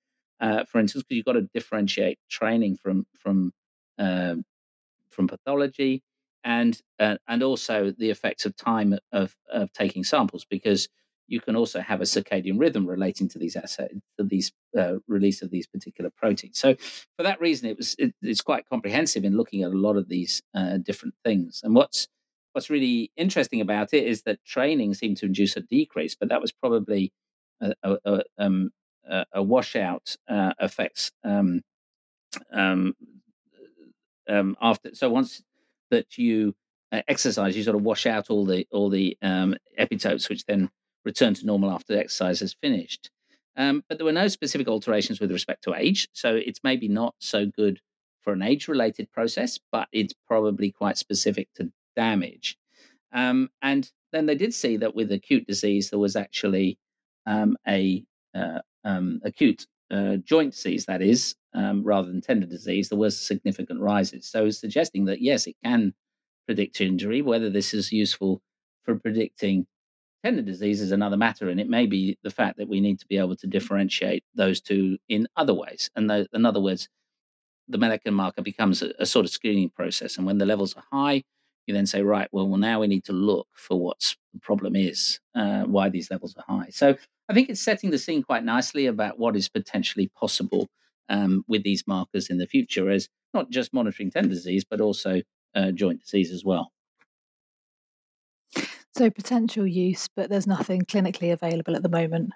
uh, 0.40 0.64
for 0.64 0.78
instance, 0.80 1.04
because 1.04 1.16
you've 1.16 1.26
got 1.26 1.32
to 1.34 1.48
differentiate 1.54 2.18
training 2.30 2.76
from 2.76 3.06
from 3.18 3.52
uh, 3.98 4.36
from 5.10 5.28
pathology 5.28 6.02
and 6.44 6.80
uh, 6.98 7.16
and 7.28 7.42
also 7.42 7.92
the 7.92 8.10
effects 8.10 8.46
of 8.46 8.56
time 8.56 8.98
of 9.12 9.36
of 9.50 9.72
taking 9.72 10.04
samples 10.04 10.44
because 10.48 10.88
you 11.26 11.40
can 11.40 11.56
also 11.56 11.80
have 11.80 12.00
a 12.00 12.04
circadian 12.04 12.58
rhythm 12.58 12.86
relating 12.86 13.28
to 13.28 13.38
these 13.38 13.54
to 13.54 14.00
these 14.18 14.52
uh, 14.78 14.94
release 15.08 15.42
of 15.42 15.50
these 15.50 15.66
particular 15.66 16.10
proteins. 16.10 16.58
So, 16.58 16.74
for 17.16 17.22
that 17.22 17.40
reason, 17.40 17.68
it 17.68 17.76
was 17.76 17.94
it, 17.98 18.14
it's 18.22 18.42
quite 18.42 18.68
comprehensive 18.68 19.24
in 19.24 19.36
looking 19.36 19.62
at 19.62 19.72
a 19.72 19.76
lot 19.76 19.96
of 19.96 20.08
these 20.08 20.42
uh, 20.54 20.78
different 20.78 21.14
things. 21.24 21.60
And 21.62 21.74
what's 21.74 22.08
what's 22.52 22.70
really 22.70 23.10
interesting 23.16 23.60
about 23.60 23.94
it 23.94 24.04
is 24.04 24.22
that 24.22 24.44
training 24.44 24.94
seemed 24.94 25.16
to 25.18 25.26
induce 25.26 25.56
a 25.56 25.60
decrease, 25.60 26.14
but 26.14 26.28
that 26.28 26.40
was 26.40 26.52
probably 26.52 27.12
a, 27.60 27.96
a, 28.04 28.22
um, 28.38 28.70
a 29.32 29.42
washout 29.42 30.16
uh, 30.28 30.52
effects 30.60 31.12
um, 31.24 31.62
um, 32.52 32.94
um, 34.28 34.56
after. 34.60 34.94
So 34.94 35.10
once 35.10 35.42
that 35.90 36.18
you 36.18 36.54
uh, 36.90 37.02
exercise, 37.08 37.56
you 37.56 37.62
sort 37.62 37.76
of 37.76 37.82
wash 37.82 38.06
out 38.06 38.30
all 38.30 38.44
the 38.44 38.66
all 38.70 38.90
the 38.90 39.16
um, 39.22 39.54
epitopes, 39.78 40.28
which 40.28 40.44
then 40.46 40.70
return 41.04 41.34
to 41.34 41.46
normal 41.46 41.70
after 41.70 41.94
the 41.94 42.00
exercise 42.00 42.40
has 42.40 42.54
finished. 42.54 43.10
Um, 43.56 43.84
but 43.88 43.98
there 43.98 44.04
were 44.04 44.12
no 44.12 44.28
specific 44.28 44.68
alterations 44.68 45.20
with 45.20 45.30
respect 45.30 45.64
to 45.64 45.74
age, 45.74 46.08
so 46.12 46.34
it's 46.34 46.60
maybe 46.64 46.88
not 46.88 47.14
so 47.18 47.46
good 47.46 47.80
for 48.22 48.32
an 48.32 48.42
age-related 48.42 49.10
process, 49.12 49.58
but 49.70 49.88
it's 49.92 50.14
probably 50.26 50.70
quite 50.70 50.96
specific 50.96 51.48
to 51.56 51.70
damage. 51.96 52.56
Um, 53.12 53.50
and 53.60 53.90
then 54.12 54.26
they 54.26 54.34
did 54.34 54.54
see 54.54 54.76
that 54.78 54.94
with 54.94 55.12
acute 55.12 55.46
disease, 55.46 55.90
there 55.90 55.98
was 55.98 56.16
actually 56.16 56.78
um, 57.26 57.56
a 57.66 58.04
uh, 58.34 58.60
um, 58.84 59.20
acute 59.24 59.66
uh, 59.90 60.16
joint 60.16 60.52
disease, 60.52 60.86
that 60.86 61.02
is, 61.02 61.34
um, 61.54 61.84
rather 61.84 62.08
than 62.08 62.20
tendon 62.20 62.48
disease, 62.48 62.88
there 62.88 62.98
was 62.98 63.18
significant 63.18 63.80
rises. 63.80 64.26
So, 64.26 64.48
suggesting 64.50 65.04
that 65.06 65.20
yes, 65.20 65.46
it 65.46 65.56
can 65.62 65.92
predict 66.46 66.80
injury. 66.80 67.20
Whether 67.20 67.50
this 67.50 67.74
is 67.74 67.92
useful 67.92 68.40
for 68.84 68.98
predicting 68.98 69.66
tendon 70.24 70.44
disease 70.44 70.80
is 70.80 70.92
another 70.92 71.16
matter, 71.16 71.48
and 71.48 71.60
it 71.60 71.68
may 71.68 71.86
be 71.86 72.18
the 72.22 72.30
fact 72.30 72.58
that 72.58 72.68
we 72.68 72.80
need 72.80 72.98
to 73.00 73.06
be 73.06 73.18
able 73.18 73.36
to 73.36 73.46
differentiate 73.46 74.24
those 74.34 74.60
two 74.60 74.98
in 75.08 75.26
other 75.36 75.54
ways. 75.54 75.90
And 75.96 76.08
the, 76.08 76.26
in 76.32 76.46
other 76.46 76.60
words, 76.60 76.88
the 77.68 77.78
molecular 77.78 78.14
marker 78.14 78.42
becomes 78.42 78.82
a, 78.82 78.92
a 78.98 79.06
sort 79.06 79.24
of 79.24 79.32
screening 79.32 79.70
process, 79.70 80.16
and 80.16 80.26
when 80.26 80.38
the 80.38 80.46
levels 80.46 80.74
are 80.74 80.84
high, 80.92 81.22
you 81.66 81.74
then 81.74 81.86
say, 81.86 82.02
right, 82.02 82.28
well, 82.32 82.48
well, 82.48 82.58
now 82.58 82.80
we 82.80 82.88
need 82.88 83.04
to 83.04 83.12
look 83.12 83.46
for 83.54 83.78
what 83.78 84.16
the 84.34 84.40
problem 84.40 84.74
is, 84.74 85.20
uh, 85.36 85.62
why 85.62 85.88
these 85.88 86.10
levels 86.10 86.34
are 86.36 86.44
high. 86.48 86.68
So 86.70 86.96
I 87.28 87.34
think 87.34 87.48
it's 87.48 87.60
setting 87.60 87.90
the 87.90 87.98
scene 87.98 88.24
quite 88.24 88.44
nicely 88.44 88.86
about 88.86 89.18
what 89.18 89.36
is 89.36 89.48
potentially 89.48 90.10
possible 90.18 90.68
um, 91.08 91.44
with 91.46 91.62
these 91.62 91.84
markers 91.86 92.30
in 92.30 92.38
the 92.38 92.48
future, 92.48 92.90
as 92.90 93.08
not 93.32 93.50
just 93.50 93.72
monitoring 93.72 94.10
tendon 94.10 94.32
disease, 94.32 94.64
but 94.68 94.80
also 94.80 95.22
uh, 95.54 95.70
joint 95.70 96.00
disease 96.00 96.32
as 96.32 96.44
well. 96.44 96.71
So 98.94 99.10
potential 99.10 99.66
use, 99.66 100.08
but 100.14 100.28
there's 100.28 100.46
nothing 100.46 100.82
clinically 100.82 101.32
available 101.32 101.74
at 101.74 101.82
the 101.82 101.88
moment. 101.88 102.32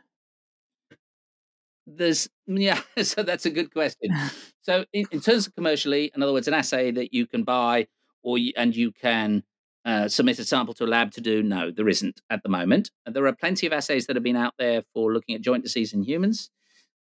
There's 1.87 2.29
yeah, 2.47 2.81
so 3.03 3.23
that's 3.23 3.47
a 3.47 3.51
good 3.51 3.73
question. 3.73 4.11
so 4.62 4.85
in, 4.92 5.07
in 5.11 5.21
terms 5.21 5.47
of 5.47 5.55
commercially, 5.55 6.11
in 6.14 6.23
other 6.23 6.33
words, 6.33 6.49
an 6.49 6.55
assay 6.55 6.90
that 6.92 7.12
you 7.12 7.27
can 7.27 7.45
buy 7.45 7.87
or 8.23 8.38
you, 8.38 8.53
and 8.57 8.75
you 8.75 8.90
can 8.90 9.45
uh, 9.87 10.09
submit 10.09 10.38
a 10.38 10.45
sample 10.45 10.75
to 10.75 10.85
a 10.85 10.87
lab 10.87 11.12
to 11.12 11.21
do? 11.21 11.42
No, 11.42 11.71
there 11.71 11.88
isn't 11.88 12.21
at 12.29 12.42
the 12.42 12.49
moment. 12.49 12.90
There 13.07 13.27
are 13.27 13.33
plenty 13.33 13.66
of 13.66 13.73
assays 13.73 14.07
that 14.07 14.16
have 14.16 14.23
been 14.25 14.37
out 14.37 14.55
there 14.59 14.83
for 14.92 15.12
looking 15.12 15.37
at 15.37 15.42
joint 15.42 15.62
disease 15.62 15.92
in 15.92 16.03
humans, 16.03 16.51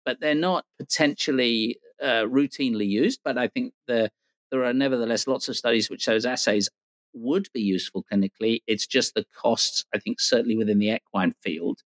but 0.05 0.19
they're 0.21 0.35
not 0.35 0.65
potentially 0.79 1.79
uh, 2.03 2.25
routinely 2.25 2.89
used. 2.89 3.21
But 3.25 3.39
I 3.39 3.47
think 3.47 3.73
the, 3.87 4.11
there 4.51 4.65
are 4.65 4.73
nevertheless 4.73 5.29
lots 5.29 5.49
of 5.49 5.57
studies 5.57 5.89
which 5.89 6.03
shows 6.03 6.27
assays 6.27 6.69
would 7.15 7.49
be 7.53 7.61
useful 7.61 8.05
clinically. 8.11 8.61
It's 8.67 8.87
just 8.87 9.15
the 9.15 9.27
costs, 9.35 9.85
I 9.95 9.99
think, 9.99 10.21
certainly 10.21 10.57
within 10.57 10.79
the 10.79 10.91
equine 10.91 11.35
field, 11.43 11.81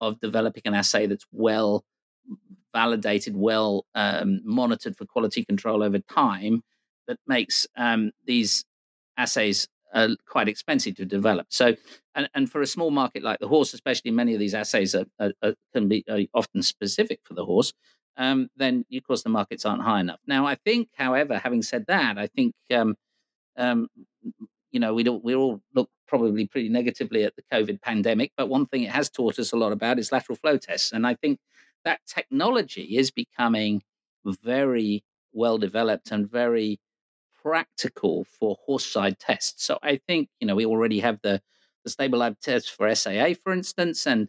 of 0.00 0.18
developing 0.20 0.62
an 0.64 0.74
assay 0.74 1.06
that's 1.06 1.26
well 1.32 1.84
validated, 2.72 3.36
well 3.36 3.86
um, 3.94 4.40
monitored 4.44 4.96
for 4.96 5.04
quality 5.04 5.44
control 5.44 5.82
over 5.82 5.98
time, 5.98 6.62
that 7.06 7.18
makes 7.26 7.66
um, 7.76 8.10
these 8.26 8.64
assays 9.16 9.68
uh, 9.94 10.08
quite 10.26 10.48
expensive 10.48 10.96
to 10.96 11.04
develop. 11.04 11.46
So, 11.50 11.76
and, 12.14 12.28
and 12.34 12.50
for 12.50 12.62
a 12.62 12.66
small 12.66 12.90
market 12.90 13.22
like 13.22 13.38
the 13.40 13.48
horse, 13.48 13.74
especially 13.74 14.10
many 14.10 14.34
of 14.34 14.40
these 14.40 14.54
assays 14.54 14.94
are, 14.94 15.06
are, 15.20 15.32
are 15.42 15.54
can 15.72 15.88
be 15.88 16.04
often 16.34 16.62
specific 16.62 17.20
for 17.24 17.34
the 17.34 17.44
horse. 17.44 17.72
Um, 18.16 18.48
then 18.56 18.84
of 18.94 19.04
course 19.04 19.22
the 19.22 19.30
markets 19.30 19.64
aren't 19.64 19.82
high 19.82 20.00
enough. 20.00 20.20
Now, 20.26 20.46
I 20.46 20.56
think, 20.56 20.88
however, 20.96 21.38
having 21.38 21.62
said 21.62 21.84
that, 21.88 22.18
I 22.18 22.26
think 22.26 22.54
um, 22.74 22.94
um, 23.56 23.88
you 24.72 24.80
know 24.80 24.94
we 24.94 25.04
we 25.04 25.34
all 25.34 25.60
look 25.74 25.90
probably 26.06 26.46
pretty 26.46 26.68
negatively 26.68 27.24
at 27.24 27.34
the 27.36 27.42
COVID 27.52 27.80
pandemic, 27.80 28.32
but 28.36 28.48
one 28.48 28.66
thing 28.66 28.82
it 28.82 28.90
has 28.90 29.08
taught 29.08 29.38
us 29.38 29.52
a 29.52 29.56
lot 29.56 29.72
about 29.72 29.98
is 29.98 30.12
lateral 30.12 30.36
flow 30.36 30.56
tests, 30.56 30.92
and 30.92 31.06
I 31.06 31.14
think 31.14 31.38
that 31.84 32.00
technology 32.06 32.96
is 32.96 33.10
becoming 33.10 33.82
very 34.24 35.04
well 35.32 35.58
developed 35.58 36.10
and 36.10 36.30
very 36.30 36.78
practical 37.42 38.24
for 38.24 38.56
horse 38.64 38.86
side 38.86 39.18
tests. 39.18 39.64
So 39.64 39.78
I 39.82 40.00
think 40.06 40.28
you 40.40 40.46
know 40.46 40.54
we 40.54 40.66
already 40.66 41.00
have 41.00 41.20
the 41.22 41.40
the 41.84 41.90
StableLab 41.90 42.38
test 42.40 42.70
for 42.70 42.92
SAA, 42.94 43.34
for 43.42 43.52
instance, 43.52 44.06
and 44.06 44.28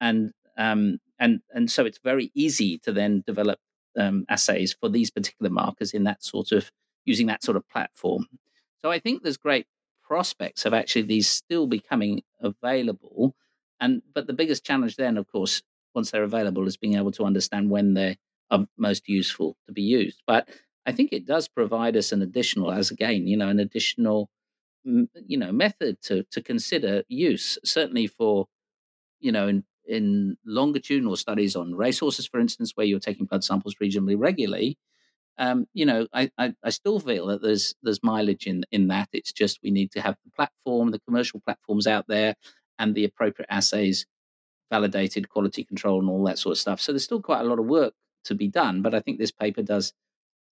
and 0.00 0.32
um, 0.56 0.98
and 1.18 1.40
and 1.52 1.70
so 1.70 1.84
it's 1.84 1.98
very 2.02 2.30
easy 2.34 2.78
to 2.78 2.92
then 2.92 3.22
develop 3.26 3.58
um, 3.98 4.24
assays 4.28 4.72
for 4.72 4.88
these 4.88 5.10
particular 5.10 5.50
markers 5.50 5.92
in 5.92 6.04
that 6.04 6.22
sort 6.24 6.52
of 6.52 6.70
using 7.04 7.26
that 7.26 7.44
sort 7.44 7.56
of 7.56 7.68
platform. 7.68 8.26
So 8.80 8.90
I 8.90 8.98
think 8.98 9.22
there's 9.22 9.36
great 9.36 9.66
prospects 10.04 10.64
of 10.66 10.74
actually 10.74 11.02
these 11.02 11.28
still 11.28 11.66
becoming 11.66 12.22
available. 12.40 13.34
And 13.80 14.02
but 14.14 14.26
the 14.26 14.32
biggest 14.32 14.64
challenge 14.64 14.96
then, 14.96 15.16
of 15.16 15.26
course, 15.30 15.62
once 15.94 16.10
they're 16.10 16.22
available, 16.24 16.66
is 16.66 16.76
being 16.76 16.96
able 16.96 17.12
to 17.12 17.24
understand 17.24 17.70
when 17.70 17.94
they 17.94 18.18
are 18.50 18.66
most 18.76 19.08
useful 19.08 19.56
to 19.66 19.72
be 19.72 19.82
used. 19.82 20.22
But 20.26 20.48
I 20.86 20.92
think 20.92 21.12
it 21.12 21.26
does 21.26 21.48
provide 21.48 21.96
us 21.96 22.12
an 22.12 22.22
additional, 22.22 22.70
as 22.72 22.90
again, 22.90 23.26
you 23.26 23.36
know, 23.36 23.48
an 23.48 23.60
additional, 23.60 24.28
you 24.84 25.38
know, 25.38 25.52
method 25.52 26.00
to 26.02 26.24
to 26.30 26.42
consider 26.42 27.04
use. 27.08 27.58
Certainly 27.64 28.08
for, 28.08 28.46
you 29.20 29.32
know, 29.32 29.48
in 29.48 29.64
in 29.86 30.36
longitudinal 30.46 31.16
studies 31.16 31.56
on 31.56 31.74
racehorses, 31.74 32.26
for 32.26 32.40
instance, 32.40 32.72
where 32.74 32.86
you're 32.86 33.00
taking 33.00 33.26
blood 33.26 33.44
samples 33.44 33.76
reasonably 33.80 34.14
regularly, 34.16 34.78
um, 35.38 35.66
you 35.74 35.84
know, 35.84 36.06
I, 36.12 36.30
I, 36.38 36.54
I, 36.62 36.70
still 36.70 37.00
feel 37.00 37.26
that 37.26 37.42
there's 37.42 37.74
there's 37.82 38.02
mileage 38.02 38.46
in 38.46 38.64
in 38.70 38.88
that. 38.88 39.08
It's 39.12 39.32
just 39.32 39.58
we 39.62 39.70
need 39.70 39.90
to 39.92 40.00
have 40.00 40.16
the 40.24 40.30
platform, 40.30 40.90
the 40.90 41.00
commercial 41.00 41.40
platforms 41.40 41.86
out 41.86 42.06
there, 42.06 42.34
and 42.78 42.94
the 42.94 43.04
appropriate 43.04 43.48
assays, 43.50 44.06
validated 44.70 45.28
quality 45.28 45.64
control, 45.64 46.00
and 46.00 46.08
all 46.08 46.24
that 46.24 46.38
sort 46.38 46.52
of 46.52 46.58
stuff. 46.58 46.80
So 46.80 46.92
there's 46.92 47.04
still 47.04 47.22
quite 47.22 47.40
a 47.40 47.48
lot 47.48 47.58
of 47.58 47.66
work 47.66 47.94
to 48.24 48.34
be 48.34 48.48
done. 48.48 48.80
But 48.80 48.94
I 48.94 49.00
think 49.00 49.18
this 49.18 49.32
paper 49.32 49.62
does 49.62 49.92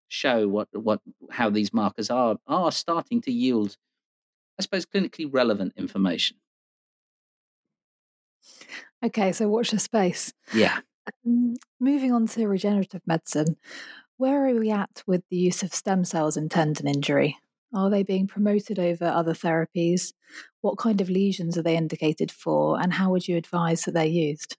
show 0.08 0.48
what 0.48 0.67
what 0.74 1.00
how 1.30 1.50
these 1.50 1.74
markers 1.74 2.10
are 2.10 2.38
are 2.48 2.72
starting 2.72 3.22
to 3.22 3.32
yield, 3.32 3.78
I 4.60 4.63
suppose, 4.63 4.86
clinically 4.86 5.30
relevant 5.32 5.74
information. 5.78 6.38
Okay, 9.04 9.32
so 9.32 9.48
watch 9.48 9.72
the 9.72 9.80
space. 9.80 10.34
Yeah. 10.54 10.80
Um, 11.26 11.56
moving 11.80 12.13
on 12.13 12.28
to 12.28 12.48
regenerative 12.48 13.02
medicine, 13.08 13.58
where 14.22 14.48
are 14.48 14.54
we 14.54 14.70
at 14.70 15.02
with 15.08 15.24
the 15.32 15.36
use 15.36 15.64
of 15.64 15.74
stem 15.74 16.06
cells 16.06 16.38
in 16.38 16.48
tendon 16.48 16.88
injury? 16.88 17.40
Are 17.74 17.90
they 17.90 18.04
being 18.04 18.28
promoted 18.28 18.78
over 18.78 19.06
other 19.06 19.34
therapies? 19.34 20.14
What 20.62 20.78
kind 20.78 21.02
of 21.02 21.10
lesions 21.10 21.58
are 21.58 21.64
they 21.64 21.76
indicated 21.76 22.32
for? 22.32 22.80
And 22.80 22.94
how 22.94 23.10
would 23.10 23.28
you 23.28 23.36
advise 23.36 23.82
that 23.82 23.96
they're 23.96 24.06
used? 24.06 24.58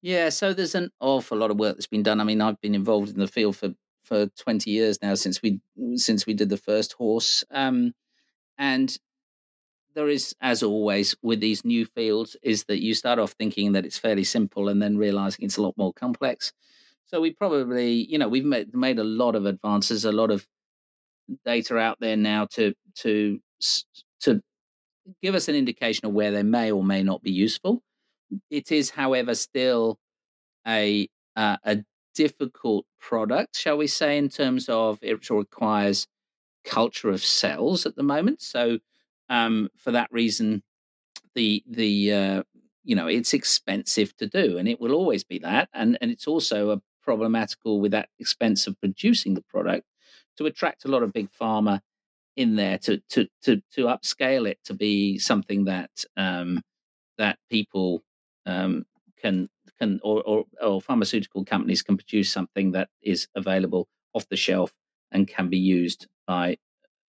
Yeah, 0.00 0.30
so 0.30 0.52
there's 0.52 0.74
an 0.74 0.90
awful 0.98 1.38
lot 1.38 1.52
of 1.52 1.60
work 1.60 1.76
that's 1.76 1.86
been 1.86 2.02
done. 2.02 2.20
I 2.20 2.24
mean, 2.24 2.40
I've 2.40 2.60
been 2.60 2.74
involved 2.74 3.10
in 3.10 3.20
the 3.20 3.28
field 3.28 3.56
for, 3.56 3.68
for 4.02 4.26
20 4.26 4.68
years 4.68 4.98
now 5.00 5.14
since 5.14 5.40
we 5.40 5.60
since 5.94 6.26
we 6.26 6.34
did 6.34 6.48
the 6.48 6.56
first 6.56 6.94
horse. 6.94 7.44
Um, 7.52 7.94
and 8.58 8.98
there 9.94 10.08
is, 10.08 10.34
as 10.40 10.64
always, 10.64 11.14
with 11.22 11.38
these 11.38 11.64
new 11.64 11.86
fields, 11.86 12.36
is 12.42 12.64
that 12.64 12.82
you 12.82 12.94
start 12.94 13.20
off 13.20 13.30
thinking 13.32 13.72
that 13.72 13.86
it's 13.86 13.98
fairly 13.98 14.24
simple 14.24 14.68
and 14.68 14.82
then 14.82 14.96
realizing 14.96 15.44
it's 15.44 15.56
a 15.56 15.62
lot 15.62 15.76
more 15.76 15.92
complex. 15.92 16.52
So 17.12 17.20
we 17.20 17.32
probably, 17.32 17.92
you 18.10 18.18
know, 18.18 18.28
we've 18.28 18.44
made, 18.44 18.74
made 18.74 18.98
a 18.98 19.04
lot 19.04 19.34
of 19.34 19.44
advances, 19.46 20.04
a 20.04 20.12
lot 20.12 20.30
of 20.30 20.46
data 21.44 21.78
out 21.78 21.98
there 22.00 22.16
now 22.16 22.46
to 22.52 22.74
to 22.96 23.40
to 24.20 24.42
give 25.22 25.34
us 25.34 25.48
an 25.48 25.54
indication 25.54 26.06
of 26.06 26.12
where 26.12 26.30
they 26.30 26.42
may 26.42 26.72
or 26.72 26.84
may 26.84 27.02
not 27.02 27.22
be 27.22 27.30
useful. 27.32 27.82
It 28.50 28.72
is, 28.72 28.90
however, 28.90 29.34
still 29.34 29.98
a 30.66 31.08
uh, 31.36 31.58
a 31.64 31.84
difficult 32.14 32.86
product, 33.00 33.56
shall 33.56 33.76
we 33.78 33.86
say, 33.86 34.18
in 34.18 34.28
terms 34.28 34.68
of 34.68 34.98
it 35.02 35.30
requires 35.30 36.06
culture 36.64 37.10
of 37.10 37.22
cells 37.24 37.86
at 37.86 37.96
the 37.96 38.02
moment. 38.02 38.42
So, 38.42 38.78
um, 39.28 39.68
for 39.78 39.92
that 39.92 40.12
reason, 40.12 40.62
the 41.34 41.64
the 41.68 42.12
uh, 42.12 42.42
you 42.84 42.96
know 42.96 43.08
it's 43.08 43.34
expensive 43.34 44.16
to 44.18 44.26
do, 44.26 44.58
and 44.58 44.68
it 44.68 44.80
will 44.80 44.92
always 44.94 45.24
be 45.24 45.38
that, 45.40 45.68
and 45.74 45.98
and 46.00 46.10
it's 46.10 46.26
also 46.26 46.70
a 46.72 46.82
problematical 47.02 47.80
with 47.80 47.92
that 47.92 48.08
expense 48.18 48.66
of 48.66 48.78
producing 48.80 49.34
the 49.34 49.42
product 49.42 49.86
to 50.36 50.46
attract 50.46 50.84
a 50.84 50.88
lot 50.88 51.02
of 51.02 51.12
big 51.12 51.28
pharma 51.30 51.80
in 52.36 52.56
there 52.56 52.78
to 52.78 53.02
to 53.10 53.26
to 53.42 53.60
to 53.72 53.84
upscale 53.86 54.48
it 54.48 54.58
to 54.64 54.74
be 54.74 55.18
something 55.18 55.64
that 55.64 55.90
um, 56.16 56.62
that 57.18 57.38
people 57.50 58.02
um, 58.46 58.84
can 59.20 59.48
can 59.78 60.00
or, 60.02 60.22
or, 60.22 60.44
or 60.62 60.80
pharmaceutical 60.80 61.44
companies 61.44 61.82
can 61.82 61.96
produce 61.96 62.32
something 62.32 62.72
that 62.72 62.88
is 63.02 63.28
available 63.34 63.88
off 64.14 64.28
the 64.28 64.36
shelf 64.36 64.72
and 65.10 65.28
can 65.28 65.48
be 65.48 65.58
used 65.58 66.06
by 66.26 66.56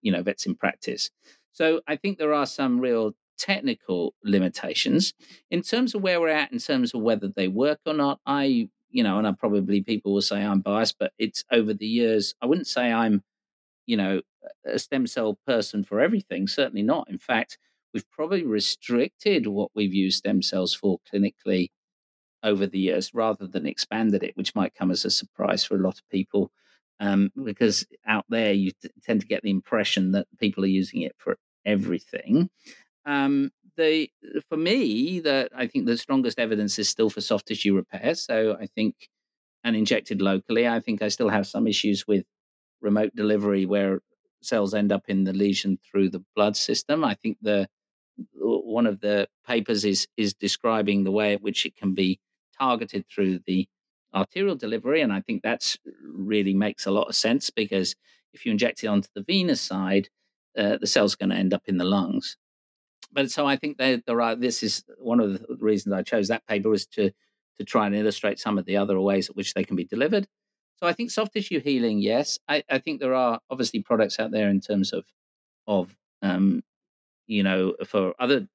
you 0.01 0.11
know 0.11 0.23
vets 0.23 0.47
in 0.47 0.55
practice. 0.55 1.11
So 1.53 1.83
I 1.87 1.97
think 1.97 2.19
there 2.19 2.35
are 2.35 2.47
some 2.47 2.81
real 2.81 3.15
technical 3.39 4.15
limitations 4.25 5.15
in 5.51 5.63
terms 5.63 5.95
of 5.95 6.03
where 6.03 6.21
we're 6.21 6.29
at 6.29 6.53
in 6.53 6.59
terms 6.59 6.95
of 6.95 7.01
whether 7.01 7.29
they 7.29 7.49
work 7.49 7.81
or 7.87 7.95
not. 7.95 8.21
I 8.27 8.69
you 8.93 9.03
know, 9.03 9.19
and 9.19 9.27
I 9.27 9.33
probably 9.33 9.83
people 9.83 10.15
will 10.15 10.23
say 10.23 10.43
I'm 10.43 10.61
biased, 10.61 10.99
but 10.99 11.13
it's 11.19 11.45
over 11.51 11.75
the 11.75 11.87
years. 11.87 12.35
I 12.41 12.47
wouldn't 12.47 12.67
say 12.67 12.93
I'm, 12.93 13.23
you 13.87 13.97
know, 13.97 14.21
a 14.65 14.79
stem 14.79 15.07
cell 15.07 15.39
person 15.47 15.85
for 15.85 16.01
everything. 16.01 16.47
Certainly 16.47 16.83
not. 16.83 17.09
In 17.11 17.19
fact, 17.19 17.59
we've 17.93 18.09
probably 18.11 18.45
restricted 18.45 19.47
what 19.47 19.71
we've 19.75 19.95
used 19.95 20.19
stem 20.19 20.43
cells 20.43 20.75
for 20.75 20.99
clinically 21.13 21.71
over 22.43 22.67
the 22.67 22.79
years 22.79 23.15
rather 23.15 23.47
than 23.47 23.67
expanded 23.67 24.23
it, 24.23 24.37
which 24.37 24.55
might 24.55 24.75
come 24.75 24.91
as 24.91 25.05
a 25.05 25.11
surprise 25.11 25.65
for 25.65 25.77
a 25.77 25.83
lot 25.83 25.99
of 25.99 26.09
people. 26.11 26.51
Um, 27.01 27.33
because 27.45 27.87
out 28.07 28.25
there, 28.29 28.53
you 28.53 28.71
t- 28.71 28.91
tend 29.03 29.21
to 29.21 29.27
get 29.27 29.43
the 29.43 29.51
impression 29.51 30.13
that 30.13 30.27
people 30.39 30.65
are 30.65 30.69
using 30.69 31.03
it 31.03 31.15
for 31.19 31.37
everything. 31.65 32.51
Um, 33.07 33.51
the 33.77 34.09
for 34.49 34.57
me 34.57 35.21
that 35.21 35.51
I 35.55 35.67
think 35.67 35.87
the 35.87 35.97
strongest 35.99 36.39
evidence 36.39 36.79
is 36.79 36.89
still 36.89 37.11
for 37.11 37.21
soft 37.21 37.47
tissue 37.49 37.75
repair. 37.75 38.15
So 38.15 38.57
I 38.61 38.67
think 38.67 38.95
and 39.65 39.77
injected 39.77 40.23
locally. 40.23 40.69
I 40.69 40.81
think 40.81 41.03
I 41.03 41.09
still 41.09 41.29
have 41.29 41.47
some 41.47 41.67
issues 41.67 42.07
with 42.07 42.25
remote 42.81 43.15
delivery 43.15 43.67
where 43.67 44.01
cells 44.43 44.75
end 44.75 44.93
up 44.93 45.05
in 45.09 45.25
the 45.25 45.33
lesion 45.33 45.79
through 45.91 46.11
the 46.11 46.25
blood 46.37 46.57
system. 46.57 47.05
I 47.05 47.15
think 47.15 47.39
the 47.43 47.69
one 48.35 48.87
of 48.87 49.01
the 49.01 49.29
papers 49.47 49.85
is 49.85 50.07
is 50.17 50.35
describing 50.35 51.05
the 51.05 51.13
way 51.13 51.35
at 51.35 51.43
which 51.43 51.67
it 51.67 51.77
can 51.77 51.95
be 51.95 52.21
targeted 52.59 53.07
through 53.09 53.41
the 53.47 53.69
arterial 54.15 54.57
delivery, 54.57 55.01
and 55.01 55.13
I 55.13 55.21
think 55.21 55.43
that's 55.43 55.79
really 56.05 56.55
makes 56.55 56.87
a 56.87 56.91
lot 56.91 57.09
of 57.09 57.17
sense 57.17 57.51
because 57.51 57.95
if 58.35 58.45
you 58.47 58.53
inject 58.53 58.85
it 58.85 58.89
onto 58.89 59.09
the 59.15 59.23
venous 59.23 59.61
side, 59.61 60.09
uh, 60.57 60.77
the 60.79 60.87
cell's 60.87 61.15
going 61.15 61.31
to 61.31 61.37
end 61.37 61.55
up 61.55 61.63
in 61.67 61.79
the 61.79 61.85
lungs 61.85 62.37
but 63.13 63.31
so 63.31 63.47
I 63.47 63.57
think 63.57 63.79
there, 63.79 64.03
there 64.07 64.21
are. 64.21 64.35
This 64.35 64.63
is 64.63 64.85
one 64.99 65.21
of 65.21 65.33
the 65.33 65.57
reasons 65.59 65.95
I 65.95 66.03
chose 66.03 66.29
that 66.29 66.47
paper 66.47 66.69
was 66.69 66.87
to 66.89 67.11
to 67.59 67.65
try 67.65 67.87
and 67.87 67.95
illustrate 67.95 68.39
some 68.39 68.59
of 68.59 68.65
the 68.65 68.77
other 68.77 68.99
ways 69.01 69.29
at 69.29 69.37
which 69.37 69.55
they 69.55 69.65
can 69.65 69.77
be 69.77 69.85
delivered. 69.85 70.27
So 70.77 70.87
I 70.87 70.93
think 70.93 71.11
soft 71.11 71.35
tissue 71.35 71.61
healing, 71.61 71.99
yes. 72.01 72.39
I, 72.49 72.65
I 72.69 72.79
think 72.79 73.01
there 73.01 73.15
are 73.15 73.39
obviously 73.51 73.83
products 73.83 74.19
out 74.19 74.31
there 74.31 74.49
in 74.49 74.61
terms 74.61 74.93
of 74.93 75.05
of 75.67 75.95
um, 76.23 76.63
you 77.27 77.43
know 77.43 77.75
for 77.87 78.15
other 78.19 78.49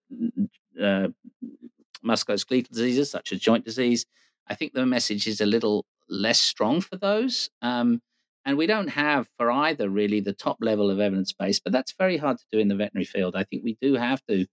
uh, 0.82 1.08
musculoskeletal 2.06 2.70
diseases 2.70 3.12
such 3.12 3.32
as 3.32 3.39
joint 3.39 3.65
disease. 3.65 4.06
I 4.48 4.56
think 4.56 4.74
the 4.74 4.86
message 4.86 5.28
is 5.28 5.41
a 5.41 5.46
little 5.46 5.86
less 6.10 6.39
strong 6.39 6.82
for 6.82 6.96
those. 6.96 7.50
Um, 7.62 8.02
And 8.48 8.58
we 8.58 8.66
don't 8.66 8.88
have 8.88 9.28
for 9.38 9.52
either 9.52 9.90
really 9.90 10.22
the 10.22 10.32
top 10.32 10.58
level 10.62 10.90
of 10.90 11.02
evidence 11.02 11.34
base, 11.34 11.60
but 11.60 11.74
that's 11.74 11.94
very 12.00 12.16
hard 12.16 12.38
to 12.38 12.46
do 12.50 12.60
in 12.60 12.70
the 12.70 12.78
veterinary 12.78 13.04
field. 13.04 13.36
I 13.36 13.44
think 13.44 13.62
we 13.62 13.78
do 13.82 13.96
have 13.96 14.22
to 14.30 14.46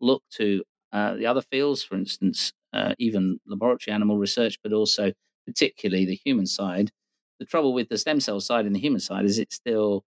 look 0.00 0.24
to 0.32 0.64
uh, 0.92 1.14
the 1.14 1.26
other 1.26 1.42
fields, 1.42 1.84
for 1.84 1.94
instance, 1.94 2.52
uh, 2.72 2.94
even 2.98 3.38
laboratory 3.46 3.94
animal 3.94 4.18
research, 4.18 4.58
but 4.64 4.72
also 4.72 5.12
particularly 5.46 6.04
the 6.04 6.18
human 6.24 6.46
side. 6.46 6.90
The 7.38 7.46
trouble 7.46 7.72
with 7.72 7.88
the 7.88 7.98
stem 7.98 8.18
cell 8.18 8.40
side 8.40 8.66
and 8.66 8.74
the 8.74 8.80
human 8.80 8.98
side 8.98 9.24
is 9.24 9.38
it's 9.38 9.54
still 9.54 10.04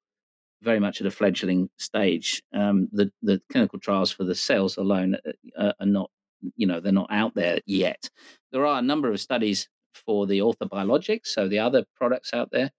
very 0.62 0.82
much 0.82 1.00
at 1.00 1.08
a 1.08 1.12
fledgling 1.12 1.70
stage. 1.78 2.44
Um, 2.54 2.90
the 2.92 3.10
the 3.22 3.42
clinical 3.50 3.80
trials 3.80 4.12
for 4.12 4.26
the 4.26 4.36
cells 4.36 4.76
alone 4.76 5.16
uh, 5.58 5.72
are 5.80 5.86
not, 5.86 6.12
you 6.58 6.68
know, 6.68 6.82
they're 6.82 6.92
not 6.92 7.10
out 7.10 7.36
there 7.36 7.60
yet. 7.66 8.10
There 8.52 8.66
are 8.66 8.80
a 8.80 8.82
number 8.82 9.10
of 9.10 9.22
studies 9.22 9.70
for 9.94 10.28
the 10.28 10.40
orthobiologics, 10.40 11.28
so 11.28 11.48
the 11.48 11.60
other 11.60 11.86
products 11.96 12.34
out 12.34 12.50
there, 12.52 12.72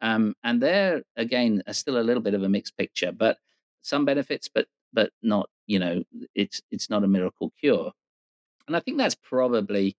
um, 0.00 0.34
and 0.44 0.62
they're 0.62 1.02
again 1.16 1.62
are 1.66 1.72
still 1.72 1.98
a 1.98 2.02
little 2.02 2.22
bit 2.22 2.34
of 2.34 2.42
a 2.42 2.48
mixed 2.48 2.76
picture, 2.76 3.12
but 3.12 3.38
some 3.82 4.04
benefits, 4.04 4.48
but 4.52 4.66
but 4.92 5.10
not, 5.22 5.48
you 5.66 5.78
know, 5.78 6.02
it's 6.34 6.62
it's 6.70 6.90
not 6.90 7.04
a 7.04 7.08
miracle 7.08 7.52
cure. 7.60 7.92
And 8.66 8.76
I 8.76 8.80
think 8.80 8.98
that's 8.98 9.14
probably 9.14 9.96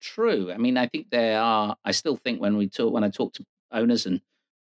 true. 0.00 0.52
I 0.52 0.56
mean, 0.56 0.76
I 0.76 0.86
think 0.86 1.10
there 1.10 1.40
are. 1.40 1.76
I 1.84 1.92
still 1.92 2.16
think 2.16 2.40
when 2.40 2.56
we 2.56 2.68
talk, 2.68 2.92
when 2.92 3.04
I 3.04 3.08
talk 3.10 3.34
to 3.34 3.44
owners 3.72 4.06
and, 4.06 4.20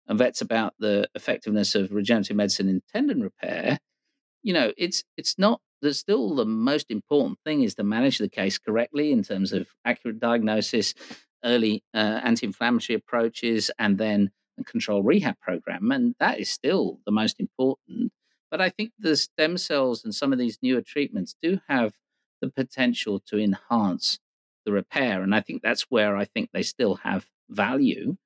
and 0.08 0.18
vets 0.18 0.42
about 0.42 0.74
the 0.80 1.08
effectiveness 1.16 1.76
of 1.76 1.92
regenerative 1.92 2.36
medicine 2.38 2.70
in 2.70 2.82
tendon 2.92 3.22
repair, 3.22 3.80
you 4.42 4.54
know, 4.54 4.72
it's 4.78 5.04
it's 5.18 5.38
not. 5.38 5.62
There's 5.82 6.00
still 6.00 6.36
the 6.36 6.46
most 6.46 6.90
important 6.90 7.40
thing 7.46 7.64
is 7.64 7.76
to 7.76 7.84
manage 7.84 8.18
the 8.18 8.30
case 8.30 8.58
correctly 8.58 9.12
in 9.12 9.22
terms 9.22 9.52
of 9.52 9.68
accurate 9.84 10.20
diagnosis, 10.20 10.94
early 11.44 11.84
uh, 11.94 12.22
anti-inflammatory 12.24 12.96
approaches, 12.96 13.72
and 13.78 13.98
then 13.98 14.32
a 14.60 14.64
control 14.64 15.04
rehab 15.04 15.40
program, 15.40 15.92
and 15.92 16.16
that 16.20 16.40
is 16.40 16.50
still 16.50 17.00
the 17.06 17.12
most 17.12 17.40
important. 17.40 18.12
But 18.52 18.62
I 18.62 18.70
think 18.70 18.92
the 19.00 19.16
stem 19.16 19.58
cells 19.58 20.04
and 20.04 20.14
some 20.14 20.32
of 20.32 20.40
these 20.40 20.60
newer 20.62 20.82
treatments 20.82 21.36
do 21.42 21.60
have 21.68 21.94
the 22.40 22.50
potential 22.50 23.20
to 23.28 23.40
enhance 23.40 24.20
the 24.66 24.72
repair. 24.72 25.24
And 25.24 25.34
I 25.34 25.42
think 25.42 25.62
that's 25.62 25.84
where 25.90 26.16
I 26.16 26.26
think 26.26 26.50
they 26.54 26.64
still 26.64 26.96
have 26.96 27.26
value. 27.50 28.18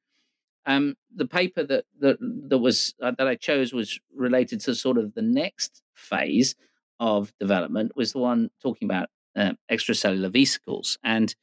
Um, 0.66 0.96
the 1.16 1.26
paper 1.26 1.64
that 1.64 1.86
that 2.02 2.18
that 2.20 2.58
was 2.58 2.94
uh, 3.02 3.12
that 3.18 3.28
I 3.28 3.36
chose 3.36 3.72
was 3.72 4.00
related 4.14 4.60
to 4.62 4.76
sort 4.76 4.98
of 4.98 5.14
the 5.14 5.22
next 5.22 5.82
phase 5.96 6.56
of 7.00 7.32
development 7.40 7.94
was 7.96 8.12
the 8.12 8.20
one 8.20 8.50
talking 8.62 8.86
about 8.86 9.10
uh, 9.36 9.54
extracellular 9.72 10.32
vesicles, 10.32 10.98
and 11.04 11.34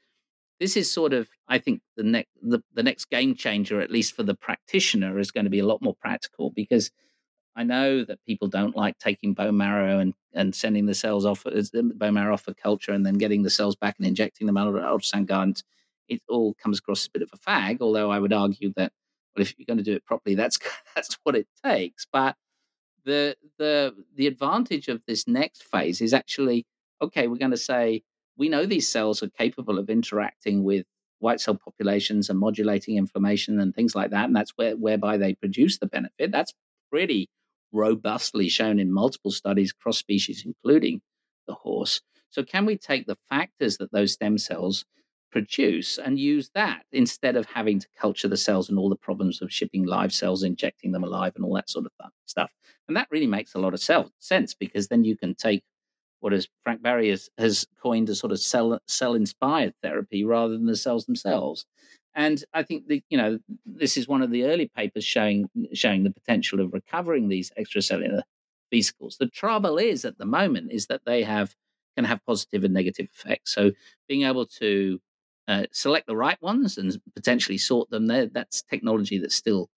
this 0.60 0.76
is 0.76 0.92
sort 0.92 1.12
of 1.12 1.28
I 1.48 1.58
think 1.58 1.80
the 1.96 2.02
next 2.02 2.30
the, 2.42 2.62
the 2.74 2.82
next 2.82 3.10
game 3.10 3.34
changer, 3.34 3.80
at 3.80 3.90
least 3.90 4.14
for 4.14 4.22
the 4.22 4.34
practitioner, 4.34 5.18
is 5.18 5.30
going 5.30 5.44
to 5.44 5.50
be 5.50 5.58
a 5.58 5.66
lot 5.66 5.82
more 5.82 5.94
practical 5.94 6.50
because 6.50 6.90
I 7.56 7.62
know 7.62 8.04
that 8.04 8.24
people 8.26 8.48
don't 8.48 8.76
like 8.76 8.98
taking 8.98 9.34
bone 9.34 9.56
marrow 9.56 9.98
and, 10.00 10.14
and 10.32 10.54
sending 10.54 10.86
the 10.86 10.94
cells 10.94 11.24
off, 11.24 11.46
uh, 11.46 11.62
bone 11.94 12.14
marrow 12.14 12.34
off 12.34 12.42
for 12.42 12.54
culture 12.54 12.92
and 12.92 13.06
then 13.06 13.14
getting 13.14 13.42
the 13.42 13.50
cells 13.50 13.76
back 13.76 13.96
and 13.98 14.06
injecting 14.06 14.46
them 14.46 14.56
out 14.56 14.68
of 14.68 14.74
ultrasound 14.74 15.26
guides. 15.26 15.62
It 16.08 16.20
all 16.28 16.54
comes 16.54 16.80
across 16.80 17.06
a 17.06 17.10
bit 17.10 17.22
of 17.22 17.30
a 17.32 17.38
fag, 17.38 17.80
although 17.80 18.10
I 18.10 18.18
would 18.18 18.32
argue 18.32 18.72
that, 18.76 18.92
well, 19.36 19.42
if 19.42 19.54
you're 19.56 19.66
going 19.66 19.78
to 19.78 19.84
do 19.84 19.94
it 19.94 20.04
properly, 20.04 20.34
that's 20.34 20.58
that's 20.96 21.16
what 21.22 21.36
it 21.36 21.46
takes. 21.64 22.06
But 22.12 22.36
the 23.04 23.36
the 23.58 23.94
the 24.14 24.26
advantage 24.26 24.88
of 24.88 25.02
this 25.06 25.26
next 25.28 25.62
phase 25.62 26.00
is 26.00 26.12
actually 26.12 26.66
okay. 27.00 27.28
We're 27.28 27.36
going 27.36 27.50
to 27.52 27.56
say 27.56 28.02
we 28.36 28.48
know 28.48 28.66
these 28.66 28.88
cells 28.88 29.22
are 29.22 29.30
capable 29.30 29.78
of 29.78 29.90
interacting 29.90 30.64
with 30.64 30.86
white 31.18 31.40
cell 31.40 31.56
populations 31.56 32.28
and 32.28 32.38
modulating 32.38 32.96
inflammation 32.96 33.60
and 33.60 33.74
things 33.74 33.94
like 33.94 34.10
that, 34.10 34.26
and 34.26 34.36
that's 34.36 34.52
where 34.56 34.76
whereby 34.76 35.16
they 35.16 35.34
produce 35.34 35.78
the 35.78 35.86
benefit. 35.86 36.30
That's 36.32 36.52
pretty 36.90 37.28
robustly 37.72 38.48
shown 38.48 38.78
in 38.78 38.92
multiple 38.92 39.30
studies, 39.30 39.72
cross 39.72 39.98
species, 39.98 40.44
including 40.44 41.00
the 41.46 41.54
horse. 41.54 42.00
So, 42.30 42.42
can 42.42 42.66
we 42.66 42.76
take 42.76 43.06
the 43.06 43.16
factors 43.28 43.78
that 43.78 43.92
those 43.92 44.12
stem 44.12 44.38
cells 44.38 44.84
produce 45.30 45.98
and 45.98 46.18
use 46.18 46.50
that 46.54 46.82
instead 46.92 47.36
of 47.36 47.46
having 47.46 47.80
to 47.80 47.88
culture 48.00 48.28
the 48.28 48.36
cells 48.36 48.68
and 48.68 48.78
all 48.78 48.88
the 48.88 48.96
problems 48.96 49.42
of 49.42 49.52
shipping 49.52 49.84
live 49.84 50.12
cells, 50.12 50.42
injecting 50.44 50.92
them 50.92 51.04
alive, 51.04 51.32
and 51.36 51.44
all 51.44 51.54
that 51.54 51.70
sort 51.70 51.86
of 51.86 51.92
stuff? 52.26 52.50
And 52.88 52.96
that 52.96 53.08
really 53.10 53.26
makes 53.26 53.54
a 53.54 53.58
lot 53.58 53.74
of 53.74 53.80
sense 54.20 54.54
because 54.54 54.88
then 54.88 55.04
you 55.04 55.16
can 55.16 55.34
take 55.34 55.62
what 56.24 56.32
as 56.32 56.48
Frank 56.62 56.80
Barry 56.80 57.10
has, 57.10 57.28
has 57.36 57.66
coined 57.82 58.08
a 58.08 58.14
sort 58.14 58.32
of 58.32 58.40
cell 58.40 58.80
cell 58.86 59.12
inspired 59.12 59.74
therapy 59.82 60.24
rather 60.24 60.54
than 60.54 60.64
the 60.64 60.74
cells 60.74 61.04
themselves. 61.04 61.66
And 62.14 62.42
I 62.54 62.62
think 62.62 62.88
the 62.88 63.02
you 63.10 63.18
know 63.18 63.38
this 63.66 63.98
is 63.98 64.08
one 64.08 64.22
of 64.22 64.30
the 64.30 64.44
early 64.44 64.70
papers 64.74 65.04
showing 65.04 65.50
showing 65.74 66.02
the 66.02 66.10
potential 66.10 66.60
of 66.60 66.72
recovering 66.72 67.28
these 67.28 67.52
extracellular 67.60 68.22
vesicles. 68.72 69.18
The 69.18 69.26
trouble 69.26 69.76
is 69.76 70.06
at 70.06 70.16
the 70.16 70.24
moment 70.24 70.72
is 70.72 70.86
that 70.86 71.02
they 71.04 71.24
have 71.24 71.54
can 71.94 72.06
have 72.06 72.24
positive 72.24 72.64
and 72.64 72.72
negative 72.72 73.08
effects. 73.14 73.54
So 73.54 73.72
being 74.08 74.22
able 74.22 74.46
to 74.46 75.00
uh, 75.46 75.64
select 75.72 76.06
the 76.06 76.16
right 76.16 76.40
ones 76.40 76.78
and 76.78 76.98
potentially 77.14 77.58
sort 77.58 77.90
them 77.90 78.06
there 78.06 78.28
that's 78.28 78.62
technology 78.62 79.18
that's 79.18 79.36
still 79.36 79.68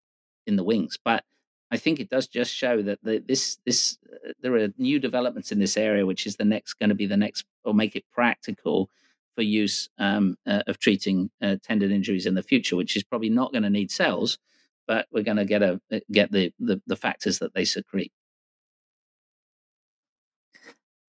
in 0.46 0.56
the 0.56 0.64
wings. 0.64 0.96
But 1.04 1.24
I 1.70 1.76
think 1.76 2.00
it 2.00 2.08
does 2.08 2.26
just 2.26 2.54
show 2.54 2.82
that 2.82 2.98
the, 3.02 3.18
this 3.26 3.58
this 3.66 3.98
uh, 4.12 4.32
there 4.40 4.56
are 4.56 4.68
new 4.78 4.98
developments 4.98 5.52
in 5.52 5.58
this 5.58 5.76
area, 5.76 6.06
which 6.06 6.26
is 6.26 6.36
the 6.36 6.44
next 6.44 6.74
going 6.74 6.88
to 6.88 6.94
be 6.94 7.06
the 7.06 7.16
next 7.16 7.44
or 7.64 7.74
make 7.74 7.94
it 7.94 8.04
practical 8.12 8.90
for 9.34 9.42
use 9.42 9.88
um, 9.98 10.36
uh, 10.46 10.62
of 10.66 10.78
treating 10.78 11.30
uh, 11.42 11.56
tendon 11.62 11.92
injuries 11.92 12.26
in 12.26 12.34
the 12.34 12.42
future, 12.42 12.76
which 12.76 12.96
is 12.96 13.04
probably 13.04 13.28
not 13.28 13.52
going 13.52 13.62
to 13.62 13.70
need 13.70 13.90
cells, 13.90 14.38
but 14.86 15.06
we're 15.12 15.22
going 15.22 15.36
to 15.36 15.44
get 15.44 15.62
a 15.62 15.80
uh, 15.92 16.00
get 16.10 16.32
the, 16.32 16.52
the, 16.58 16.80
the 16.86 16.96
factors 16.96 17.38
that 17.38 17.54
they 17.54 17.64
secrete. 17.64 18.12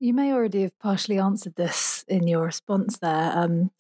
You 0.01 0.13
may 0.13 0.31
already 0.31 0.61
have 0.61 0.77
partially 0.79 1.19
answered 1.19 1.55
this 1.55 2.05
in 2.07 2.27
your 2.27 2.45
response 2.45 2.99
there, 2.99 3.31
um, 3.33 3.71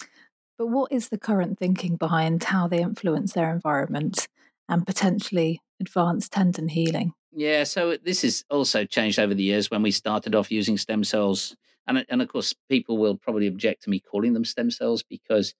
but 0.57 0.67
what 0.67 0.91
is 0.91 1.09
the 1.09 1.17
current 1.17 1.59
thinking 1.59 1.95
behind 1.95 2.43
how 2.45 2.67
they 2.67 2.81
influence 2.81 3.33
their 3.33 3.51
environment 3.51 4.27
and 4.67 4.85
potentially 4.85 5.61
advance 5.79 6.29
tendon 6.29 6.69
healing? 6.69 7.13
Yeah, 7.31 7.63
so 7.63 7.95
this 7.97 8.23
has 8.23 8.43
also 8.49 8.85
changed 8.85 9.19
over 9.19 9.33
the 9.33 9.43
years 9.43 9.69
when 9.69 9.83
we 9.83 9.91
started 9.91 10.35
off 10.35 10.51
using 10.51 10.77
stem 10.77 11.03
cells 11.03 11.55
and 11.89 12.05
and 12.07 12.21
of 12.21 12.27
course 12.29 12.55
people 12.69 12.97
will 12.97 13.17
probably 13.17 13.47
object 13.47 13.83
to 13.83 13.89
me 13.89 13.99
calling 13.99 14.33
them 14.33 14.45
stem 14.45 14.71
cells 14.71 15.03
because 15.03 15.53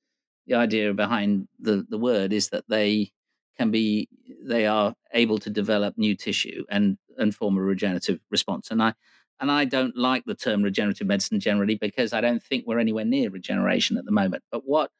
the 0.47 0.55
idea 0.55 0.93
behind 0.93 1.47
the 1.60 1.86
the 1.89 1.97
word 1.97 2.32
is 2.32 2.49
that 2.49 2.63
they 2.69 3.12
can 3.58 3.71
be 3.71 4.08
they 4.43 4.65
are 4.65 4.93
able 5.13 5.39
to 5.39 5.49
develop 5.49 5.97
new 5.97 6.15
tissue 6.15 6.63
and 6.69 6.97
and 7.17 7.36
form 7.36 7.58
a 7.58 7.62
regenerative 7.62 8.19
response 8.32 8.71
and 8.71 8.82
i 8.82 8.93
and 9.41 9.51
i 9.51 9.65
don't 9.65 9.97
like 9.97 10.23
the 10.25 10.36
term 10.36 10.63
regenerative 10.63 11.08
medicine 11.08 11.39
generally 11.39 11.75
because 11.75 12.13
i 12.13 12.21
don't 12.21 12.43
think 12.43 12.65
we're 12.65 12.79
anywhere 12.79 13.05
near 13.05 13.29
regeneration 13.29 13.97
at 13.97 14.05
the 14.05 14.12
moment 14.12 14.43
but 14.51 14.62
what 14.65 14.91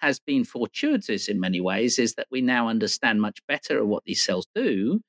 has 0.00 0.18
been 0.18 0.44
fortuitous 0.44 1.28
in 1.28 1.40
many 1.40 1.60
ways 1.60 1.98
is 1.98 2.14
that 2.14 2.26
we 2.30 2.40
now 2.40 2.68
understand 2.68 3.20
much 3.20 3.40
better 3.46 3.84
what 3.84 4.04
these 4.04 4.22
cells 4.22 4.46
do 4.54 5.00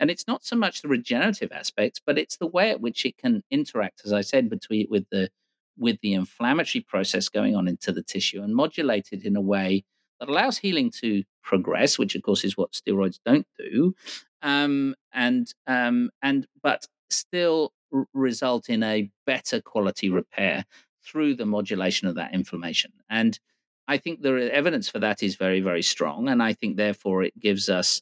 and 0.00 0.10
it's 0.10 0.26
not 0.26 0.44
so 0.44 0.56
much 0.56 0.82
the 0.82 0.88
regenerative 0.88 1.50
aspects, 1.52 2.00
but 2.04 2.18
it's 2.18 2.36
the 2.36 2.46
way 2.46 2.70
at 2.70 2.80
which 2.80 3.04
it 3.04 3.16
can 3.18 3.42
interact, 3.50 4.02
as 4.04 4.12
I 4.12 4.20
said, 4.20 4.48
between 4.48 4.86
with 4.88 5.06
the 5.10 5.30
with 5.76 6.00
the 6.00 6.12
inflammatory 6.12 6.82
process 6.82 7.28
going 7.28 7.54
on 7.54 7.68
into 7.68 7.92
the 7.92 8.02
tissue 8.02 8.42
and 8.42 8.54
modulate 8.54 9.08
it 9.12 9.24
in 9.24 9.36
a 9.36 9.40
way 9.40 9.84
that 10.18 10.28
allows 10.28 10.58
healing 10.58 10.90
to 10.90 11.22
progress, 11.42 11.98
which 11.98 12.16
of 12.16 12.22
course 12.22 12.44
is 12.44 12.56
what 12.56 12.72
steroids 12.72 13.20
don't 13.24 13.46
do, 13.58 13.94
um, 14.42 14.94
and 15.12 15.52
um, 15.66 16.10
and 16.22 16.46
but 16.62 16.86
still 17.10 17.72
r- 17.92 18.06
result 18.12 18.68
in 18.68 18.82
a 18.82 19.10
better 19.26 19.60
quality 19.60 20.10
repair 20.10 20.64
through 21.04 21.34
the 21.34 21.46
modulation 21.46 22.06
of 22.06 22.16
that 22.16 22.34
inflammation. 22.34 22.92
And 23.08 23.38
I 23.88 23.96
think 23.96 24.22
the 24.22 24.54
evidence 24.54 24.88
for 24.88 25.00
that 25.00 25.22
is 25.22 25.34
very 25.34 25.60
very 25.60 25.82
strong, 25.82 26.28
and 26.28 26.40
I 26.42 26.52
think 26.52 26.76
therefore 26.76 27.24
it 27.24 27.38
gives 27.40 27.68
us 27.68 28.00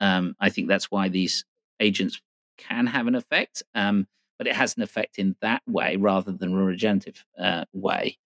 um, 0.00 0.36
I 0.40 0.50
think 0.50 0.68
that's 0.68 0.90
why 0.90 1.08
these 1.08 1.44
agents 1.80 2.20
can 2.56 2.86
have 2.86 3.06
an 3.06 3.14
effect, 3.14 3.62
um, 3.74 4.06
but 4.36 4.46
it 4.46 4.54
has 4.54 4.76
an 4.76 4.82
effect 4.82 5.18
in 5.18 5.36
that 5.40 5.62
way 5.66 5.96
rather 5.96 6.32
than 6.32 6.52
a 6.52 6.64
regenerative 6.64 7.24
uh, 7.38 7.64
way. 7.72 8.18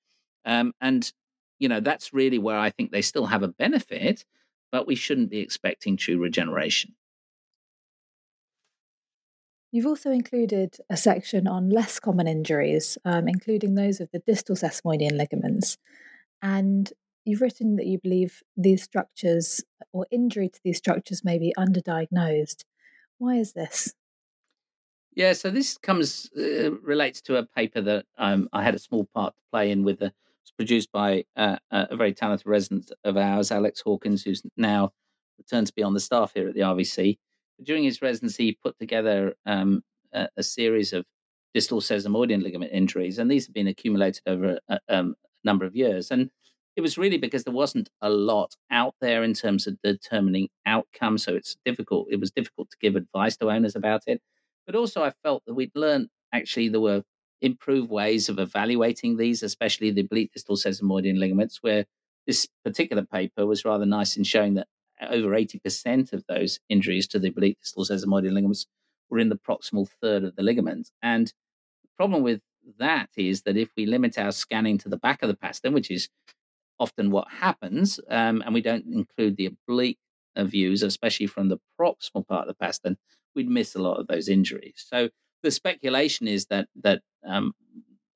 Um, 0.45 0.73
and, 0.81 1.11
you 1.59 1.69
know, 1.69 1.81
that's 1.81 2.13
really 2.13 2.39
where 2.39 2.59
I 2.59 2.71
think 2.71 2.91
they 2.91 3.03
still 3.03 3.27
have 3.27 3.43
a 3.43 3.49
benefit, 3.49 4.25
but 4.71 4.87
we 4.87 4.95
shouldn't 4.95 5.31
be 5.31 5.39
expecting 5.39 5.97
true 5.97 6.19
regeneration. 6.19 6.95
You've 9.71 9.87
also 9.87 10.11
included 10.11 10.77
a 10.91 10.99
section 10.99 11.47
on 11.47 11.71
less 11.71 11.99
common 11.99 12.29
injuries, 12.29 12.99
um, 13.07 13.27
including 13.27 13.75
those 13.75 14.01
of 14.01 14.11
the 14.13 14.19
distal 14.19 14.57
sesamoidian 14.57 15.17
ligaments. 15.17 15.79
And 16.43 16.93
You've 17.25 17.41
written 17.41 17.77
that 17.77 17.87
you 17.87 17.99
believe 17.99 18.43
these 18.57 18.83
structures 18.83 19.63
or 19.93 20.07
injury 20.11 20.49
to 20.49 20.61
these 20.65 20.79
structures 20.79 21.25
may 21.25 21.39
be 21.39 21.55
underdiagnosed. 21.57 22.65
Why 23.19 23.37
is 23.37 23.53
this? 23.53 23.95
Yeah, 25.15 25.35
so 25.35 25.51
this 25.51 25.77
comes 25.79 26.31
uh, 26.37 26.73
relates 26.73 27.21
to 27.23 27.37
a 27.37 27.45
paper 27.45 27.81
that 27.83 28.07
um, 28.17 28.49
I 28.53 28.63
had 28.63 28.75
a 28.75 28.79
small 28.79 29.07
part 29.15 29.35
to 29.35 29.41
play 29.53 29.71
in 29.71 29.85
with. 29.85 29.99
The, 29.99 30.13
it's 30.43 30.51
produced 30.51 30.91
by 30.91 31.25
uh, 31.37 31.57
a 31.71 31.95
very 31.97 32.15
talented 32.15 32.47
resident 32.47 32.91
of 33.05 33.17
ours, 33.17 33.53
Alex 33.53 33.83
Hawkins, 33.83 34.25
who's 34.25 34.43
now 34.57 34.93
returned 35.39 35.67
to 35.67 35.75
be 35.75 35.83
on 35.83 35.95
the 35.95 36.01
staff 36.01 36.33
here 36.35 36.49
at 36.49 36.55
the 36.55 36.61
RVC. 36.61 37.19
During 37.63 37.85
his 37.85 38.03
residency, 38.03 38.47
he 38.47 38.59
put 38.61 38.79
together 38.79 39.35
um, 39.47 39.83
a, 40.13 40.29
a, 40.37 40.43
series 40.43 40.93
of 40.93 41.05
distal 41.55 41.81
sesamoidian 41.81 42.43
ligament 42.43 42.73
injuries, 42.73 43.19
and 43.19 43.31
these 43.31 43.47
have 43.47 43.55
been 43.55 43.69
accumulated 43.69 44.23
over 44.27 44.59
a, 44.69 44.81
um, 44.89 45.15
a 45.25 45.47
number 45.47 45.65
of 45.65 45.77
years. 45.77 46.11
And 46.11 46.31
it 46.77 46.81
was 46.81 46.97
really 46.97 47.19
because 47.19 47.45
there 47.45 47.53
wasn't 47.53 47.91
a 48.01 48.09
lot 48.09 48.55
out 48.71 48.95
there 49.01 49.23
in 49.23 49.35
terms 49.35 49.67
of 49.67 49.81
determining 49.83 50.49
outcome. 50.65 51.19
So 51.19 51.35
it's 51.35 51.57
difficult. 51.65 52.09
It 52.11 52.21
was 52.21 52.31
difficult 52.31 52.71
to 52.71 52.77
give 52.81 52.97
advice 52.97 53.37
to 53.39 53.51
owners 53.51 53.77
about 53.77 54.03
it. 54.07 54.21
But 54.67 54.75
also, 54.77 55.03
I 55.03 55.13
felt 55.23 55.43
that 55.47 55.55
we'd 55.55 55.73
learned 55.75 56.09
actually 56.33 56.69
there 56.69 56.81
were 56.81 57.03
improved 57.41 57.91
ways 57.91 58.29
of 58.29 58.39
evaluating 58.39 59.17
these, 59.17 59.43
especially 59.43 59.91
the 59.91 60.03
oblique 60.03 60.33
distal 60.33 60.57
sesamoidian 60.57 61.19
ligaments, 61.19 61.59
where 61.61 61.85
this 62.27 62.49
particular 62.65 63.05
paper 63.05 63.45
was 63.45 63.65
rather 63.65 63.85
nice 63.85 64.17
in 64.17 64.25
showing 64.25 64.55
that 64.55 64.69
over 65.11 65.31
80% 65.31 66.13
of 66.13 66.25
those 66.29 66.61
injuries 66.69 67.09
to 67.09 67.19
the 67.19 67.29
oblique 67.29 67.59
distal 67.61 67.85
sesamoidian 67.85 68.33
ligaments 68.33 68.67
were 69.11 69.19
in 69.19 69.29
the 69.29 69.37
proximal 69.37 69.89
third 70.01 70.25
of 70.25 70.37
the 70.37 70.43
ligament. 70.43 70.91
And 71.03 71.27
the 71.83 71.89
problem 71.97 72.23
with 72.23 72.41
that 72.79 73.11
is 73.17 73.43
that 73.43 73.57
if 73.57 73.71
we 73.77 73.87
limit 73.87 74.17
our 74.17 74.31
scanning 74.31 74.79
to 74.79 74.89
the 74.89 74.97
back 74.97 75.23
of 75.23 75.29
the 75.29 75.37
pastern, 75.37 75.75
which 75.75 75.91
is 75.91 76.09
often 76.79 77.11
what 77.11 77.29
happens, 77.31 78.01
um, 78.09 78.43
and 78.45 78.55
we 78.55 78.63
don't 78.63 78.87
include 78.87 79.37
the 79.37 79.47
oblique 79.47 79.99
views, 80.37 80.83
especially 80.83 81.27
from 81.27 81.49
the 81.49 81.59
proximal 81.79 82.27
part 82.27 82.43
of 82.43 82.49
the 82.49 82.55
past, 82.55 82.83
then 82.83 82.97
we'd 83.35 83.49
miss 83.49 83.75
a 83.75 83.83
lot 83.83 83.99
of 83.99 84.07
those 84.07 84.29
injuries. 84.29 84.85
So 84.89 85.11
the 85.43 85.51
speculation 85.51 86.29
is 86.29 86.47
that 86.47 86.69
that 86.83 87.03
um, 87.27 87.53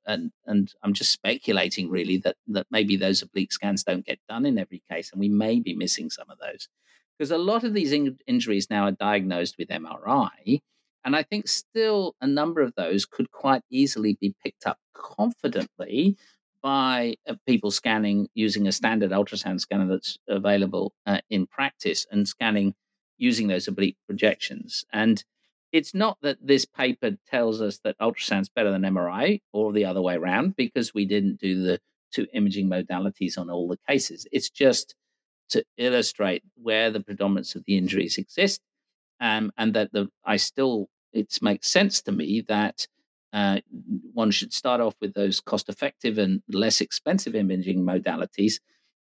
and 0.07 0.31
and 0.47 0.73
I'm 0.83 0.93
just 0.93 1.13
speculating 1.13 1.91
really 1.91 2.19
that 2.19 2.37
that 2.49 2.67
maybe 2.71 2.97
those 2.97 3.23
oblique 3.23 3.53
scans 3.53 3.85
don't 3.85 4.07
get 4.07 4.19
done 4.29 4.47
in 4.47 4.59
every 4.59 4.83
case, 4.91 5.11
and 5.13 5.21
we 5.21 5.29
may 5.29 5.61
be 5.61 5.75
missing 5.75 6.11
some 6.11 6.31
of 6.31 6.39
those 6.39 6.69
because 7.19 7.31
a 7.31 7.39
lot 7.39 7.65
of 7.65 7.73
these 7.75 7.93
in- 7.93 8.19
injuries 8.27 8.69
now 8.71 8.85
are 8.85 8.93
diagnosed 8.93 9.57
with 9.59 9.69
MRI, 9.69 10.61
and 11.05 11.17
I 11.17 11.23
think 11.23 11.49
still 11.49 12.15
a 12.21 12.27
number 12.27 12.61
of 12.61 12.75
those 12.77 13.05
could 13.05 13.31
quite 13.31 13.63
easily 13.71 14.17
be 14.21 14.35
picked 14.43 14.67
up 14.67 14.79
confidently 14.95 16.17
by 16.63 17.15
uh, 17.29 17.35
people 17.47 17.71
scanning 17.71 18.29
using 18.35 18.67
a 18.67 18.73
standard 18.73 19.11
ultrasound 19.11 19.61
scanner 19.61 19.87
that's 19.87 20.19
available 20.29 20.93
uh, 21.07 21.21
in 21.31 21.47
practice 21.47 22.07
and 22.11 22.27
scanning 22.27 22.75
using 23.19 23.49
those 23.49 23.69
oblique 23.69 23.97
projections 24.07 24.85
and 24.93 25.25
it's 25.73 25.95
not 25.95 26.19
that 26.23 26.39
this 26.41 26.65
paper 26.65 27.13
tells 27.29 27.61
us 27.61 27.81
that 27.85 27.99
ultrasound's 27.99 28.49
better 28.49 28.71
than 28.71 28.83
MRI 28.83 29.41
or 29.53 29.73
the 29.73 29.85
other 29.85 30.01
way 30.01 30.15
around 30.15 30.57
because 30.57 30.95
we 30.95 31.05
didn't 31.05 31.41
do 31.41 31.63
the 31.63 31.81
two 32.13 32.27
imaging 32.33 32.69
modalities 32.69 33.37
on 33.37 33.51
all 33.51 33.69
the 33.69 33.79
cases. 33.89 34.27
It's 34.33 34.49
just 34.49 34.95
to 35.51 35.65
illustrate 35.77 36.43
where 36.55 36.91
the 36.91 37.01
predominance 37.01 37.55
of 37.55 37.65
the 37.67 37.77
injuries 37.77 38.19
exist, 38.19 38.61
um, 39.21 39.53
and 39.57 39.75
that 39.75 39.93
the 39.93 40.09
I 40.25 40.37
still 40.37 40.89
it 41.13 41.39
makes 41.41 41.69
sense 41.69 42.03
to 42.03 42.13
me 42.13 42.43
that 42.49 42.87
uh, 43.37 43.61
one 44.15 44.31
should 44.31 44.55
start 44.55 44.81
off 44.81 44.95
with 44.99 45.13
those 45.13 45.41
cost-effective 45.41 46.17
and 46.17 46.43
less 46.49 46.81
expensive 46.81 47.35
imaging 47.35 47.85
modalities, 47.85 48.55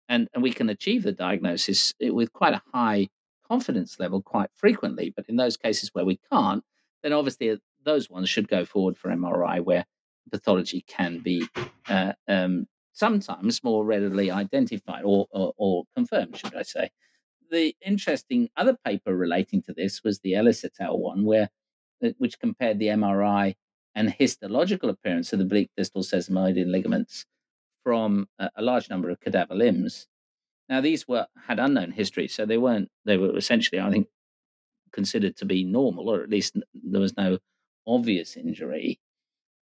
and 0.07 0.29
and 0.33 0.41
we 0.41 0.53
can 0.53 0.69
achieve 0.69 1.03
the 1.03 1.11
diagnosis 1.11 1.93
with 1.99 2.31
quite 2.31 2.53
a 2.53 2.61
high 2.73 3.09
confidence 3.45 3.99
level 3.99 4.21
quite 4.21 4.49
frequently. 4.55 5.11
But 5.13 5.27
in 5.27 5.35
those 5.35 5.57
cases 5.57 5.89
where 5.91 6.05
we 6.05 6.17
can't, 6.31 6.63
then 7.03 7.11
obviously 7.11 7.49
uh, 7.49 7.57
those 7.83 8.09
ones 8.09 8.29
should 8.29 8.47
go 8.47 8.63
forward 8.63 8.97
for 8.97 9.09
MRI 9.09 9.61
where 9.61 9.85
pathology 10.31 10.85
can 10.87 11.19
be 11.19 11.45
uh, 11.89 12.13
um, 12.29 12.67
sometimes 12.93 13.61
more 13.65 13.83
readily 13.83 14.31
identified 14.31 15.03
or, 15.03 15.27
or, 15.31 15.51
or, 15.57 15.83
confirmed, 15.93 16.37
should 16.37 16.55
I 16.55 16.61
say. 16.61 16.89
The 17.49 17.75
interesting 17.85 18.49
other 18.55 18.77
paper 18.85 19.13
relating 19.13 19.61
to 19.63 19.73
this 19.73 20.01
was 20.05 20.19
the 20.19 20.35
Ellis 20.35 20.63
et 20.63 20.71
al. 20.79 20.97
one, 20.97 21.25
where 21.25 21.49
uh, 22.01 22.11
which 22.17 22.39
compared 22.39 22.79
the 22.79 22.87
MRI 22.87 23.55
and 23.95 24.09
histological 24.09 24.89
appearance 24.89 25.33
of 25.33 25.39
the 25.39 25.45
oblique 25.45 25.71
distal 25.77 26.03
sesamoidian 26.03 26.71
ligaments 26.71 27.25
from 27.83 28.27
a, 28.39 28.49
a 28.55 28.61
large 28.61 28.89
number 28.89 29.09
of 29.09 29.19
cadaver 29.19 29.55
limbs 29.55 30.07
now 30.71 30.79
these 30.79 31.05
were 31.05 31.27
had 31.47 31.59
unknown 31.59 31.91
history, 31.91 32.29
so 32.29 32.45
they 32.45 32.57
weren't. 32.57 32.89
They 33.03 33.17
were 33.17 33.37
essentially, 33.37 33.81
I 33.81 33.91
think, 33.91 34.07
considered 34.93 35.35
to 35.37 35.45
be 35.45 35.65
normal, 35.65 36.07
or 36.07 36.23
at 36.23 36.29
least 36.29 36.55
there 36.73 37.01
was 37.01 37.17
no 37.17 37.39
obvious 37.85 38.37
injury. 38.37 38.97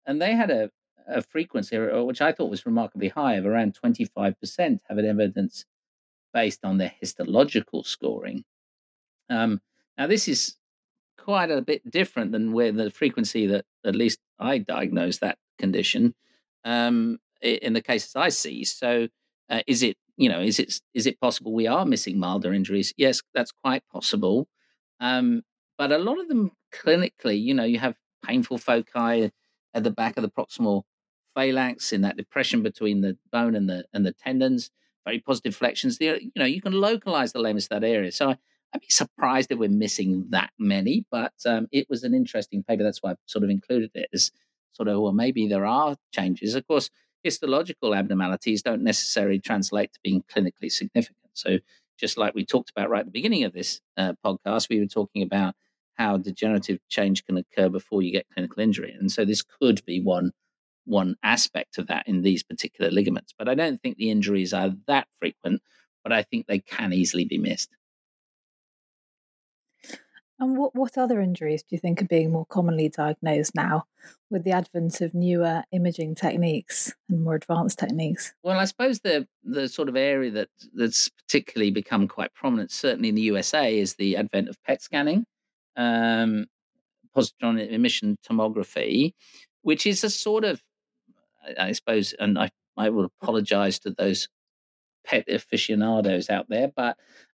And 0.04 0.20
they 0.20 0.34
had 0.34 0.50
a, 0.50 0.70
a 1.08 1.22
frequency, 1.22 1.78
uh, 1.78 2.02
which 2.02 2.20
I 2.20 2.32
thought 2.32 2.50
was 2.50 2.66
remarkably 2.66 3.08
high, 3.08 3.36
of 3.36 3.46
around 3.46 3.74
twenty 3.74 4.04
five 4.04 4.38
percent, 4.38 4.82
have 4.86 4.98
an 4.98 5.06
evidence 5.06 5.64
based 6.34 6.62
on 6.62 6.76
their 6.76 6.92
histological 7.00 7.84
scoring. 7.84 8.44
Um, 9.30 9.62
now 9.96 10.08
this 10.08 10.28
is 10.28 10.57
quite 11.28 11.50
a 11.50 11.60
bit 11.60 11.82
different 11.90 12.32
than 12.32 12.52
where 12.52 12.72
the 12.72 12.90
frequency 12.90 13.46
that 13.46 13.66
at 13.84 13.94
least 13.94 14.18
I 14.38 14.56
diagnose 14.56 15.18
that 15.18 15.36
condition 15.58 16.14
um, 16.64 17.18
in 17.42 17.74
the 17.74 17.82
cases 17.82 18.16
I 18.16 18.30
see. 18.30 18.64
So, 18.64 19.08
uh, 19.50 19.60
is 19.66 19.82
it 19.82 19.98
you 20.16 20.30
know, 20.30 20.40
is 20.40 20.58
it 20.58 20.80
is 20.94 21.06
it 21.06 21.20
possible 21.20 21.52
we 21.52 21.66
are 21.66 21.84
missing 21.84 22.18
milder 22.18 22.54
injuries? 22.54 22.94
Yes, 22.96 23.20
that's 23.34 23.52
quite 23.52 23.82
possible. 23.92 24.48
Um, 25.00 25.42
but 25.76 25.92
a 25.92 25.98
lot 25.98 26.18
of 26.18 26.28
them 26.28 26.50
clinically, 26.74 27.38
you 27.38 27.52
know, 27.52 27.64
you 27.64 27.78
have 27.78 27.94
painful 28.24 28.56
foci 28.56 29.30
at 29.74 29.84
the 29.84 29.90
back 29.90 30.16
of 30.16 30.22
the 30.22 30.30
proximal 30.30 30.84
phalanx 31.36 31.92
in 31.92 32.00
that 32.00 32.16
depression 32.16 32.62
between 32.62 33.02
the 33.02 33.18
bone 33.30 33.54
and 33.54 33.68
the 33.68 33.84
and 33.92 34.06
the 34.06 34.14
tendons. 34.14 34.70
Very 35.04 35.20
positive 35.20 35.56
flexions. 35.56 35.98
There, 35.98 36.18
you 36.18 36.32
know, 36.36 36.46
you 36.46 36.62
can 36.62 36.72
localize 36.72 37.32
the 37.32 37.38
lameness 37.38 37.68
that 37.68 37.84
area. 37.84 38.12
So 38.12 38.30
I, 38.30 38.38
would 38.74 38.82
be 38.82 38.90
surprised 38.90 39.50
if 39.50 39.58
we're 39.58 39.68
missing 39.68 40.26
that 40.30 40.50
many. 40.58 41.04
But 41.10 41.32
um, 41.46 41.68
it 41.72 41.88
was 41.88 42.04
an 42.04 42.14
interesting 42.14 42.62
paper. 42.62 42.82
That's 42.82 43.02
why 43.02 43.12
I 43.12 43.14
sort 43.26 43.44
of 43.44 43.50
included 43.50 43.90
it 43.94 44.08
as 44.12 44.30
sort 44.72 44.88
of 44.88 45.00
well, 45.00 45.12
maybe 45.12 45.48
there 45.48 45.66
are 45.66 45.96
changes. 46.12 46.54
Of 46.54 46.66
course, 46.66 46.90
histological 47.22 47.94
abnormalities 47.94 48.62
don't 48.62 48.82
necessarily 48.82 49.38
translate 49.38 49.92
to 49.92 50.00
being 50.02 50.22
clinically 50.34 50.70
significant. 50.70 51.30
So, 51.34 51.58
just 51.98 52.16
like 52.16 52.34
we 52.34 52.44
talked 52.44 52.70
about 52.70 52.90
right 52.90 53.00
at 53.00 53.06
the 53.06 53.12
beginning 53.12 53.44
of 53.44 53.52
this 53.52 53.80
uh, 53.96 54.12
podcast, 54.24 54.68
we 54.68 54.78
were 54.78 54.86
talking 54.86 55.22
about 55.22 55.54
how 55.94 56.16
degenerative 56.16 56.78
change 56.88 57.24
can 57.26 57.36
occur 57.36 57.68
before 57.68 58.02
you 58.02 58.12
get 58.12 58.26
clinical 58.32 58.62
injury, 58.62 58.94
and 58.98 59.10
so 59.10 59.24
this 59.24 59.42
could 59.42 59.84
be 59.84 60.00
one 60.00 60.32
one 60.84 61.16
aspect 61.22 61.76
of 61.76 61.86
that 61.86 62.08
in 62.08 62.22
these 62.22 62.42
particular 62.42 62.90
ligaments. 62.90 63.34
But 63.38 63.48
I 63.48 63.54
don't 63.54 63.80
think 63.82 63.98
the 63.98 64.10
injuries 64.10 64.54
are 64.54 64.70
that 64.86 65.06
frequent, 65.18 65.60
but 66.02 66.12
I 66.12 66.22
think 66.22 66.46
they 66.46 66.60
can 66.60 66.92
easily 66.94 67.26
be 67.26 67.36
missed. 67.36 67.68
And 70.40 70.56
what, 70.56 70.74
what 70.74 70.96
other 70.96 71.20
injuries 71.20 71.62
do 71.62 71.74
you 71.74 71.78
think 71.78 72.00
are 72.00 72.06
being 72.06 72.30
more 72.30 72.46
commonly 72.46 72.88
diagnosed 72.88 73.54
now 73.56 73.86
with 74.30 74.44
the 74.44 74.52
advent 74.52 75.00
of 75.00 75.12
newer 75.12 75.64
imaging 75.72 76.14
techniques 76.14 76.94
and 77.08 77.24
more 77.24 77.34
advanced 77.34 77.78
techniques? 77.78 78.32
Well, 78.44 78.58
I 78.58 78.64
suppose 78.64 79.00
the 79.00 79.26
the 79.42 79.68
sort 79.68 79.88
of 79.88 79.96
area 79.96 80.30
that 80.30 80.48
that's 80.74 81.08
particularly 81.08 81.72
become 81.72 82.06
quite 82.06 82.34
prominent, 82.34 82.70
certainly 82.70 83.08
in 83.08 83.16
the 83.16 83.22
USA, 83.22 83.76
is 83.76 83.96
the 83.96 84.16
advent 84.16 84.48
of 84.48 84.62
PET 84.62 84.80
scanning, 84.80 85.24
um, 85.76 86.46
positron 87.16 87.68
emission 87.70 88.16
tomography, 88.24 89.14
which 89.62 89.86
is 89.86 90.04
a 90.04 90.10
sort 90.10 90.44
of, 90.44 90.62
I 91.58 91.72
suppose, 91.72 92.14
and 92.18 92.38
I 92.38 92.50
I 92.76 92.90
will 92.90 93.06
apologise 93.06 93.80
to 93.80 93.90
those 93.90 94.28
pet 95.04 95.24
aficionados 95.28 96.30
out 96.30 96.46
there, 96.48 96.70
but 96.74 96.96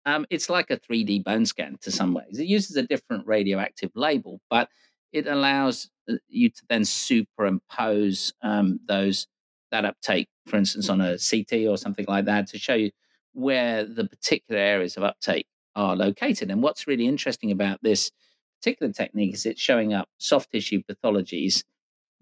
um, 0.09 0.27
it's 0.31 0.49
like 0.49 0.71
a 0.71 0.79
3D 0.79 1.23
bone 1.23 1.44
scan 1.44 1.77
to 1.83 1.90
some 1.90 2.14
ways. 2.14 2.38
It 2.38 2.47
uses 2.47 2.77
a 2.77 2.83
different 2.83 3.27
radioactive 3.27 3.90
label, 3.94 4.41
but 4.49 4.70
it 5.12 5.26
allows 5.26 5.91
uh, 6.11 6.14
you 6.28 6.49
to 6.49 6.62
then 6.68 6.82
superimpose 6.85 8.32
um, 8.43 8.80
those 8.89 9.26
that 9.70 9.85
uptake, 9.85 10.28
for 10.47 10.57
instance, 10.57 10.89
on 10.89 11.03
a 11.03 11.18
CT 11.18 11.68
or 11.68 11.76
something 11.76 12.07
like 12.09 12.24
that, 12.24 12.47
to 12.49 12.59
show 12.59 12.74
you 12.74 12.91
where 13.35 13.85
the 13.85 14.07
particular 14.07 14.59
areas 14.59 14.97
of 14.97 15.03
uptake 15.03 15.47
are 15.76 15.95
located. 15.95 16.51
And 16.51 16.62
what's 16.62 16.87
really 16.87 17.07
interesting 17.07 17.51
about 17.51 17.78
this 17.82 18.11
particular 18.59 18.93
technique 18.93 19.35
is 19.35 19.45
it's 19.45 19.61
showing 19.61 19.93
up 19.93 20.09
soft 20.16 20.51
tissue 20.53 20.82
pathologies 20.91 21.64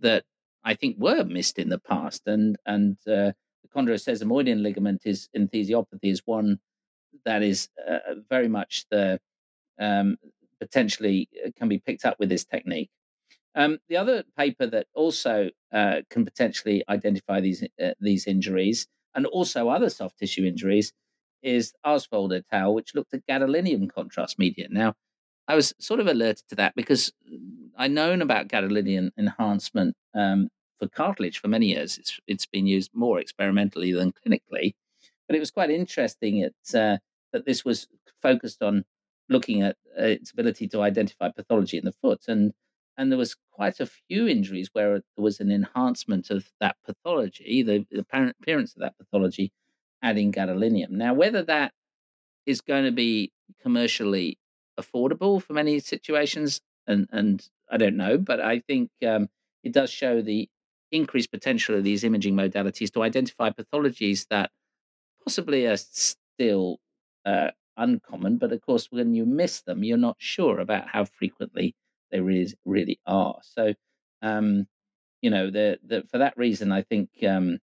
that 0.01 0.25
I 0.65 0.75
think 0.75 0.97
were 0.99 1.23
missed 1.23 1.59
in 1.61 1.69
the 1.69 1.79
past. 1.79 2.23
And 2.27 2.57
and 2.67 2.97
uh, 3.07 3.31
the 3.63 3.69
chondrosesamoidian 3.75 4.61
ligament 4.61 5.03
is 5.05 5.29
enthesiopathy 5.37 6.11
is 6.11 6.23
one 6.25 6.59
that 7.25 7.43
is 7.43 7.69
uh, 7.89 8.15
very 8.29 8.49
much 8.49 8.87
the 8.91 9.21
um, 9.81 10.17
potentially 10.61 11.29
uh, 11.45 11.51
can 11.57 11.69
be 11.69 11.79
picked 11.79 12.05
up 12.05 12.19
with 12.19 12.29
this 12.29 12.45
technique. 12.45 12.91
Um, 13.55 13.79
the 13.89 13.97
other 13.97 14.23
paper 14.37 14.67
that 14.67 14.87
also 14.95 15.51
uh, 15.73 16.03
can 16.11 16.25
potentially 16.25 16.85
identify 16.89 17.41
these 17.41 17.65
uh, 17.83 17.93
these 18.01 18.27
injuries 18.27 18.87
and 19.15 19.27
also 19.27 19.69
other 19.69 19.89
soft 19.89 20.19
tissue 20.19 20.45
injuries 20.45 20.93
is 21.43 21.73
Aarsvold 21.85 22.37
et 22.37 22.45
al., 22.53 22.75
which 22.75 22.95
looked 22.95 23.15
at 23.15 23.27
gadolinium 23.27 23.91
contrast 23.91 24.39
media. 24.39 24.67
Now, 24.71 24.95
I 25.49 25.55
was 25.55 25.75
sort 25.79 26.01
of 26.01 26.07
alerted 26.07 26.45
to 26.49 26.57
that 26.57 26.75
because 26.75 27.13
I'd 27.79 27.93
known 27.93 28.21
about 28.21 28.49
gadolinium 28.49 29.11
enhancement 29.17 29.95
um, 30.15 30.49
for 30.79 30.89
cartilage 30.89 31.39
for 31.39 31.49
many 31.49 31.67
years. 31.67 31.99
It's 31.99 32.21
it's 32.27 32.47
been 32.47 32.67
used 32.67 32.91
more 32.95 33.21
experimentally 33.21 33.93
than 33.93 34.13
clinically, 34.13 34.75
but 35.27 35.37
it 35.37 35.41
was 35.41 35.51
quite 35.51 35.71
interesting. 35.71 36.39
It's 36.39 36.75
uh, 36.75 36.99
that 37.33 37.47
this 37.47 37.65
was 37.65 37.89
focused 38.23 38.63
on 38.63 38.85
looking 39.29 39.63
at 39.63 39.77
uh, 39.99 40.05
its 40.05 40.31
ability 40.31 40.69
to 40.69 40.83
identify 40.83 41.31
pathology 41.31 41.79
in 41.79 41.85
the 41.85 41.93
foot, 41.93 42.23
and 42.29 42.53
and 42.97 43.11
there 43.13 43.19
was 43.19 43.37
quite 43.53 43.81
a 43.81 43.87
few 43.87 44.27
injuries 44.27 44.71
where 44.73 44.95
there 44.95 45.23
was 45.23 45.41
an 45.41 45.51
enhancement 45.51 46.31
of 46.31 46.51
that 46.61 46.77
pathology, 46.85 47.63
the, 47.63 47.87
the 47.91 48.01
apparent 48.01 48.35
appearance 48.41 48.75
of 48.75 48.81
that 48.81 48.97
pathology, 48.97 49.53
adding 50.03 50.33
gadolinium. 50.33 50.91
Now, 50.91 51.13
whether 51.13 51.43
that 51.43 51.73
is 52.47 52.61
going 52.61 52.85
to 52.85 52.93
be 52.93 53.33
commercially 53.61 54.39
affordable 54.81 55.43
for 55.43 55.53
many 55.53 55.81
situations, 55.81 56.61
and 56.87 57.09
and 57.13 57.47
I 57.71 57.77
don't 57.77 57.97
know, 57.97 58.19
but 58.19 58.41
I 58.41 58.61
think 58.61 58.91
um, 59.07 59.29
it 59.63 59.73
does 59.73 59.91
show 59.91 60.23
the 60.23 60.49
increased 60.93 61.33
potential 61.33 61.75
of 61.75 61.85
these 61.85 62.05
imaging 62.05 62.35
modalities 62.35 62.93
to 62.93 63.03
identify 63.03 63.51
pathologies 63.51 64.27
that 64.31 64.51
possibly 65.25 65.67
are 65.67 65.77
still 65.77 66.79
uh, 67.27 67.51
uncommon, 67.77 68.39
but 68.39 68.53
of 68.53 68.63
course, 68.63 68.89
when 68.91 69.15
you 69.15 69.27
miss 69.27 69.61
them, 69.63 69.85
you're 69.85 69.99
not 69.99 70.17
sure 70.19 70.61
about 70.61 70.89
how 70.89 71.05
frequently 71.05 71.75
they 72.11 72.21
really 72.21 72.55
really 72.65 73.01
are. 73.07 73.39
So, 73.43 73.75
um, 74.23 74.67
you 75.21 75.31
know, 75.31 75.51
the, 75.51 75.79
the, 75.85 76.05
for 76.11 76.19
that 76.19 76.39
reason, 76.39 76.73
I 76.73 76.83
think 76.83 77.11
um, 77.29 77.59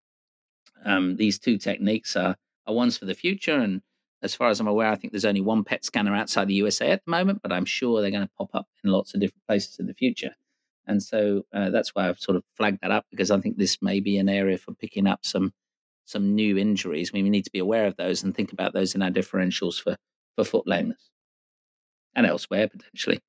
um, 0.85 1.15
these 1.15 1.39
two 1.39 1.57
techniques 1.57 2.15
are 2.15 2.35
are 2.65 2.73
ones 2.73 2.97
for 2.97 3.05
the 3.05 3.13
future. 3.13 3.57
And 3.57 3.81
as 4.21 4.35
far 4.35 4.49
as 4.49 4.59
I'm 4.59 4.67
aware, 4.67 4.87
I 4.87 4.95
think 4.95 5.11
there's 5.11 5.25
only 5.25 5.41
one 5.41 5.63
PET 5.63 5.83
scanner 5.85 6.15
outside 6.15 6.47
the 6.47 6.53
USA 6.55 6.91
at 6.91 7.03
the 7.05 7.11
moment, 7.11 7.41
but 7.41 7.51
I'm 7.51 7.65
sure 7.65 8.01
they're 8.01 8.11
going 8.11 8.23
to 8.27 8.33
pop 8.37 8.51
up 8.53 8.67
in 8.83 8.91
lots 8.91 9.13
of 9.13 9.19
different 9.19 9.45
places 9.47 9.79
in 9.79 9.87
the 9.87 9.93
future. 9.93 10.31
And 10.87 11.01
so 11.01 11.43
uh, 11.53 11.69
that's 11.69 11.95
why 11.95 12.09
I've 12.09 12.19
sort 12.19 12.35
of 12.35 12.43
flagged 12.55 12.79
that 12.81 12.91
up 12.91 13.05
because 13.09 13.31
I 13.31 13.39
think 13.39 13.57
this 13.57 13.81
may 13.81 13.99
be 13.99 14.17
an 14.17 14.29
area 14.29 14.57
for 14.57 14.73
picking 14.73 15.07
up 15.07 15.25
some 15.25 15.53
some 16.05 16.35
new 16.35 16.57
injuries. 16.57 17.13
We 17.13 17.21
need 17.21 17.45
to 17.45 17.51
be 17.51 17.59
aware 17.59 17.85
of 17.85 17.95
those 17.97 18.23
and 18.23 18.35
think 18.35 18.51
about 18.53 18.73
those 18.73 18.95
in 18.95 19.01
our 19.01 19.11
differentials 19.11 19.81
for 19.81 19.95
for 20.35 20.43
foot 20.43 20.67
lameness 20.67 21.09
and 22.15 22.25
elsewhere 22.25 22.67
potentially. 22.67 23.19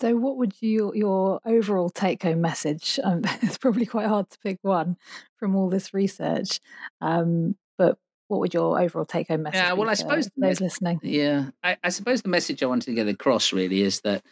So, 0.00 0.16
what 0.16 0.38
would 0.38 0.54
you 0.60 0.92
your 0.94 1.40
overall 1.44 1.90
take 1.90 2.22
home 2.22 2.40
message? 2.40 2.98
Um, 3.04 3.22
it's 3.42 3.58
probably 3.58 3.86
quite 3.86 4.06
hard 4.06 4.30
to 4.30 4.38
pick 4.38 4.58
one 4.62 4.96
from 5.36 5.54
all 5.54 5.68
this 5.68 5.92
research, 5.92 6.60
um, 7.00 7.56
but 7.76 7.98
what 8.28 8.40
would 8.40 8.54
your 8.54 8.80
overall 8.80 9.04
take 9.04 9.28
home 9.28 9.42
message? 9.42 9.58
Yeah, 9.58 9.74
well, 9.74 9.90
I 9.90 9.94
suppose 9.94 10.30
those 10.36 10.60
listening. 10.60 11.00
Yeah, 11.02 11.50
I, 11.62 11.76
I, 11.84 11.90
suppose 11.90 12.22
the 12.22 12.30
message 12.30 12.62
I 12.62 12.66
wanted 12.66 12.86
to 12.86 12.94
get 12.94 13.08
across 13.08 13.52
really 13.52 13.82
is 13.82 14.00
that 14.02 14.22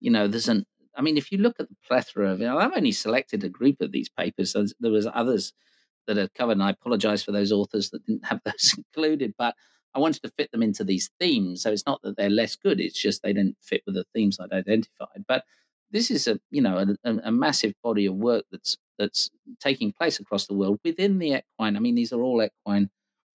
you 0.00 0.10
know 0.10 0.28
there's 0.28 0.48
an. 0.48 0.64
I 0.98 1.02
mean, 1.02 1.16
if 1.16 1.30
you 1.30 1.38
look 1.38 1.60
at 1.60 1.68
the 1.68 1.76
plethora 1.86 2.32
of, 2.32 2.40
you 2.40 2.46
know, 2.46 2.58
I've 2.58 2.76
only 2.76 2.92
selected 2.92 3.44
a 3.44 3.48
group 3.48 3.80
of 3.80 3.92
these 3.92 4.08
papers. 4.08 4.54
there 4.80 4.90
was 4.90 5.06
others 5.14 5.52
that 6.08 6.18
are 6.18 6.28
covered, 6.28 6.52
and 6.52 6.62
I 6.62 6.70
apologise 6.70 7.22
for 7.22 7.32
those 7.32 7.52
authors 7.52 7.90
that 7.90 8.04
didn't 8.04 8.26
have 8.26 8.40
those 8.44 8.74
included, 8.76 9.34
but 9.38 9.54
I 9.94 10.00
wanted 10.00 10.22
to 10.22 10.32
fit 10.36 10.50
them 10.50 10.62
into 10.62 10.84
these 10.84 11.10
themes. 11.20 11.62
So 11.62 11.70
it's 11.70 11.86
not 11.86 12.02
that 12.02 12.16
they're 12.16 12.28
less 12.28 12.56
good; 12.56 12.80
it's 12.80 13.00
just 13.00 13.22
they 13.22 13.32
didn't 13.32 13.56
fit 13.62 13.82
with 13.86 13.94
the 13.94 14.04
themes 14.14 14.38
I'd 14.40 14.52
identified. 14.52 15.24
But 15.26 15.44
this 15.90 16.10
is 16.10 16.26
a 16.26 16.38
you 16.50 16.60
know 16.60 16.96
a, 17.04 17.10
a, 17.24 17.32
massive 17.32 17.72
body 17.82 18.06
of 18.06 18.14
work 18.14 18.44
that's 18.50 18.76
that's 18.98 19.30
taking 19.60 19.92
place 19.92 20.20
across 20.20 20.46
the 20.46 20.54
world 20.54 20.80
within 20.84 21.18
the 21.18 21.34
equine. 21.34 21.76
I 21.76 21.80
mean, 21.80 21.94
these 21.94 22.12
are 22.12 22.20
all 22.20 22.42
equine 22.42 22.90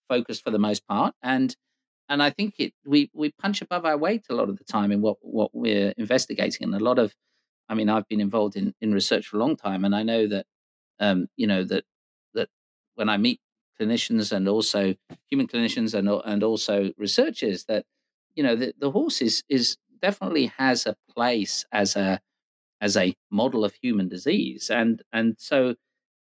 focused 0.08 0.44
for 0.44 0.52
the 0.52 0.60
most 0.60 0.86
part, 0.88 1.16
and 1.24 1.56
and 2.10 2.22
I 2.22 2.30
think 2.30 2.56
it 2.60 2.74
we 2.86 3.10
we 3.14 3.32
punch 3.32 3.62
above 3.62 3.86
our 3.86 3.98
weight 3.98 4.26
a 4.30 4.36
lot 4.36 4.50
of 4.50 4.58
the 4.58 4.64
time 4.64 4.92
in 4.92 5.02
what 5.02 5.18
what 5.22 5.52
we're 5.54 5.94
investigating, 5.98 6.66
and 6.66 6.76
a 6.76 6.84
lot 6.84 7.00
of, 7.00 7.14
I 7.70 7.76
mean, 7.76 7.90
I've 7.90 8.08
been 8.08 8.22
involved 8.22 8.56
in 8.56 8.74
in 8.82 8.94
research 8.94 9.28
for 9.28 9.38
a 9.38 9.40
long 9.40 9.56
time, 9.56 9.86
and 9.86 9.96
I 9.96 10.04
know 10.04 10.28
that 10.28 10.46
um, 11.00 11.28
you 11.38 11.48
know 11.48 11.64
that 11.66 11.86
that 12.36 12.50
when 12.96 13.10
I 13.10 13.18
meet 13.18 13.40
clinicians 13.80 14.32
and 14.32 14.48
also 14.48 14.96
human 15.30 15.48
clinicians 15.48 15.94
and 15.94 16.10
and 16.26 16.44
also 16.44 16.92
researchers 16.98 17.66
that 17.66 17.86
you 18.36 18.44
know 18.44 18.56
the, 18.56 18.74
the 18.80 18.92
horse 18.92 19.22
is 19.22 19.44
is 19.50 19.78
definitely 20.02 20.48
has 20.58 20.86
a 20.86 20.96
place 21.16 21.66
as 21.72 21.96
a 21.96 22.22
as 22.82 22.98
a 22.98 23.16
model 23.32 23.64
of 23.66 23.74
human 23.76 24.08
disease. 24.10 24.70
And 24.70 25.02
and 25.14 25.36
so 25.40 25.76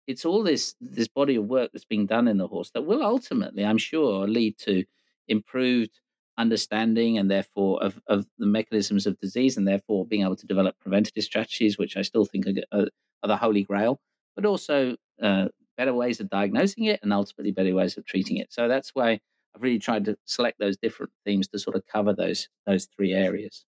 it's 0.08 0.26
all 0.26 0.44
this 0.44 0.76
this 0.82 1.08
body 1.08 1.36
of 1.36 1.46
work 1.46 1.72
that's 1.74 1.86
being 1.86 2.06
done 2.06 2.28
in 2.28 2.38
the 2.38 2.48
horse 2.48 2.72
that 2.72 2.82
will 2.82 3.02
ultimately 3.04 3.64
i'm 3.66 3.78
sure 3.78 4.28
lead 4.28 4.58
to 4.58 4.84
improved 5.30 6.00
understanding 6.38 7.18
and 7.18 7.30
therefore 7.30 7.82
of, 7.84 8.02
of 8.08 8.26
the 8.40 8.46
mechanisms 8.46 9.06
of 9.06 9.20
disease 9.20 9.56
and 9.56 9.68
therefore 9.68 10.06
being 10.06 10.24
able 10.24 10.36
to 10.36 10.48
develop 10.48 10.76
preventative 10.80 11.24
strategies 11.24 11.78
which 11.78 11.96
i 11.96 12.02
still 12.02 12.26
think 12.26 12.48
are, 12.48 12.88
are, 13.24 13.28
the 13.28 13.38
holy 13.38 13.64
grail 13.64 14.00
but 14.36 14.46
also 14.46 14.96
uh, 15.22 15.48
better 15.78 15.94
ways 15.94 16.20
of 16.20 16.30
diagnosing 16.30 16.86
it 16.86 17.00
and 17.04 17.14
ultimately 17.14 17.52
better 17.52 17.74
ways 17.74 17.98
of 17.98 18.06
treating 18.06 18.38
it. 18.38 18.52
So 18.52 18.68
that's 18.68 18.92
why 18.94 19.20
I've 19.56 19.62
really 19.62 19.80
tried 19.80 20.06
to 20.06 20.18
select 20.26 20.60
those 20.60 20.78
different 20.78 21.12
themes 21.26 21.48
to 21.50 21.60
sort 21.60 21.76
of 21.76 21.84
cover 21.86 22.14
those 22.14 22.48
those 22.66 22.86
three 22.86 23.14
areas. 23.14 23.66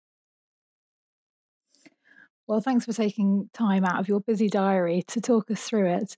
Well, 2.46 2.60
thanks 2.60 2.84
for 2.84 2.92
taking 2.92 3.48
time 3.54 3.84
out 3.84 3.98
of 3.98 4.08
your 4.08 4.20
busy 4.20 4.48
diary 4.48 5.02
to 5.08 5.20
talk 5.20 5.50
us 5.50 5.62
through 5.62 5.94
it. 5.94 6.16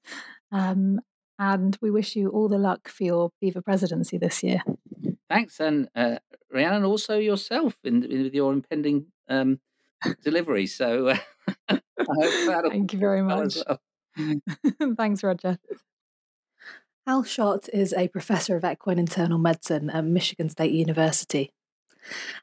Um, 0.50 1.00
and 1.38 1.78
we 1.80 1.90
wish 1.90 2.16
you 2.16 2.30
all 2.30 2.48
the 2.48 2.58
luck 2.58 2.88
for 2.88 3.04
your 3.04 3.30
BEVA 3.40 3.62
presidency 3.62 4.18
this 4.18 4.42
year. 4.42 4.60
Thanks, 5.28 5.60
and 5.60 5.88
uh, 5.94 6.18
Rhiannon, 6.52 6.84
also 6.84 7.18
yourself 7.18 7.76
in, 7.84 8.04
in, 8.04 8.22
with 8.24 8.34
your 8.34 8.52
impending 8.52 9.06
um, 9.28 9.60
delivery. 10.22 10.66
So, 10.66 11.14
uh, 11.68 11.76
thank 12.68 12.92
you 12.92 12.98
very 12.98 13.22
much. 13.22 13.56
Well. 13.66 13.80
Thanks, 14.96 15.22
Roger. 15.22 15.58
Hal 17.06 17.22
Schott 17.22 17.68
is 17.72 17.92
a 17.92 18.08
professor 18.08 18.56
of 18.56 18.64
equine 18.64 18.98
internal 18.98 19.38
medicine 19.38 19.90
at 19.90 20.04
Michigan 20.04 20.48
State 20.48 20.72
University. 20.72 21.52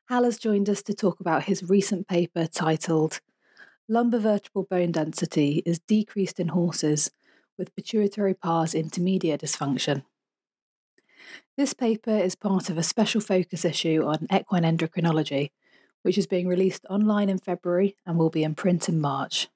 Hal 0.09 0.23
has 0.23 0.37
joined 0.37 0.69
us 0.69 0.81
to 0.83 0.93
talk 0.93 1.19
about 1.19 1.43
his 1.43 1.63
recent 1.63 2.07
paper 2.07 2.47
titled 2.47 3.19
Lumbar 3.89 4.21
vertebral 4.21 4.65
bone 4.69 4.93
density 4.93 5.61
is 5.65 5.79
decreased 5.79 6.39
in 6.39 6.49
horses 6.49 7.11
with 7.57 7.75
pituitary 7.75 8.33
pars 8.33 8.73
intermedia 8.73 9.37
dysfunction. 9.37 10.03
This 11.57 11.73
paper 11.73 12.17
is 12.17 12.35
part 12.35 12.69
of 12.69 12.77
a 12.77 12.83
special 12.83 13.21
focus 13.21 13.63
issue 13.63 14.03
on 14.05 14.27
equine 14.33 14.63
endocrinology, 14.63 15.51
which 16.01 16.17
is 16.17 16.27
being 16.27 16.47
released 16.47 16.85
online 16.89 17.29
in 17.29 17.37
February 17.37 17.95
and 18.05 18.17
will 18.17 18.29
be 18.29 18.43
in 18.43 18.55
print 18.55 18.89
in 18.89 18.99
March. 18.99 19.49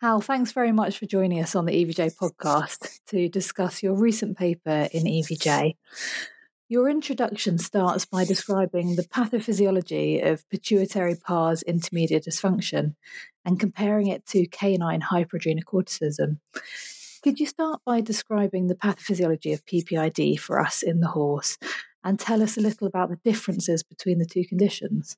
Hal, 0.00 0.20
thanks 0.20 0.50
very 0.52 0.72
much 0.72 0.98
for 0.98 1.06
joining 1.06 1.40
us 1.40 1.54
on 1.54 1.64
the 1.64 1.84
EVJ 1.84 2.16
podcast 2.16 2.98
to 3.06 3.28
discuss 3.28 3.82
your 3.82 3.94
recent 3.94 4.36
paper 4.36 4.88
in 4.92 5.04
EVJ. 5.04 5.76
Your 6.68 6.88
introduction 6.88 7.58
starts 7.58 8.06
by 8.06 8.24
describing 8.24 8.96
the 8.96 9.04
pathophysiology 9.04 10.26
of 10.26 10.48
pituitary 10.48 11.14
pars 11.14 11.62
intermedia 11.68 12.18
dysfunction 12.18 12.94
and 13.44 13.60
comparing 13.60 14.06
it 14.06 14.24
to 14.26 14.46
canine 14.46 15.02
hyperadrenocorticism. 15.02 16.38
Could 17.22 17.38
you 17.38 17.46
start 17.46 17.80
by 17.86 18.00
describing 18.00 18.66
the 18.66 18.74
pathophysiology 18.74 19.54
of 19.54 19.64
PPID 19.64 20.40
for 20.40 20.58
us 20.58 20.82
in 20.82 20.98
the 20.98 21.08
horse 21.08 21.56
and 22.02 22.18
tell 22.18 22.42
us 22.42 22.56
a 22.56 22.60
little 22.60 22.86
about 22.88 23.10
the 23.10 23.20
differences 23.24 23.84
between 23.84 24.18
the 24.18 24.26
two 24.26 24.44
conditions? 24.44 25.16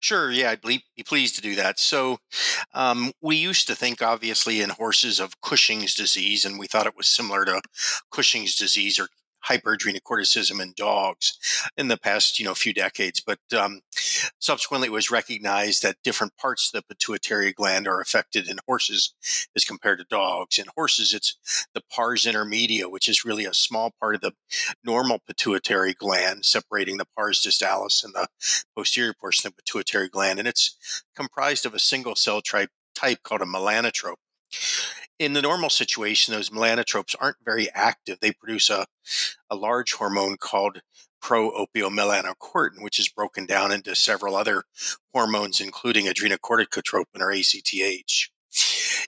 Sure, 0.00 0.30
yeah, 0.30 0.50
I'd 0.50 0.60
be 0.60 0.82
pleased 1.06 1.36
to 1.36 1.40
do 1.40 1.54
that. 1.54 1.78
So, 1.78 2.18
um, 2.74 3.12
we 3.22 3.36
used 3.36 3.68
to 3.68 3.76
think, 3.76 4.02
obviously, 4.02 4.60
in 4.60 4.70
horses 4.70 5.20
of 5.20 5.40
Cushing's 5.40 5.94
disease, 5.94 6.44
and 6.44 6.58
we 6.58 6.66
thought 6.66 6.86
it 6.86 6.96
was 6.96 7.06
similar 7.06 7.44
to 7.44 7.62
Cushing's 8.10 8.56
disease 8.56 8.98
or 8.98 9.08
hyperadrenocorticism 9.48 10.60
in 10.60 10.72
dogs 10.76 11.38
in 11.76 11.88
the 11.88 11.96
past, 11.96 12.38
you 12.38 12.44
know, 12.44 12.54
few 12.54 12.72
decades. 12.72 13.20
But 13.20 13.38
um, 13.56 13.80
subsequently, 14.38 14.88
it 14.88 14.92
was 14.92 15.10
recognized 15.10 15.82
that 15.82 15.96
different 16.02 16.36
parts 16.36 16.68
of 16.68 16.72
the 16.80 16.94
pituitary 16.94 17.52
gland 17.52 17.86
are 17.88 18.00
affected 18.00 18.48
in 18.48 18.58
horses 18.66 19.14
as 19.56 19.64
compared 19.64 19.98
to 19.98 20.04
dogs. 20.08 20.58
In 20.58 20.66
horses, 20.76 21.12
it's 21.12 21.36
the 21.74 21.82
pars 21.90 22.24
intermedia, 22.24 22.90
which 22.90 23.08
is 23.08 23.24
really 23.24 23.44
a 23.44 23.54
small 23.54 23.92
part 24.00 24.14
of 24.14 24.20
the 24.20 24.32
normal 24.84 25.20
pituitary 25.26 25.94
gland, 25.94 26.44
separating 26.44 26.96
the 26.96 27.06
pars 27.16 27.42
distalis 27.42 28.04
and 28.04 28.14
the 28.14 28.28
posterior 28.76 29.14
portion 29.14 29.48
of 29.48 29.56
the 29.56 29.62
pituitary 29.62 30.08
gland, 30.08 30.38
and 30.38 30.48
it's 30.48 31.02
comprised 31.16 31.66
of 31.66 31.74
a 31.74 31.78
single 31.78 32.14
cell 32.14 32.40
type 32.40 32.70
type 32.94 33.22
called 33.22 33.40
a 33.40 33.46
melanotrope 33.46 34.16
in 35.22 35.34
the 35.34 35.42
normal 35.42 35.70
situation, 35.70 36.34
those 36.34 36.50
melanotropes 36.50 37.14
aren't 37.20 37.36
very 37.44 37.70
active. 37.74 38.18
They 38.20 38.32
produce 38.32 38.68
a, 38.70 38.86
a 39.48 39.54
large 39.54 39.92
hormone 39.92 40.36
called 40.36 40.80
pro-opiomelanocortin, 41.20 42.82
which 42.82 42.98
is 42.98 43.08
broken 43.08 43.46
down 43.46 43.70
into 43.70 43.94
several 43.94 44.34
other 44.34 44.64
hormones, 45.14 45.60
including 45.60 46.06
adrenocorticotropin 46.06 47.20
or 47.20 47.30
ACTH. 47.30 48.30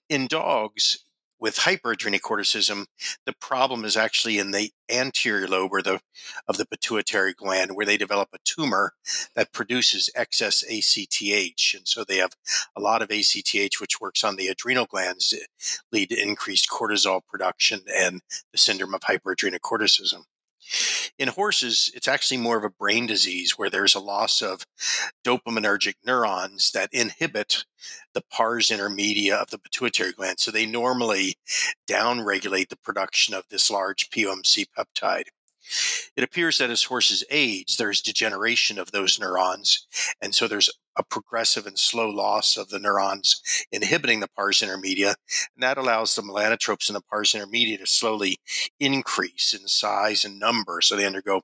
In 0.08 0.28
dogs, 0.28 1.03
with 1.44 1.56
hyperadrenocorticism, 1.56 2.86
the 3.26 3.34
problem 3.38 3.84
is 3.84 3.98
actually 3.98 4.38
in 4.38 4.52
the 4.52 4.70
anterior 4.90 5.46
lobe 5.46 5.72
or 5.74 5.82
the 5.82 6.00
of 6.48 6.56
the 6.56 6.64
pituitary 6.64 7.34
gland, 7.34 7.72
where 7.76 7.84
they 7.84 7.98
develop 7.98 8.30
a 8.32 8.38
tumor 8.44 8.94
that 9.36 9.52
produces 9.52 10.08
excess 10.14 10.64
ACTH, 10.64 11.74
and 11.74 11.86
so 11.86 12.02
they 12.02 12.16
have 12.16 12.32
a 12.74 12.80
lot 12.80 13.02
of 13.02 13.10
ACTH, 13.10 13.78
which 13.78 14.00
works 14.00 14.24
on 14.24 14.36
the 14.36 14.48
adrenal 14.48 14.86
glands, 14.86 15.28
to 15.28 15.40
lead 15.92 16.08
to 16.08 16.18
increased 16.18 16.70
cortisol 16.70 17.20
production 17.28 17.80
and 17.94 18.22
the 18.50 18.58
syndrome 18.58 18.94
of 18.94 19.02
hyperadrenocorticism. 19.02 20.22
In 21.18 21.28
horses, 21.28 21.90
it's 21.94 22.08
actually 22.08 22.38
more 22.38 22.58
of 22.58 22.64
a 22.64 22.70
brain 22.70 23.06
disease 23.06 23.52
where 23.52 23.70
there's 23.70 23.94
a 23.94 24.00
loss 24.00 24.42
of 24.42 24.64
dopaminergic 25.24 25.94
neurons 26.04 26.72
that 26.72 26.88
inhibit 26.92 27.64
the 28.14 28.22
pars 28.22 28.68
intermedia 28.68 29.34
of 29.34 29.50
the 29.50 29.58
pituitary 29.58 30.12
gland. 30.12 30.40
So 30.40 30.50
they 30.50 30.66
normally 30.66 31.36
downregulate 31.88 32.68
the 32.68 32.76
production 32.76 33.34
of 33.34 33.44
this 33.48 33.70
large 33.70 34.10
POMC 34.10 34.66
peptide. 34.76 35.28
It 36.16 36.24
appears 36.24 36.58
that 36.58 36.70
as 36.70 36.84
horses 36.84 37.24
age, 37.30 37.76
there's 37.76 38.00
degeneration 38.00 38.78
of 38.78 38.92
those 38.92 39.18
neurons. 39.18 39.86
And 40.20 40.34
so 40.34 40.46
there's 40.46 40.70
a 40.96 41.02
progressive 41.02 41.66
and 41.66 41.78
slow 41.78 42.08
loss 42.08 42.56
of 42.56 42.68
the 42.68 42.78
neurons 42.78 43.40
inhibiting 43.72 44.20
the 44.20 44.28
pars 44.28 44.60
intermedia. 44.60 45.14
And 45.54 45.62
that 45.62 45.78
allows 45.78 46.14
the 46.14 46.22
melanotropes 46.22 46.88
in 46.88 46.94
the 46.94 47.00
pars 47.00 47.32
intermedia 47.32 47.78
to 47.78 47.86
slowly 47.86 48.36
increase 48.78 49.52
in 49.52 49.66
size 49.66 50.24
and 50.24 50.38
number. 50.38 50.80
So 50.80 50.96
they 50.96 51.06
undergo 51.06 51.42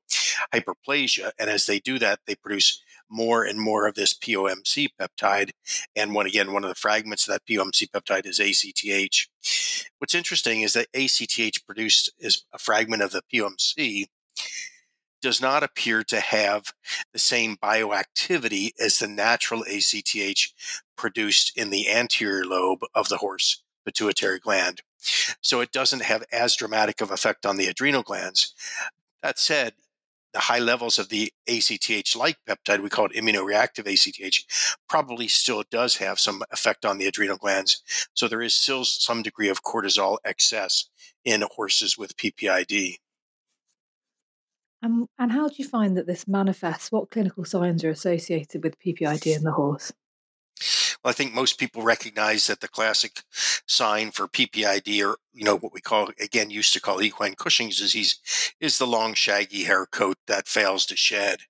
hyperplasia. 0.54 1.32
And 1.38 1.50
as 1.50 1.66
they 1.66 1.80
do 1.80 1.98
that, 1.98 2.20
they 2.26 2.36
produce 2.36 2.80
more 3.10 3.44
and 3.44 3.60
more 3.60 3.86
of 3.86 3.94
this 3.94 4.14
POMC 4.14 4.88
peptide. 5.00 5.50
And 5.96 6.14
one 6.14 6.26
again, 6.26 6.52
one 6.52 6.64
of 6.64 6.68
the 6.68 6.74
fragments 6.74 7.28
of 7.28 7.34
that 7.34 7.46
POMC 7.46 7.90
peptide 7.90 8.26
is 8.26 8.40
ACTH. 8.40 9.28
What's 9.98 10.14
interesting 10.14 10.62
is 10.62 10.74
that 10.74 10.88
ACTH 10.94 11.66
produced 11.66 12.12
is 12.18 12.44
a 12.52 12.58
fragment 12.58 13.02
of 13.02 13.12
the 13.12 13.22
POMC 13.32 14.06
does 15.20 15.40
not 15.40 15.62
appear 15.62 16.02
to 16.02 16.20
have 16.20 16.72
the 17.12 17.18
same 17.18 17.56
bioactivity 17.56 18.70
as 18.80 18.98
the 18.98 19.08
natural 19.08 19.64
ACTH 19.64 20.54
produced 20.96 21.56
in 21.56 21.70
the 21.70 21.90
anterior 21.90 22.44
lobe 22.44 22.80
of 22.94 23.08
the 23.08 23.18
horse 23.18 23.62
pituitary 23.84 24.38
gland. 24.38 24.82
So 25.40 25.60
it 25.60 25.72
doesn't 25.72 26.02
have 26.02 26.24
as 26.32 26.56
dramatic 26.56 27.00
of 27.00 27.10
effect 27.10 27.46
on 27.46 27.56
the 27.56 27.66
adrenal 27.66 28.02
glands. 28.02 28.54
That 29.22 29.38
said, 29.38 29.74
the 30.32 30.40
high 30.40 30.58
levels 30.58 30.98
of 30.98 31.08
the 31.08 31.32
ACTH 31.48 32.16
like 32.16 32.36
peptide, 32.48 32.82
we 32.82 32.88
call 32.88 33.06
it 33.06 33.12
immunoreactive 33.12 33.86
ACTH, 33.86 34.76
probably 34.88 35.28
still 35.28 35.64
does 35.70 35.96
have 35.96 36.20
some 36.20 36.42
effect 36.50 36.84
on 36.84 36.98
the 36.98 37.06
adrenal 37.06 37.36
glands. 37.36 37.82
So 38.14 38.28
there 38.28 38.42
is 38.42 38.56
still 38.56 38.84
some 38.84 39.22
degree 39.22 39.48
of 39.48 39.62
cortisol 39.62 40.18
excess 40.24 40.88
in 41.24 41.44
horses 41.54 41.98
with 41.98 42.16
PPID. 42.16 42.96
Um, 44.82 45.08
and 45.18 45.30
how 45.30 45.48
do 45.48 45.54
you 45.58 45.68
find 45.68 45.96
that 45.96 46.06
this 46.06 46.26
manifests? 46.26 46.90
What 46.90 47.10
clinical 47.10 47.44
signs 47.44 47.84
are 47.84 47.90
associated 47.90 48.64
with 48.64 48.78
PPID 48.78 49.36
in 49.36 49.44
the 49.44 49.52
horse? 49.52 49.92
I 51.04 51.12
think 51.12 51.32
most 51.32 51.58
people 51.58 51.82
recognize 51.82 52.46
that 52.46 52.60
the 52.60 52.68
classic 52.68 53.22
sign 53.66 54.10
for 54.10 54.28
PPID, 54.28 55.04
or 55.06 55.16
you 55.32 55.44
know 55.44 55.56
what 55.56 55.72
we 55.72 55.80
call 55.80 56.10
again 56.20 56.50
used 56.50 56.72
to 56.74 56.80
call 56.80 57.02
equine 57.02 57.34
Cushing's 57.34 57.78
disease, 57.78 58.18
is 58.60 58.78
the 58.78 58.86
long 58.86 59.14
shaggy 59.14 59.64
hair 59.64 59.86
coat 59.86 60.18
that 60.26 60.48
fails 60.48 60.84
to 60.86 60.96
shed, 60.96 61.40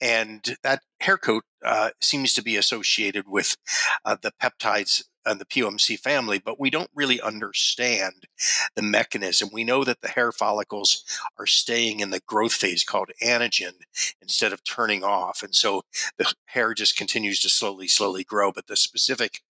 and 0.00 0.56
that 0.62 0.82
hair 1.00 1.18
coat 1.18 1.44
uh, 1.64 1.90
seems 2.00 2.32
to 2.34 2.42
be 2.42 2.56
associated 2.56 3.28
with 3.28 3.56
uh, 4.04 4.16
the 4.20 4.32
peptides 4.42 5.02
and 5.26 5.40
the 5.40 5.44
POMC 5.44 5.98
family, 5.98 6.38
but 6.38 6.58
we 6.58 6.70
don't 6.70 6.90
really 6.94 7.20
understand 7.20 8.26
the 8.74 8.82
mechanism. 8.82 9.50
We 9.52 9.64
know 9.64 9.84
that 9.84 10.00
the 10.00 10.08
hair 10.08 10.32
follicles 10.32 11.04
are 11.38 11.46
staying 11.46 12.00
in 12.00 12.10
the 12.10 12.20
growth 12.26 12.54
phase 12.54 12.84
called 12.84 13.10
anagen 13.22 13.74
instead 14.22 14.52
of 14.52 14.64
turning 14.64 15.04
off. 15.04 15.42
And 15.42 15.54
so 15.54 15.82
the 16.18 16.32
hair 16.46 16.74
just 16.74 16.96
continues 16.96 17.40
to 17.40 17.48
slowly, 17.48 17.88
slowly 17.88 18.24
grow, 18.24 18.52
but 18.52 18.66
the 18.66 18.76
specific 18.76 19.40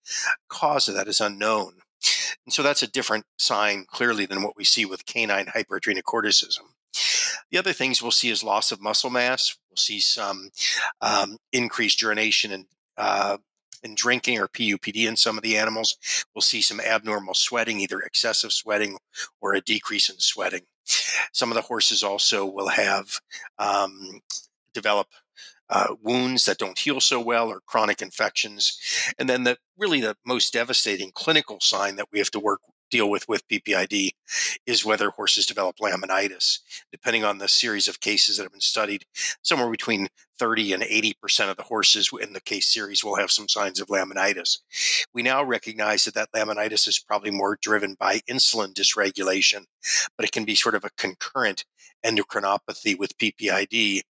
cause 0.48 0.88
of 0.88 0.94
that 0.94 1.08
is 1.08 1.20
unknown. 1.20 1.74
And 2.46 2.52
so 2.52 2.62
that's 2.62 2.82
a 2.82 2.90
different 2.90 3.24
sign 3.38 3.84
clearly 3.88 4.26
than 4.26 4.42
what 4.42 4.56
we 4.56 4.64
see 4.64 4.84
with 4.84 5.06
canine 5.06 5.46
hyperadrenocorticism. 5.46 6.60
The 7.50 7.58
other 7.58 7.72
things 7.72 8.02
we'll 8.02 8.10
see 8.10 8.30
is 8.30 8.42
loss 8.42 8.72
of 8.72 8.80
muscle 8.80 9.10
mass. 9.10 9.56
We'll 9.70 9.76
see 9.76 10.00
some 10.00 10.50
um, 11.00 11.36
increased 11.52 12.02
urination 12.02 12.52
and 12.52 12.66
uh, 12.96 13.38
in 13.83 13.95
drinking 13.95 14.39
or 14.39 14.49
PUPD 14.49 15.07
in 15.07 15.16
some 15.16 15.37
of 15.37 15.43
the 15.43 15.57
animals. 15.57 15.97
We'll 16.35 16.43
see 16.43 16.62
some 16.62 16.81
abnormal 16.81 17.35
sweating, 17.35 17.81
either 17.81 18.01
excessive 18.01 18.53
sweating 18.53 18.99
or 19.41 19.55
a 19.55 19.61
decrease 19.61 20.09
in 20.09 20.18
sweating. 20.18 20.62
Some 21.33 21.51
of 21.51 21.55
the 21.55 21.62
horses 21.62 22.03
also 22.03 22.45
will 22.45 22.68
have 22.68 23.20
um, 23.59 24.20
develop 24.74 25.09
uh, 25.68 25.95
wounds 26.03 26.45
that 26.45 26.59
don't 26.59 26.78
heal 26.78 27.01
so 27.01 27.20
well 27.20 27.49
or 27.49 27.61
chronic 27.61 28.03
infections. 28.03 28.78
And 29.18 29.28
then 29.28 29.45
the 29.45 29.57
really 29.78 30.01
the 30.01 30.16
most 30.26 30.53
devastating 30.53 31.12
clinical 31.14 31.61
sign 31.61 31.97
that 31.97 32.09
we 32.12 32.18
have 32.18 32.31
to 32.33 32.41
work 32.41 32.61
deal 32.91 33.09
with 33.09 33.28
with 33.28 33.47
PPID 33.49 34.11
is 34.66 34.85
whether 34.85 35.11
horses 35.11 35.47
develop 35.47 35.76
laminitis. 35.78 36.59
Depending 36.91 37.24
on 37.24 37.39
the 37.39 37.49
series 37.49 37.89
of 37.89 38.01
cases 38.01 38.37
that 38.37 38.43
have 38.43 38.53
been 38.53 38.61
studied, 38.61 39.05
somewhere 39.43 39.70
between 39.70 40.09
30 40.41 40.72
and 40.72 40.82
80% 40.82 41.51
of 41.51 41.59
the 41.59 41.64
horses 41.64 42.11
in 42.18 42.32
the 42.32 42.41
case 42.41 42.72
series 42.72 43.05
will 43.05 43.16
have 43.16 43.30
some 43.30 43.47
signs 43.47 43.78
of 43.78 43.88
laminitis. 43.88 44.61
We 45.12 45.22
now 45.22 45.45
recognize 45.45 46.07
that 46.07 46.14
that 46.14 46.32
laminitis 46.34 46.88
is 46.88 46.99
probably 46.99 47.30
more 47.30 47.59
driven 47.61 47.95
by 48.01 48.20
insulin 48.20 48.72
dysregulation, 48.72 49.66
but 50.16 50.24
it 50.24 50.32
can 50.32 50.47
be 50.47 50.55
sort 50.55 50.74
of 50.74 50.82
a 50.82 50.91
concurrent 50.97 51.66
endocrinopathy 52.05 52.99
with 52.99 53.18
PPID. 53.18 54.01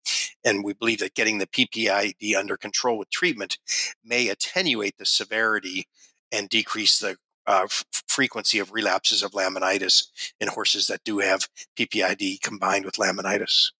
And 0.45 0.63
we 0.63 0.73
believe 0.73 1.01
that 1.01 1.15
getting 1.15 1.39
the 1.39 1.49
PPID 1.49 2.37
under 2.37 2.57
control 2.57 2.97
with 2.97 3.11
treatment 3.11 3.59
may 4.05 4.29
attenuate 4.29 4.99
the 4.99 5.07
severity 5.07 5.89
and 6.31 6.49
decrease 6.49 7.01
the 7.01 7.17
uh, 7.49 7.63
f- 7.65 7.85
frequency 8.07 8.61
of 8.61 8.73
relapses 8.73 9.25
of 9.25 9.33
laminitis 9.33 10.05
in 10.39 10.47
horses 10.47 10.87
that 10.87 11.03
do 11.05 11.19
have 11.19 11.49
PPID 11.77 12.41
combined 12.41 12.85
with 12.85 12.95
laminitis. 12.95 13.73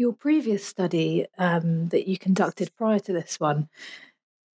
Your 0.00 0.14
previous 0.14 0.64
study 0.64 1.26
um, 1.36 1.90
that 1.90 2.08
you 2.08 2.16
conducted 2.16 2.74
prior 2.74 3.00
to 3.00 3.12
this 3.12 3.38
one, 3.38 3.68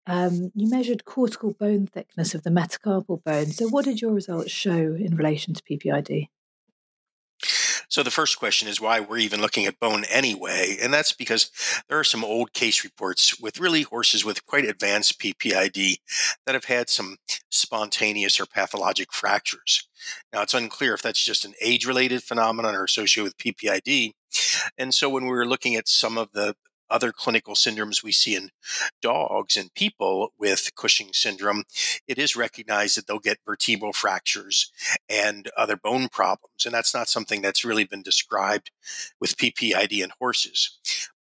um, 0.07 0.53
you 0.55 0.69
measured 0.69 1.07
cortical 1.07 1.55
bone 1.55 1.87
thickness 1.87 2.35
of 2.35 2.43
the 2.43 2.51
metacarpal 2.51 3.25
bone. 3.25 3.47
So, 3.47 3.67
what 3.67 3.87
did 3.87 4.03
your 4.03 4.13
results 4.13 4.51
show 4.51 4.95
in 4.95 5.17
relation 5.17 5.55
to 5.55 5.63
PPID? 5.63 6.29
So 7.91 8.05
the 8.05 8.11
first 8.13 8.39
question 8.39 8.69
is 8.69 8.81
why 8.81 9.01
we're 9.01 9.19
even 9.19 9.41
looking 9.41 9.67
at 9.67 9.81
bone 9.81 10.05
anyway. 10.09 10.79
And 10.81 10.95
that's 10.95 11.13
because 11.13 11.51
there 11.89 11.99
are 11.99 12.05
some 12.05 12.25
old 12.25 12.53
case 12.53 12.85
reports 12.85 13.41
with 13.41 13.59
really 13.59 13.83
horses 13.83 14.25
with 14.25 14.47
quite 14.47 14.65
advanced 14.65 15.21
PPID 15.21 15.97
that 16.47 16.55
have 16.55 16.67
had 16.67 16.89
some 16.89 17.17
spontaneous 17.51 18.39
or 18.39 18.47
pathologic 18.47 19.13
fractures. 19.13 19.89
Now, 20.33 20.43
it's 20.43 20.55
unclear 20.55 20.95
if 20.95 21.03
that's 21.03 21.25
just 21.25 21.45
an 21.45 21.55
age 21.61 21.85
related 21.85 22.23
phenomenon 22.23 22.77
or 22.77 22.85
associated 22.85 23.25
with 23.25 23.39
PPID. 23.39 24.13
And 24.79 24.95
so 24.95 25.11
when 25.11 25.25
we 25.25 25.31
were 25.31 25.47
looking 25.47 25.75
at 25.75 25.89
some 25.89 26.17
of 26.17 26.31
the 26.33 26.55
other 26.91 27.13
clinical 27.13 27.55
syndromes 27.55 28.03
we 28.03 28.13
see 28.13 28.35
in 28.35 28.51
dogs 29.01 29.57
and 29.57 29.75
people 29.75 30.33
with 30.39 30.71
Cushing 30.77 31.11
syndrome, 31.13 31.65
it 32.07 32.19
is 32.19 32.37
recognized 32.37 32.97
that 32.97 33.07
they'll 33.07 33.19
get 33.19 33.39
vertebral 33.47 33.93
fractures 33.93 34.71
and 35.09 35.51
other 35.57 35.77
bone 35.77 36.09
problems. 36.09 36.65
And 36.65 36.75
that's 36.75 36.95
not 36.95 37.09
something 37.09 37.43
that's 37.43 37.65
really 37.65 37.85
been 37.85 38.03
described 38.03 38.71
with 39.21 39.37
PPID 39.37 40.03
in 40.03 40.11
horses 40.19 40.79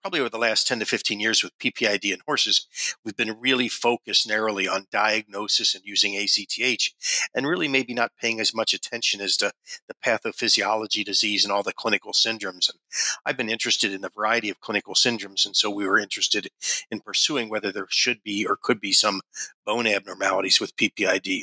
probably 0.09 0.21
over 0.21 0.31
the 0.31 0.39
last 0.39 0.67
10 0.67 0.79
to 0.79 0.87
15 0.87 1.21
years 1.21 1.45
with 1.45 1.59
PPID 1.59 2.15
in 2.15 2.21
horses, 2.25 2.67
we've 3.05 3.15
been 3.15 3.39
really 3.39 3.69
focused 3.69 4.27
narrowly 4.27 4.67
on 4.67 4.87
diagnosis 4.91 5.75
and 5.75 5.85
using 5.85 6.17
ACTH, 6.17 7.29
and 7.35 7.47
really 7.47 7.69
maybe 7.69 7.93
not 7.93 8.13
paying 8.19 8.41
as 8.41 8.55
much 8.55 8.73
attention 8.73 9.21
as 9.21 9.37
to 9.37 9.53
the 9.87 9.93
pathophysiology 10.03 11.05
disease 11.05 11.45
and 11.45 11.53
all 11.53 11.63
the 11.63 11.75
clinical 11.75 12.13
syndromes. 12.13 12.71
And 12.71 12.79
I've 13.27 13.37
been 13.37 13.51
interested 13.51 13.93
in 13.93 14.03
a 14.03 14.09
variety 14.09 14.49
of 14.49 14.61
clinical 14.61 14.95
syndromes, 14.95 15.45
and 15.45 15.55
so 15.55 15.69
we 15.69 15.87
were 15.87 15.99
interested 15.99 16.49
in 16.91 17.01
pursuing 17.01 17.51
whether 17.51 17.71
there 17.71 17.87
should 17.91 18.23
be 18.23 18.47
or 18.47 18.57
could 18.57 18.81
be 18.81 18.93
some 18.93 19.21
bone 19.67 19.87
abnormalities 19.87 20.59
with 20.59 20.75
PPID. 20.77 21.43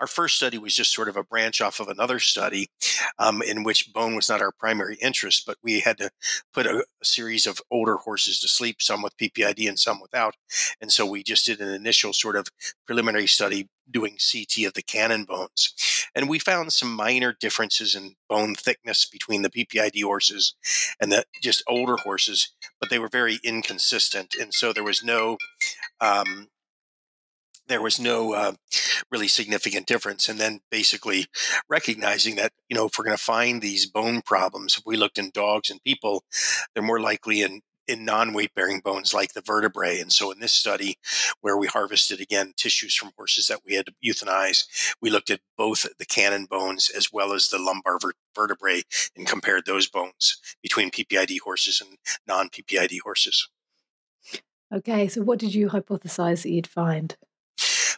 Our 0.00 0.06
first 0.06 0.36
study 0.36 0.58
was 0.58 0.74
just 0.74 0.94
sort 0.94 1.08
of 1.08 1.16
a 1.16 1.24
branch 1.24 1.60
off 1.60 1.80
of 1.80 1.88
another 1.88 2.18
study 2.18 2.70
um, 3.18 3.42
in 3.42 3.62
which 3.62 3.92
bone 3.92 4.14
was 4.14 4.28
not 4.28 4.40
our 4.40 4.52
primary 4.52 4.96
interest, 5.00 5.44
but 5.46 5.56
we 5.62 5.80
had 5.80 5.98
to 5.98 6.10
put 6.52 6.66
a, 6.66 6.84
a, 7.00 7.04
series 7.04 7.46
of 7.46 7.60
older 7.70 7.96
horses 7.96 8.40
to 8.40 8.48
sleep, 8.48 8.80
some 8.80 9.02
with 9.02 9.16
PPID 9.16 9.68
and 9.68 9.78
some 9.78 10.00
without. 10.00 10.34
And 10.80 10.90
so 10.90 11.06
we 11.06 11.22
just 11.22 11.46
did 11.46 11.60
an 11.60 11.72
initial 11.72 12.12
sort 12.12 12.36
of 12.36 12.48
preliminary 12.86 13.26
study 13.26 13.68
doing 13.90 14.16
CT 14.16 14.66
of 14.66 14.74
the 14.74 14.82
cannon 14.82 15.24
bones. 15.24 15.74
And 16.14 16.28
we 16.28 16.38
found 16.38 16.72
some 16.72 16.94
minor 16.94 17.36
differences 17.38 17.94
in 17.94 18.14
bone 18.28 18.54
thickness 18.54 19.04
between 19.06 19.42
the 19.42 19.50
PPID 19.50 20.02
horses 20.02 20.54
and 21.00 21.12
the 21.12 21.24
just 21.42 21.62
older 21.68 21.96
horses, 21.96 22.52
but 22.80 22.90
they 22.90 22.98
were 22.98 23.08
very 23.08 23.38
inconsistent. 23.44 24.34
And 24.40 24.54
so 24.54 24.72
there 24.72 24.84
was 24.84 25.04
no 25.04 25.36
um, 26.00 26.48
there 27.66 27.82
was 27.82 28.00
no 28.00 28.34
uh, 28.34 28.52
really 29.10 29.28
significant 29.28 29.86
difference. 29.86 30.28
And 30.28 30.38
then 30.38 30.60
basically 30.70 31.26
recognizing 31.68 32.36
that, 32.36 32.52
you 32.68 32.76
know, 32.76 32.86
if 32.86 32.98
we're 32.98 33.04
going 33.04 33.16
to 33.16 33.22
find 33.22 33.60
these 33.60 33.86
bone 33.86 34.22
problems, 34.22 34.78
if 34.78 34.84
we 34.86 34.96
looked 34.96 35.18
in 35.18 35.30
dogs 35.32 35.70
and 35.70 35.82
people, 35.82 36.24
they're 36.74 36.82
more 36.82 37.00
likely 37.00 37.42
in 37.42 37.60
in 37.86 38.04
non-weight 38.04 38.54
bearing 38.54 38.80
bones 38.80 39.12
like 39.12 39.34
the 39.34 39.42
vertebrae. 39.42 40.00
And 40.00 40.12
so 40.12 40.30
in 40.30 40.40
this 40.40 40.52
study 40.52 40.96
where 41.40 41.56
we 41.56 41.66
harvested 41.66 42.20
again 42.20 42.54
tissues 42.56 42.94
from 42.94 43.10
horses 43.16 43.48
that 43.48 43.60
we 43.66 43.74
had 43.74 43.86
to 43.86 43.94
euthanize, 44.04 44.64
we 45.00 45.10
looked 45.10 45.30
at 45.30 45.40
both 45.58 45.86
the 45.98 46.06
cannon 46.06 46.46
bones 46.46 46.90
as 46.90 47.12
well 47.12 47.32
as 47.32 47.48
the 47.48 47.58
lumbar 47.58 47.98
vertebrae 48.34 48.82
and 49.16 49.26
compared 49.26 49.66
those 49.66 49.88
bones 49.88 50.38
between 50.62 50.90
PPID 50.90 51.40
horses 51.40 51.82
and 51.84 51.98
non-PPID 52.26 53.00
horses. 53.04 53.48
Okay, 54.72 55.06
so 55.06 55.22
what 55.22 55.38
did 55.38 55.54
you 55.54 55.68
hypothesize 55.68 56.42
that 56.42 56.50
you'd 56.50 56.66
find? 56.66 57.16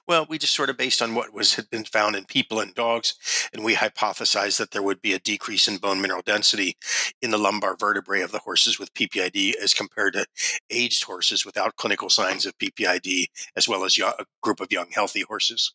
Well, 0.08 0.24
we 0.28 0.38
just 0.38 0.54
sort 0.54 0.70
of 0.70 0.76
based 0.76 1.02
on 1.02 1.16
what 1.16 1.34
was 1.34 1.54
had 1.54 1.68
been 1.68 1.84
found 1.84 2.14
in 2.14 2.26
people 2.26 2.60
and 2.60 2.72
dogs, 2.74 3.14
and 3.52 3.64
we 3.64 3.74
hypothesized 3.74 4.58
that 4.58 4.70
there 4.70 4.82
would 4.82 5.02
be 5.02 5.12
a 5.12 5.18
decrease 5.18 5.66
in 5.66 5.78
bone 5.78 6.00
mineral 6.00 6.22
density 6.24 6.76
in 7.20 7.32
the 7.32 7.38
lumbar 7.38 7.76
vertebrae 7.76 8.20
of 8.20 8.30
the 8.30 8.38
horses 8.38 8.78
with 8.78 8.94
PPID 8.94 9.54
as 9.56 9.74
compared 9.74 10.12
to 10.12 10.26
aged 10.70 11.04
horses 11.04 11.44
without 11.44 11.74
clinical 11.74 12.08
signs 12.08 12.46
of 12.46 12.56
PPID, 12.58 13.26
as 13.56 13.68
well 13.68 13.84
as 13.84 13.98
a 13.98 14.26
group 14.42 14.60
of 14.60 14.70
young 14.70 14.90
healthy 14.92 15.22
horses. 15.22 15.72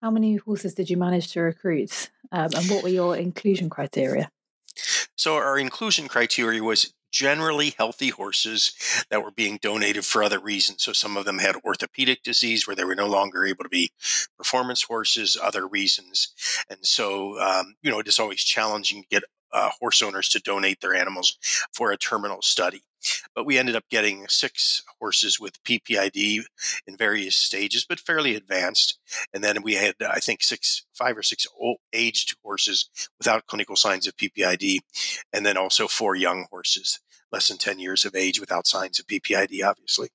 How 0.00 0.12
many 0.12 0.36
horses 0.36 0.74
did 0.74 0.88
you 0.88 0.96
manage 0.96 1.32
to 1.32 1.40
recruit, 1.40 2.10
um, 2.30 2.50
and 2.54 2.70
what 2.70 2.84
were 2.84 2.88
your 2.88 3.16
inclusion 3.16 3.68
criteria? 3.68 4.30
So 5.16 5.34
our 5.34 5.58
inclusion 5.58 6.06
criteria 6.06 6.62
was 6.62 6.94
generally 7.10 7.74
healthy 7.76 8.10
horses 8.10 8.72
that 9.10 9.22
were 9.22 9.30
being 9.30 9.58
donated 9.60 10.04
for 10.04 10.22
other 10.22 10.38
reasons. 10.38 10.82
So 10.82 10.92
some 10.92 11.16
of 11.16 11.24
them 11.24 11.38
had 11.38 11.56
orthopedic 11.64 12.22
disease 12.22 12.66
where 12.66 12.76
they 12.76 12.84
were 12.84 12.94
no 12.94 13.06
longer 13.06 13.44
able 13.44 13.64
to 13.64 13.70
be 13.70 13.92
performance 14.36 14.82
horses, 14.82 15.36
other 15.42 15.66
reasons. 15.66 16.28
And 16.68 16.80
so, 16.82 17.40
um, 17.40 17.74
you 17.82 17.90
know, 17.90 17.98
it 17.98 18.08
is 18.08 18.18
always 18.18 18.42
challenging 18.44 19.02
to 19.02 19.08
get 19.08 19.22
uh, 19.52 19.70
horse 19.80 20.02
owners 20.02 20.28
to 20.30 20.40
donate 20.40 20.80
their 20.80 20.94
animals 20.94 21.38
for 21.72 21.90
a 21.90 21.96
terminal 21.96 22.42
study. 22.42 22.82
But 23.34 23.46
we 23.46 23.58
ended 23.58 23.76
up 23.76 23.88
getting 23.90 24.26
six 24.28 24.82
horses 24.98 25.38
with 25.38 25.62
PPID 25.62 26.44
in 26.86 26.96
various 26.96 27.36
stages, 27.36 27.86
but 27.88 28.00
fairly 28.00 28.34
advanced. 28.34 28.98
And 29.32 29.42
then 29.44 29.62
we 29.62 29.74
had, 29.74 29.94
I 30.00 30.18
think, 30.18 30.42
six, 30.42 30.84
five 30.94 31.16
or 31.16 31.22
six 31.22 31.46
old, 31.58 31.78
aged 31.92 32.36
horses 32.42 32.90
without 33.18 33.46
clinical 33.46 33.76
signs 33.76 34.06
of 34.06 34.16
PPID, 34.16 34.78
and 35.32 35.46
then 35.46 35.56
also 35.56 35.86
four 35.86 36.16
young 36.16 36.46
horses, 36.50 37.00
less 37.30 37.48
than 37.48 37.58
10 37.58 37.78
years 37.78 38.04
of 38.04 38.16
age, 38.16 38.40
without 38.40 38.66
signs 38.66 38.98
of 38.98 39.06
PPID, 39.06 39.64
obviously. 39.64 40.08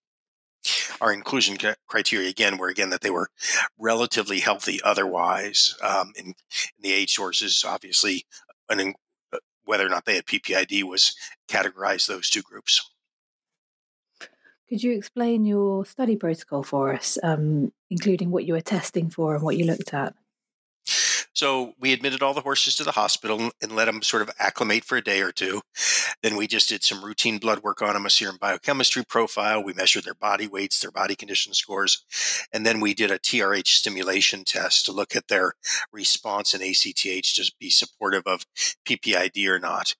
Our 1.02 1.12
inclusion 1.12 1.58
criteria 1.88 2.30
again 2.30 2.58
were 2.58 2.70
again 2.70 2.90
that 2.92 3.02
they 3.02 3.10
were 3.10 3.30
relatively 3.78 4.40
healthy 4.40 4.80
otherwise. 4.84 5.76
Um, 5.82 6.14
in, 6.18 6.28
in 6.28 6.34
the 6.82 6.94
aged 6.94 7.18
horses, 7.18 7.66
obviously, 7.68 8.26
an 8.70 8.94
whether 9.66 9.86
or 9.86 9.90
not 9.90 10.06
they 10.06 10.16
had 10.16 10.26
PPID 10.26 10.84
was 10.84 11.16
categorized 11.48 12.08
those 12.08 12.30
two 12.30 12.42
groups. 12.42 12.90
Could 14.70 14.82
you 14.82 14.94
explain 14.94 15.46
your 15.46 15.86
study 15.86 16.16
protocol 16.16 16.64
for 16.64 16.94
us, 16.94 17.18
um, 17.22 17.72
including 17.90 18.32
what 18.32 18.46
you 18.46 18.54
were 18.54 18.62
testing 18.62 19.10
for 19.10 19.36
and 19.36 19.44
what 19.44 19.58
you 19.58 19.66
looked 19.66 19.94
at? 19.94 20.16
So 21.44 21.74
we 21.78 21.92
admitted 21.92 22.24
all 22.24 22.34
the 22.34 22.40
horses 22.40 22.78
to 22.78 22.86
the 22.86 22.94
hospital 22.94 23.52
and 23.62 23.76
let 23.76 23.84
them 23.84 24.02
sort 24.02 24.22
of 24.22 24.32
acclimate 24.40 24.86
for 24.86 24.98
a 24.98 25.04
day 25.04 25.20
or 25.20 25.34
two. 25.34 25.60
Then 26.22 26.38
we 26.38 26.48
just 26.48 26.70
did 26.70 26.86
some 26.86 27.04
routine 27.04 27.38
blood 27.38 27.64
work 27.64 27.82
on 27.82 27.96
them, 27.96 28.06
a 28.06 28.10
serum 28.10 28.38
biochemistry 28.40 29.04
profile. 29.04 29.62
We 29.62 29.74
measured 29.74 30.06
their 30.06 30.14
body 30.14 30.48
weights, 30.48 30.80
their 30.80 30.90
body 30.90 31.16
condition 31.16 31.54
scores, 31.54 32.06
and 32.54 32.66
then 32.66 32.80
we 32.80 32.94
did 32.94 33.12
a 33.12 33.20
TRH 33.20 33.68
stimulation 33.68 34.46
test 34.46 34.86
to 34.86 34.94
look 34.94 35.18
at 35.18 35.28
their 35.28 35.56
response 35.92 36.54
in 36.54 36.62
ACTH 36.62 37.36
to 37.36 37.52
be 37.60 37.70
supportive 37.70 38.24
of 38.26 38.46
PPID 38.86 39.46
or 39.46 39.60
not. 39.60 39.96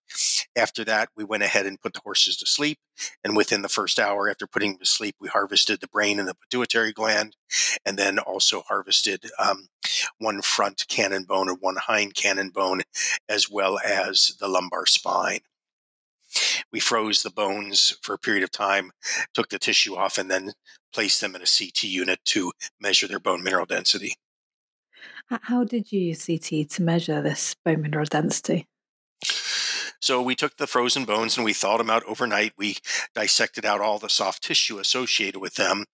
After 0.56 0.84
that, 0.86 1.10
we 1.16 1.24
went 1.24 1.44
ahead 1.44 1.66
and 1.66 1.82
put 1.82 1.94
the 1.94 2.02
horses 2.04 2.38
to 2.38 2.46
sleep. 2.46 2.80
And 3.24 3.36
within 3.36 3.62
the 3.62 3.70
first 3.70 4.00
hour 4.00 4.30
after 4.30 4.46
putting 4.48 4.72
them 4.72 4.80
to 4.80 4.86
sleep, 4.86 5.16
we 5.20 5.28
harvested 5.28 5.80
the 5.80 5.88
brain 5.88 6.20
and 6.20 6.28
the 6.28 6.36
pituitary 6.36 6.94
gland, 6.94 7.36
and 7.86 7.98
then 7.98 8.20
also 8.20 8.62
harvested 8.62 9.30
um, 9.40 9.68
one 10.20 10.42
front 10.42 10.86
cannon 10.88 11.24
bone 11.24 11.50
and 11.50 11.58
one 11.60 11.78
hind 11.78 12.16
cannon 12.16 12.50
bone, 12.50 12.82
as 13.28 13.50
well 13.50 13.80
as 13.80 14.36
the 14.40 14.48
lumbar 14.48 14.86
spine. 14.86 15.40
We 16.72 16.80
froze 16.80 17.24
the 17.24 17.30
bones 17.30 17.96
for 18.02 18.14
a 18.14 18.20
period 18.20 18.44
of 18.44 18.52
time, 18.52 18.92
took 19.34 19.50
the 19.50 19.60
tissue 19.60 19.96
off, 19.96 20.18
and 20.18 20.30
then 20.30 20.54
placed 20.94 21.22
them 21.22 21.36
in 21.36 21.42
a 21.42 21.46
CT 21.46 21.84
unit 21.84 22.20
to 22.26 22.52
measure 22.80 23.08
their 23.08 23.20
bone 23.20 23.44
mineral 23.44 23.66
density. 23.66 24.16
How 25.28 25.64
did 25.64 25.92
you 25.92 26.00
use 26.00 26.26
CT 26.26 26.70
to 26.72 26.82
measure 26.82 27.22
this 27.22 27.56
bone 27.66 27.82
mineral 27.82 28.06
density? 28.06 28.68
So 30.04 30.22
we 30.22 30.36
took 30.36 30.58
the 30.58 30.68
frozen 30.68 31.06
bones 31.06 31.38
and 31.38 31.46
we 31.46 31.54
thawed 31.54 31.80
them 31.80 31.90
out 31.90 32.04
overnight. 32.04 32.56
We 32.58 32.76
dissected 33.16 33.64
out 33.64 33.80
all 33.80 34.00
the 34.00 34.10
soft 34.10 34.44
tissue 34.44 34.78
associated 34.78 35.40
with 35.40 35.56
them. 35.56 35.86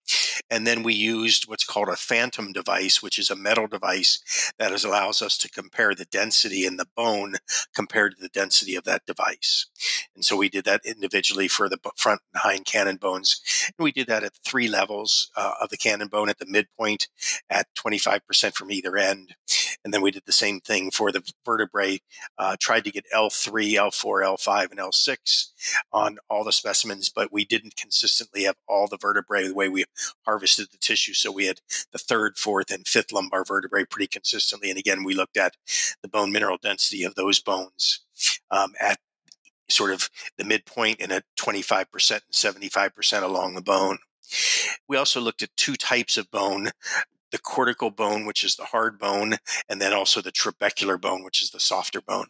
And 0.49 0.65
then 0.65 0.81
we 0.81 0.95
used 0.95 1.47
what's 1.47 1.63
called 1.63 1.89
a 1.89 1.95
phantom 1.95 2.51
device, 2.51 3.03
which 3.03 3.19
is 3.19 3.29
a 3.29 3.35
metal 3.35 3.67
device 3.67 4.51
that 4.57 4.71
is, 4.71 4.83
allows 4.83 5.21
us 5.21 5.37
to 5.37 5.49
compare 5.49 5.93
the 5.93 6.05
density 6.05 6.65
in 6.65 6.77
the 6.77 6.87
bone 6.97 7.35
compared 7.75 8.15
to 8.15 8.21
the 8.21 8.29
density 8.29 8.73
of 8.73 8.83
that 8.85 9.05
device. 9.05 9.67
And 10.15 10.25
so 10.25 10.35
we 10.35 10.49
did 10.49 10.65
that 10.65 10.81
individually 10.83 11.47
for 11.47 11.69
the 11.69 11.77
front 11.95 12.21
and 12.33 12.41
hind 12.41 12.65
cannon 12.65 12.95
bones. 12.95 13.43
And 13.77 13.83
we 13.83 13.91
did 13.91 14.07
that 14.07 14.23
at 14.23 14.33
three 14.43 14.67
levels 14.67 15.29
uh, 15.37 15.51
of 15.61 15.69
the 15.69 15.77
cannon 15.77 16.07
bone 16.07 16.29
at 16.29 16.39
the 16.39 16.47
midpoint 16.47 17.09
at 17.47 17.67
25% 17.75 18.55
from 18.55 18.71
either 18.71 18.97
end. 18.97 19.35
And 19.83 19.93
then 19.93 20.01
we 20.01 20.11
did 20.11 20.23
the 20.25 20.31
same 20.31 20.59
thing 20.59 20.91
for 20.91 21.11
the 21.11 21.21
vertebrae, 21.45 21.99
uh, 22.37 22.55
tried 22.59 22.83
to 22.85 22.91
get 22.91 23.05
L3, 23.15 23.73
L4, 23.73 23.98
L5, 24.05 24.71
and 24.71 24.79
L6 24.79 25.47
on 25.91 26.17
all 26.29 26.43
the 26.43 26.51
specimens, 26.51 27.09
but 27.09 27.31
we 27.31 27.45
didn't 27.45 27.75
consistently 27.75 28.43
have 28.43 28.55
all 28.67 28.87
the 28.87 28.97
vertebrae 28.97 29.47
the 29.47 29.53
way 29.53 29.69
we 29.69 29.85
harvested 30.25 30.67
the 30.71 30.77
tissue. 30.77 31.13
So 31.13 31.31
we 31.31 31.45
had 31.45 31.61
the 31.91 31.99
third, 31.99 32.37
fourth, 32.37 32.71
and 32.71 32.87
fifth 32.87 33.11
lumbar 33.11 33.43
vertebrae 33.43 33.85
pretty 33.85 34.07
consistently. 34.07 34.69
And 34.69 34.79
again, 34.79 35.03
we 35.03 35.13
looked 35.13 35.37
at 35.37 35.55
the 36.01 36.09
bone 36.09 36.31
mineral 36.31 36.57
density 36.61 37.03
of 37.03 37.15
those 37.15 37.39
bones 37.39 38.01
um, 38.51 38.73
at 38.79 38.99
sort 39.69 39.91
of 39.91 40.09
the 40.37 40.43
midpoint 40.43 40.97
and 40.99 41.11
at 41.11 41.25
25% 41.39 42.11
and 42.11 42.21
75% 42.31 43.23
along 43.23 43.55
the 43.55 43.61
bone. 43.61 43.99
We 44.87 44.97
also 44.97 45.21
looked 45.21 45.41
at 45.41 45.55
two 45.55 45.75
types 45.75 46.17
of 46.17 46.29
bone 46.31 46.71
the 47.31 47.37
cortical 47.37 47.91
bone, 47.91 48.25
which 48.25 48.43
is 48.43 48.55
the 48.55 48.65
hard 48.65 48.97
bone, 48.97 49.37
and 49.69 49.81
then 49.81 49.93
also 49.93 50.21
the 50.21 50.31
trabecular 50.31 50.99
bone, 50.99 51.23
which 51.23 51.41
is 51.41 51.51
the 51.51 51.59
softer 51.59 52.01
bone. 52.01 52.27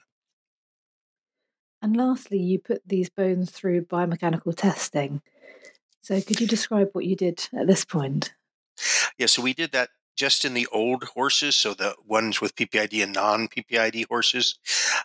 And 1.82 1.96
lastly, 1.96 2.40
you 2.40 2.60
put 2.60 2.82
these 2.86 3.10
bones 3.10 3.52
through 3.52 3.86
biomechanical 3.86 4.56
testing. 4.56 5.22
So, 6.02 6.22
could 6.22 6.42
you 6.42 6.48
describe 6.48 6.90
what 6.94 7.06
you 7.06 7.16
did 7.16 7.48
at 7.54 7.68
this 7.68 7.86
point? 7.86 8.34
Yeah, 9.18 9.28
so 9.28 9.42
we 9.42 9.54
did 9.54 9.72
that 9.72 9.90
just 10.16 10.44
in 10.44 10.54
the 10.54 10.68
old 10.72 11.06
horses, 11.16 11.56
so 11.56 11.74
the 11.74 11.96
ones 12.06 12.42
with 12.42 12.56
PPID 12.56 13.02
and 13.02 13.14
non 13.14 13.48
PPID 13.48 14.06
horses. 14.08 14.60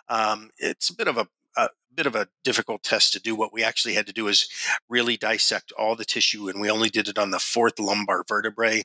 Um, 0.09 0.51
it's 0.57 0.89
a 0.89 0.95
bit 0.95 1.07
of 1.07 1.17
a, 1.17 1.27
a 1.55 1.69
bit 1.93 2.05
of 2.05 2.15
a 2.15 2.27
difficult 2.43 2.83
test 2.83 3.13
to 3.13 3.21
do. 3.21 3.35
What 3.35 3.53
we 3.53 3.63
actually 3.63 3.93
had 3.93 4.07
to 4.07 4.13
do 4.13 4.27
is 4.27 4.49
really 4.89 5.15
dissect 5.15 5.71
all 5.77 5.95
the 5.95 6.03
tissue, 6.03 6.49
and 6.49 6.59
we 6.59 6.69
only 6.69 6.89
did 6.89 7.07
it 7.07 7.17
on 7.17 7.31
the 7.31 7.39
fourth 7.39 7.79
lumbar 7.79 8.25
vertebrae. 8.27 8.83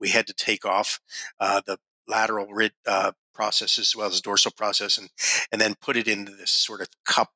We 0.00 0.08
had 0.08 0.26
to 0.26 0.32
take 0.32 0.64
off 0.64 1.00
uh, 1.38 1.60
the 1.64 1.78
lateral 2.08 2.48
uh, 2.86 3.12
process 3.38 3.78
as 3.78 3.94
well 3.94 4.08
as 4.08 4.20
dorsal 4.20 4.50
process, 4.50 4.98
and 4.98 5.08
and 5.52 5.60
then 5.60 5.74
put 5.80 5.96
it 5.96 6.08
into 6.08 6.32
this 6.32 6.50
sort 6.50 6.80
of 6.80 6.88
cup 7.04 7.30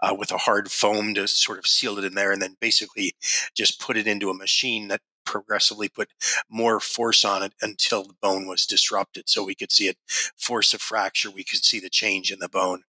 uh, 0.00 0.14
with 0.18 0.32
a 0.32 0.38
hard 0.38 0.70
foam 0.70 1.14
to 1.14 1.28
sort 1.28 1.58
of 1.58 1.66
seal 1.66 1.96
it 1.98 2.04
in 2.04 2.14
there, 2.14 2.32
and 2.32 2.42
then 2.42 2.56
basically 2.60 3.14
just 3.54 3.80
put 3.80 3.96
it 3.96 4.08
into 4.08 4.30
a 4.30 4.34
machine 4.34 4.88
that 4.88 5.00
progressively 5.24 5.88
put 5.88 6.08
more 6.50 6.80
force 6.80 7.24
on 7.24 7.42
it 7.42 7.52
until 7.62 8.02
the 8.02 8.14
bone 8.20 8.46
was 8.46 8.66
disrupted. 8.66 9.28
So 9.28 9.44
we 9.44 9.54
could 9.54 9.72
see 9.72 9.88
it 9.88 9.96
force 10.36 10.74
a 10.74 10.78
fracture. 10.78 11.30
We 11.30 11.44
could 11.44 11.64
see 11.64 11.80
the 11.80 11.88
change 11.88 12.30
in 12.32 12.40
the 12.40 12.48
bone. 12.48 12.82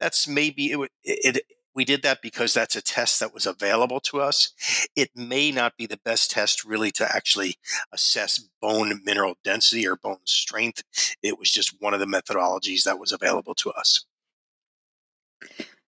That's 0.00 0.26
maybe 0.28 0.72
it. 0.72 0.90
it 1.04 1.42
we 1.76 1.84
did 1.84 2.02
that 2.02 2.22
because 2.22 2.54
that's 2.54 2.74
a 2.74 2.80
test 2.80 3.20
that 3.20 3.34
was 3.34 3.46
available 3.46 4.00
to 4.00 4.20
us. 4.20 4.52
It 4.96 5.10
may 5.14 5.52
not 5.52 5.76
be 5.76 5.86
the 5.86 6.00
best 6.02 6.30
test 6.30 6.64
really 6.64 6.90
to 6.92 7.04
actually 7.04 7.56
assess 7.92 8.42
bone 8.62 9.02
mineral 9.04 9.34
density 9.44 9.86
or 9.86 9.94
bone 9.94 10.24
strength. 10.24 10.82
It 11.22 11.38
was 11.38 11.52
just 11.52 11.76
one 11.78 11.92
of 11.92 12.00
the 12.00 12.06
methodologies 12.06 12.84
that 12.84 12.98
was 12.98 13.12
available 13.12 13.54
to 13.56 13.70
us. 13.72 14.06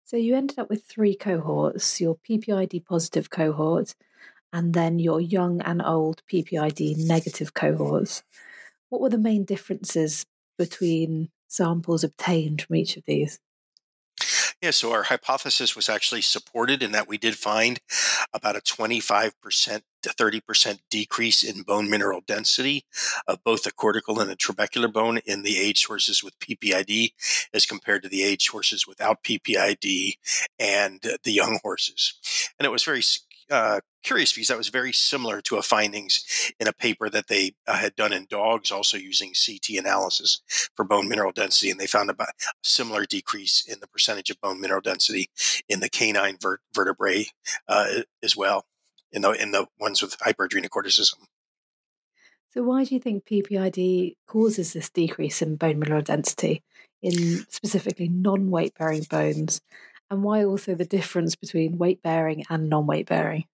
So 0.05 0.19
you 0.19 0.37
ended 0.37 0.59
up 0.59 0.69
with 0.69 0.85
three 0.85 1.15
cohorts 1.15 2.01
your 2.01 2.17
PPID 2.17 2.85
positive 2.85 3.31
cohort, 3.31 3.95
and 4.53 4.75
then 4.75 4.99
your 4.99 5.21
young 5.21 5.63
and 5.63 5.81
old 5.83 6.23
PPID 6.31 6.99
negative 6.99 7.55
cohorts. 7.55 8.23
What 8.91 9.01
were 9.01 9.11
the 9.11 9.19
main 9.19 9.45
differences 9.45 10.27
between 10.59 11.31
samples 11.47 12.05
obtained 12.05 12.63
from 12.63 12.77
each 12.77 12.97
of 12.97 13.05
these? 13.07 13.39
Yeah, 14.61 14.73
so 14.73 14.93
our 14.93 15.05
hypothesis 15.05 15.77
was 15.77 15.89
actually 15.89 16.23
supported 16.23 16.83
in 16.83 16.91
that 16.91 17.07
we 17.07 17.17
did 17.17 17.37
find 17.37 17.79
about 18.35 18.57
a 18.57 18.61
25% 18.61 19.83
to 20.03 20.11
30% 20.11 20.79
decrease 20.91 21.45
in 21.45 21.63
bone 21.63 21.89
mineral 21.89 22.23
density 22.27 22.85
of 23.29 23.43
both 23.45 23.63
the 23.63 23.71
cortical 23.71 24.19
and 24.19 24.29
the 24.29 24.37
trabecular 24.37 24.93
bone 24.93 25.19
in 25.19 25.43
the 25.43 25.59
aged 25.59 25.87
horses 25.87 26.25
with 26.25 26.39
PPID 26.41 27.13
as 27.55 27.67
compared 27.67 28.03
to 28.03 28.09
the 28.09 28.25
aged 28.25 28.51
horses 28.51 28.85
without 28.85 29.23
PPID 29.23 30.15
and 30.59 31.01
the 31.23 31.33
young 31.33 31.61
horses. 31.63 32.15
And 32.59 32.67
it 32.67 32.71
was 32.71 32.83
very 32.83 33.03
uh, 33.51 33.81
curious 34.03 34.33
because 34.33 34.49
that 34.49 34.59
was 34.59 34.69
very 34.69 34.93
similar 34.93 35.41
to 35.43 35.57
a 35.57 35.63
findings 35.63 36.53
in 36.59 36.69
a 36.69 36.73
paper 36.73 37.11
that 37.11 37.29
they 37.29 37.55
uh, 37.67 37.77
had 37.77 37.95
done 37.95 38.13
in 38.13 38.27
dogs, 38.29 38.71
also 38.71 38.97
using 38.97 39.33
CT 39.35 39.79
analysis 39.79 40.41
for 40.75 40.85
bone 40.85 41.09
mineral 41.09 41.33
density, 41.33 41.71
and 41.71 41.79
they 41.79 41.87
found 41.87 42.11
about 42.11 42.29
a 42.29 42.47
similar 42.63 43.05
decrease 43.05 43.65
in 43.67 43.81
the 43.81 43.87
percentage 43.87 44.31
of 44.31 44.41
bone 44.41 44.61
mineral 44.61 44.81
density 44.81 45.31
in 45.69 45.81
the 45.81 45.89
canine 45.89 46.37
vert- 46.41 46.61
vertebrae 46.75 47.27
uh, 47.69 47.89
as 48.23 48.37
well, 48.37 48.67
in 49.13 49.23
the 49.23 49.31
in 49.33 49.51
the 49.51 49.67
ones 49.79 50.03
with 50.03 50.19
hyperadrenocorticism. 50.19 51.15
So, 52.55 52.63
why 52.63 52.85
do 52.85 52.95
you 52.95 53.01
think 53.01 53.27
PPID 53.27 54.17
causes 54.27 54.73
this 54.73 54.89
decrease 54.89 55.43
in 55.43 55.57
bone 55.57 55.79
mineral 55.79 56.03
density 56.03 56.63
in 57.03 57.47
specifically 57.51 58.09
non-weight 58.09 58.75
bearing 58.79 59.03
bones? 59.03 59.61
And 60.11 60.23
why 60.23 60.45
also 60.45 60.75
the 60.75 60.85
difference 60.85 61.35
between 61.35 61.79
weight 61.79 62.03
bearing 62.03 62.45
and 62.49 62.69
non 62.69 62.87
weight 62.87 63.07
bearing? 63.07 63.45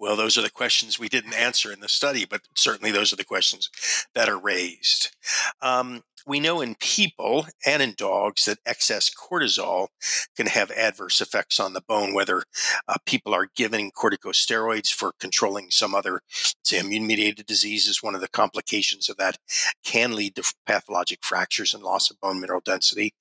Well, 0.00 0.14
those 0.14 0.38
are 0.38 0.42
the 0.42 0.50
questions 0.50 0.98
we 0.98 1.08
didn't 1.08 1.34
answer 1.34 1.72
in 1.72 1.80
the 1.80 1.88
study, 1.88 2.24
but 2.24 2.42
certainly 2.54 2.92
those 2.92 3.12
are 3.12 3.16
the 3.16 3.24
questions 3.24 3.68
that 4.14 4.28
are 4.28 4.38
raised. 4.38 5.16
Um, 5.60 6.02
we 6.24 6.38
know 6.38 6.60
in 6.60 6.76
people 6.76 7.46
and 7.66 7.82
in 7.82 7.94
dogs 7.96 8.44
that 8.44 8.58
excess 8.64 9.10
cortisol 9.10 9.88
can 10.36 10.46
have 10.46 10.70
adverse 10.70 11.20
effects 11.20 11.58
on 11.58 11.72
the 11.72 11.80
bone, 11.80 12.14
whether 12.14 12.44
uh, 12.86 12.96
people 13.06 13.34
are 13.34 13.48
given 13.56 13.90
corticosteroids 13.90 14.92
for 14.92 15.12
controlling 15.18 15.70
some 15.70 15.94
other, 15.94 16.20
say, 16.62 16.78
immune 16.78 17.06
mediated 17.06 17.46
diseases. 17.46 18.02
one 18.02 18.14
of 18.14 18.20
the 18.20 18.28
complications 18.28 19.08
of 19.08 19.16
that, 19.16 19.38
can 19.82 20.14
lead 20.14 20.36
to 20.36 20.52
pathologic 20.66 21.20
fractures 21.22 21.74
and 21.74 21.82
loss 21.82 22.10
of 22.10 22.20
bone 22.20 22.40
mineral 22.40 22.60
density. 22.64 23.14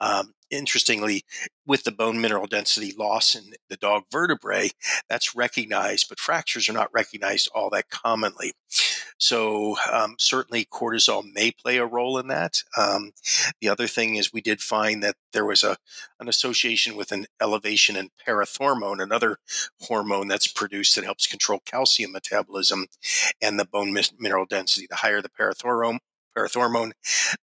Um, 0.00 0.32
interestingly, 0.52 1.24
with 1.66 1.84
the 1.84 1.92
bone 1.92 2.20
mineral 2.20 2.46
density 2.46 2.92
loss 2.96 3.34
in 3.34 3.52
the 3.68 3.76
dog 3.76 4.04
vertebrae, 4.12 4.70
that's 5.08 5.34
recognized, 5.34 6.08
but 6.08 6.20
fractures 6.20 6.68
are 6.68 6.74
not 6.74 6.92
recognized 6.92 7.48
all 7.54 7.70
that 7.70 7.90
commonly. 7.90 8.52
So, 9.18 9.76
um, 9.90 10.16
certainly 10.18 10.64
cortisol 10.64 11.22
may 11.32 11.52
play 11.52 11.78
a 11.78 11.86
role 11.86 12.18
in 12.18 12.26
that. 12.28 12.62
Um, 12.76 13.12
the 13.60 13.68
other 13.68 13.86
thing 13.86 14.16
is, 14.16 14.32
we 14.32 14.40
did 14.40 14.60
find 14.60 15.02
that 15.02 15.14
there 15.32 15.44
was 15.44 15.62
a, 15.62 15.76
an 16.18 16.28
association 16.28 16.96
with 16.96 17.12
an 17.12 17.26
elevation 17.40 17.96
in 17.96 18.10
parathormone, 18.26 19.02
another 19.02 19.36
hormone 19.82 20.28
that's 20.28 20.48
produced 20.48 20.96
that 20.96 21.04
helps 21.04 21.26
control 21.26 21.60
calcium 21.64 22.12
metabolism 22.12 22.86
and 23.40 23.58
the 23.58 23.64
bone 23.64 23.96
mineral 24.18 24.46
density. 24.46 24.86
The 24.90 24.96
higher 24.96 25.22
the 25.22 25.28
parathormone, 25.28 25.98
parathormone, 26.36 26.92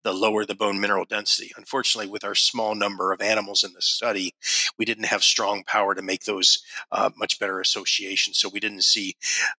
the 0.03 0.13
lower 0.13 0.45
the 0.45 0.55
bone 0.55 0.79
mineral 0.79 1.05
density. 1.05 1.51
Unfortunately, 1.57 2.09
with 2.09 2.23
our 2.23 2.35
small 2.35 2.75
number 2.75 3.11
of 3.11 3.21
animals 3.21 3.63
in 3.63 3.73
the 3.73 3.81
study, 3.81 4.33
we 4.77 4.85
didn't 4.85 5.05
have 5.05 5.23
strong 5.23 5.63
power 5.65 5.95
to 5.95 6.01
make 6.01 6.23
those 6.23 6.63
uh, 6.91 7.09
much 7.17 7.39
better 7.39 7.59
associations. 7.59 8.37
So 8.37 8.49
we 8.49 8.59
didn't 8.59 8.83
see 8.83 9.15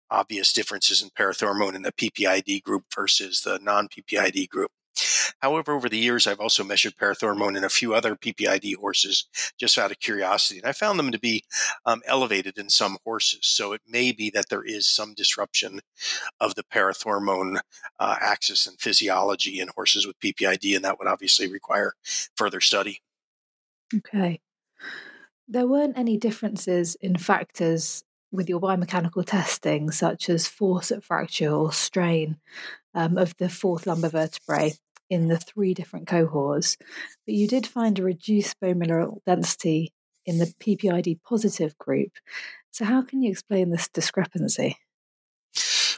obvious 0.09 0.53
differences 0.53 1.01
in 1.01 1.09
parathormone 1.09 1.75
in 1.75 1.83
the 1.83 1.91
PPID 1.91 2.63
group 2.63 2.85
versus 2.93 3.41
the 3.41 3.59
non 3.61 3.87
PPID 3.87 4.49
group. 4.49 4.71
However, 5.41 5.73
over 5.73 5.89
the 5.89 5.97
years, 5.97 6.27
I've 6.27 6.39
also 6.39 6.63
measured 6.63 6.97
parathormone 6.97 7.57
in 7.57 7.63
a 7.63 7.69
few 7.69 7.93
other 7.93 8.15
PPID 8.15 8.75
horses 8.75 9.27
just 9.57 9.77
out 9.77 9.91
of 9.91 9.99
curiosity, 9.99 10.59
and 10.59 10.67
I 10.67 10.71
found 10.71 10.99
them 10.99 11.11
to 11.11 11.19
be 11.19 11.43
um, 11.85 12.01
elevated 12.05 12.57
in 12.57 12.69
some 12.69 12.97
horses. 13.03 13.41
So 13.43 13.73
it 13.73 13.81
may 13.87 14.11
be 14.11 14.29
that 14.31 14.49
there 14.49 14.63
is 14.63 14.87
some 14.89 15.13
disruption 15.13 15.81
of 16.39 16.55
the 16.55 16.63
parathormone 16.63 17.59
uh, 17.99 18.15
axis 18.19 18.67
and 18.67 18.79
physiology 18.79 19.59
in 19.59 19.69
horses 19.75 20.05
with 20.05 20.19
PPID, 20.19 20.75
and 20.75 20.85
that 20.85 20.99
would 20.99 21.07
obviously 21.07 21.51
require 21.51 21.93
further 22.35 22.61
study. 22.61 23.01
Okay. 23.95 24.41
There 25.47 25.67
weren't 25.67 25.97
any 25.97 26.17
differences 26.17 26.95
in 27.01 27.17
factors 27.17 28.03
with 28.31 28.47
your 28.47 28.61
biomechanical 28.61 29.25
testing, 29.25 29.89
such 29.89 30.29
as 30.29 30.47
force 30.47 30.91
at 30.91 31.03
fracture 31.03 31.49
or 31.49 31.73
strain 31.73 32.37
um, 32.93 33.17
of 33.17 33.35
the 33.37 33.49
fourth 33.49 33.87
lumbar 33.87 34.11
vertebrae 34.11 34.73
in 35.09 35.27
the 35.27 35.37
three 35.37 35.73
different 35.73 36.07
cohorts, 36.07 36.77
but 37.25 37.35
you 37.35 37.47
did 37.47 37.65
find 37.65 37.97
a 37.97 38.03
reduced 38.03 38.59
bone 38.59 38.79
mineral 38.79 39.21
density 39.25 39.93
in 40.25 40.37
the 40.37 40.53
PPID 40.59 41.19
positive 41.23 41.77
group. 41.77 42.11
So, 42.71 42.85
how 42.85 43.01
can 43.01 43.21
you 43.21 43.31
explain 43.31 43.71
this 43.71 43.87
discrepancy? 43.87 44.77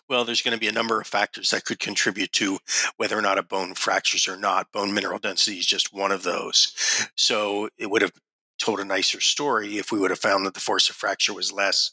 Well, 0.09 0.25
there's 0.25 0.41
going 0.41 0.55
to 0.55 0.59
be 0.59 0.67
a 0.67 0.73
number 0.73 0.99
of 0.99 1.07
factors 1.07 1.51
that 1.51 1.65
could 1.65 1.79
contribute 1.79 2.31
to 2.33 2.59
whether 2.97 3.17
or 3.17 3.21
not 3.21 3.37
a 3.37 3.43
bone 3.43 3.75
fractures 3.75 4.27
or 4.27 4.35
not. 4.35 4.71
Bone 4.71 4.93
mineral 4.93 5.19
density 5.19 5.57
is 5.57 5.65
just 5.65 5.93
one 5.93 6.11
of 6.11 6.23
those. 6.23 6.73
So, 7.15 7.69
it 7.77 7.89
would 7.89 8.01
have 8.01 8.13
told 8.61 8.79
a 8.79 8.85
nicer 8.85 9.19
story 9.19 9.77
if 9.77 9.91
we 9.91 9.99
would 9.99 10.11
have 10.11 10.19
found 10.19 10.45
that 10.45 10.53
the 10.53 10.59
force 10.59 10.89
of 10.89 10.95
fracture 10.95 11.33
was 11.33 11.51
less 11.51 11.91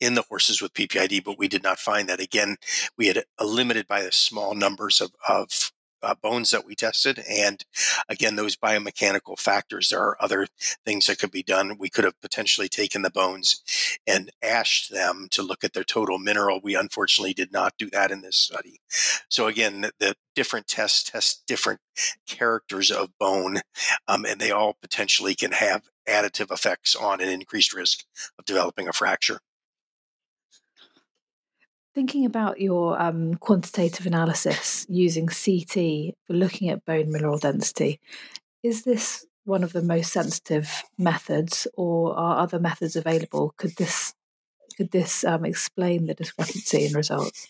in 0.00 0.14
the 0.14 0.24
horses 0.28 0.60
with 0.60 0.74
PPID, 0.74 1.24
but 1.24 1.38
we 1.38 1.48
did 1.48 1.62
not 1.62 1.78
find 1.78 2.08
that. 2.08 2.20
Again, 2.20 2.56
we 2.96 3.06
had 3.06 3.24
a 3.38 3.46
limited 3.46 3.88
by 3.88 4.02
the 4.02 4.12
small 4.12 4.54
numbers 4.54 5.00
of, 5.00 5.12
of 5.26 5.72
uh, 6.02 6.14
bones 6.20 6.50
that 6.50 6.66
we 6.66 6.74
tested. 6.74 7.22
And 7.28 7.64
again, 8.08 8.36
those 8.36 8.56
biomechanical 8.56 9.38
factors, 9.38 9.90
there 9.90 10.00
are 10.00 10.16
other 10.20 10.46
things 10.84 11.06
that 11.06 11.18
could 11.18 11.30
be 11.30 11.42
done. 11.42 11.76
We 11.78 11.90
could 11.90 12.04
have 12.04 12.20
potentially 12.20 12.68
taken 12.68 13.02
the 13.02 13.10
bones 13.10 13.62
and 14.06 14.30
ashed 14.42 14.92
them 14.92 15.28
to 15.30 15.42
look 15.42 15.64
at 15.64 15.72
their 15.72 15.84
total 15.84 16.18
mineral. 16.18 16.60
We 16.62 16.74
unfortunately 16.74 17.34
did 17.34 17.52
not 17.52 17.74
do 17.78 17.90
that 17.90 18.10
in 18.10 18.22
this 18.22 18.36
study. 18.36 18.80
So 19.28 19.46
again, 19.46 19.82
the, 19.82 19.92
the 19.98 20.14
different 20.34 20.66
tests 20.66 21.10
test 21.10 21.46
different 21.46 21.80
characters 22.26 22.90
of 22.90 23.16
bone, 23.18 23.60
um, 24.08 24.24
and 24.24 24.40
they 24.40 24.50
all 24.50 24.76
potentially 24.80 25.34
can 25.34 25.52
have 25.52 25.82
additive 26.08 26.50
effects 26.50 26.96
on 26.96 27.20
an 27.20 27.28
increased 27.28 27.74
risk 27.74 28.04
of 28.38 28.44
developing 28.44 28.88
a 28.88 28.92
fracture. 28.92 29.40
Thinking 31.92 32.24
about 32.24 32.60
your 32.60 33.00
um, 33.00 33.34
quantitative 33.34 34.06
analysis 34.06 34.86
using 34.88 35.26
CT 35.26 36.14
for 36.24 36.34
looking 36.34 36.68
at 36.68 36.84
bone 36.84 37.10
mineral 37.10 37.36
density, 37.36 37.98
is 38.62 38.84
this 38.84 39.26
one 39.44 39.64
of 39.64 39.72
the 39.72 39.82
most 39.82 40.12
sensitive 40.12 40.84
methods, 40.96 41.66
or 41.76 42.16
are 42.16 42.38
other 42.38 42.60
methods 42.60 42.94
available? 42.94 43.54
Could 43.56 43.74
this 43.76 44.14
could 44.76 44.92
this 44.92 45.24
um, 45.24 45.44
explain 45.44 46.06
the 46.06 46.14
discrepancy 46.14 46.86
in 46.86 46.92
results? 46.92 47.48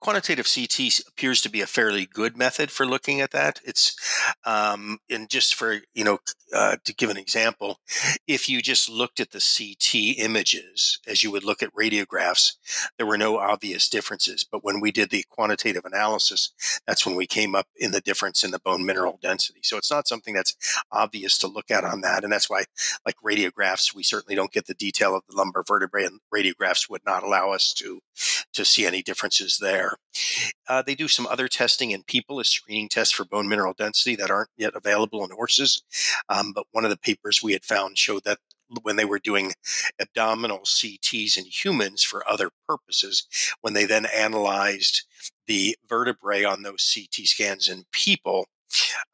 Quantitative 0.00 0.48
CT 0.52 1.00
appears 1.08 1.42
to 1.42 1.50
be 1.50 1.60
a 1.60 1.66
fairly 1.66 2.06
good 2.06 2.36
method 2.36 2.70
for 2.70 2.86
looking 2.86 3.20
at 3.20 3.32
that. 3.32 3.60
It's, 3.64 3.96
um, 4.44 4.98
and 5.10 5.28
just 5.28 5.54
for, 5.54 5.80
you 5.94 6.04
know, 6.04 6.18
uh, 6.54 6.76
to 6.84 6.94
give 6.94 7.10
an 7.10 7.16
example, 7.16 7.80
if 8.26 8.48
you 8.48 8.62
just 8.62 8.88
looked 8.88 9.20
at 9.20 9.32
the 9.32 9.40
CT 9.40 10.18
images 10.18 10.98
as 11.06 11.22
you 11.22 11.30
would 11.30 11.44
look 11.44 11.62
at 11.62 11.74
radiographs, 11.74 12.52
there 12.96 13.06
were 13.06 13.18
no 13.18 13.38
obvious 13.38 13.88
differences. 13.88 14.44
But 14.50 14.64
when 14.64 14.80
we 14.80 14.90
did 14.90 15.10
the 15.10 15.24
quantitative 15.28 15.84
analysis, 15.84 16.52
that's 16.86 17.04
when 17.04 17.16
we 17.16 17.26
came 17.26 17.54
up 17.54 17.66
in 17.76 17.90
the 17.90 18.00
difference 18.00 18.44
in 18.44 18.50
the 18.50 18.58
bone 18.58 18.86
mineral 18.86 19.18
density. 19.20 19.60
So 19.62 19.76
it's 19.76 19.90
not 19.90 20.08
something 20.08 20.34
that's 20.34 20.56
obvious 20.90 21.36
to 21.38 21.48
look 21.48 21.70
at 21.70 21.84
on 21.84 22.00
that. 22.02 22.24
And 22.24 22.32
that's 22.32 22.48
why, 22.48 22.64
like 23.04 23.16
radiographs, 23.24 23.94
we 23.94 24.02
certainly 24.02 24.34
don't 24.34 24.52
get 24.52 24.66
the 24.66 24.74
detail 24.74 25.16
of 25.16 25.22
the 25.28 25.36
lumbar 25.36 25.64
vertebrae, 25.66 26.04
and 26.04 26.20
radiographs 26.34 26.88
would 26.88 27.02
not 27.04 27.22
allow 27.22 27.52
us 27.52 27.72
to, 27.74 28.00
to 28.52 28.64
see 28.64 28.86
any 28.86 29.02
differences 29.02 29.58
there. 29.58 29.96
Uh, 30.68 30.82
they 30.82 30.94
do 30.94 31.08
some 31.08 31.26
other 31.26 31.48
testing 31.48 31.90
in 31.90 32.02
people, 32.02 32.40
a 32.40 32.44
screening 32.44 32.88
test 32.88 33.14
for 33.14 33.24
bone 33.24 33.48
mineral 33.48 33.74
density 33.76 34.16
that 34.16 34.30
aren't 34.30 34.50
yet 34.56 34.74
available 34.74 35.24
in 35.24 35.30
horses. 35.30 35.82
Um, 36.28 36.52
but 36.52 36.66
one 36.72 36.84
of 36.84 36.90
the 36.90 36.96
papers 36.96 37.42
we 37.42 37.52
had 37.52 37.64
found 37.64 37.98
showed 37.98 38.24
that 38.24 38.38
when 38.82 38.96
they 38.96 39.04
were 39.04 39.18
doing 39.18 39.52
abdominal 39.98 40.60
CTs 40.60 41.38
in 41.38 41.44
humans 41.44 42.02
for 42.02 42.28
other 42.28 42.50
purposes, 42.68 43.26
when 43.60 43.72
they 43.72 43.86
then 43.86 44.06
analyzed 44.06 45.04
the 45.46 45.76
vertebrae 45.88 46.44
on 46.44 46.62
those 46.62 46.94
CT 46.94 47.26
scans 47.26 47.68
in 47.68 47.84
people, 47.92 48.46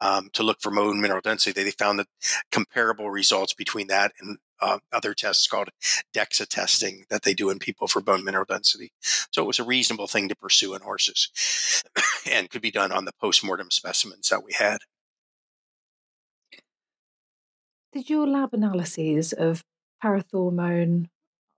um, 0.01 0.29
to 0.33 0.43
look 0.43 0.61
for 0.61 0.71
bone 0.71 1.01
mineral 1.01 1.21
density. 1.21 1.63
They, 1.63 1.71
found 1.71 1.99
that 1.99 2.07
comparable 2.51 3.09
results 3.09 3.53
between 3.53 3.87
that 3.87 4.13
and 4.19 4.37
uh, 4.61 4.79
other 4.93 5.13
tests 5.13 5.47
called 5.47 5.69
DEXA 6.13 6.47
testing 6.47 7.05
that 7.09 7.23
they 7.23 7.33
do 7.33 7.49
in 7.49 7.59
people 7.59 7.87
for 7.87 8.01
bone 8.01 8.23
mineral 8.23 8.45
density. 8.45 8.91
So 9.31 9.43
it 9.43 9.47
was 9.47 9.59
a 9.59 9.63
reasonable 9.63 10.07
thing 10.07 10.29
to 10.29 10.35
pursue 10.35 10.73
in 10.73 10.81
horses 10.81 11.29
and 12.31 12.49
could 12.49 12.61
be 12.61 12.71
done 12.71 12.91
on 12.91 13.05
the 13.05 13.13
postmortem 13.19 13.71
specimens 13.71 14.29
that 14.29 14.43
we 14.43 14.53
had. 14.53 14.79
Did 17.91 18.09
your 18.09 18.27
lab 18.27 18.53
analyses 18.53 19.33
of 19.33 19.63
parathormone, 20.03 21.07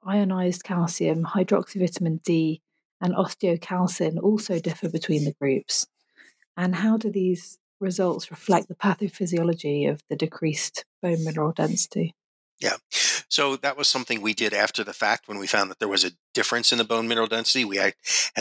ionized 0.04 0.64
calcium, 0.64 1.26
hydroxyvitamin 1.26 2.22
D, 2.24 2.62
and 3.02 3.14
osteocalcin 3.14 4.22
also 4.22 4.60
differ 4.60 4.90
between 4.90 5.26
the 5.26 5.34
groups? 5.40 5.88
And 6.56 6.76
how 6.76 6.98
do 6.98 7.12
these 7.12 7.60
results 7.80 8.32
reflect 8.32 8.68
the 8.68 8.76
pathophysiology 8.76 9.90
of 9.90 10.02
the 10.10 10.16
decreased 10.16 10.86
bone 11.02 11.24
mineral 11.24 11.52
density? 11.52 12.16
Yeah. 12.60 12.78
So 13.30 13.58
that 13.58 13.78
was 13.78 13.88
something 13.88 14.22
we 14.22 14.34
did 14.34 14.54
after 14.54 14.84
the 14.84 14.94
fact 14.94 15.28
when 15.28 15.38
we 15.38 15.48
found 15.48 15.70
that 15.70 15.80
there 15.80 15.88
was 15.88 16.06
a 16.06 16.12
difference 16.34 16.72
in 16.72 16.78
the 16.78 16.84
bone 16.84 17.08
mineral 17.08 17.28
density. 17.28 17.66
We 17.66 17.78
had, 17.78 17.94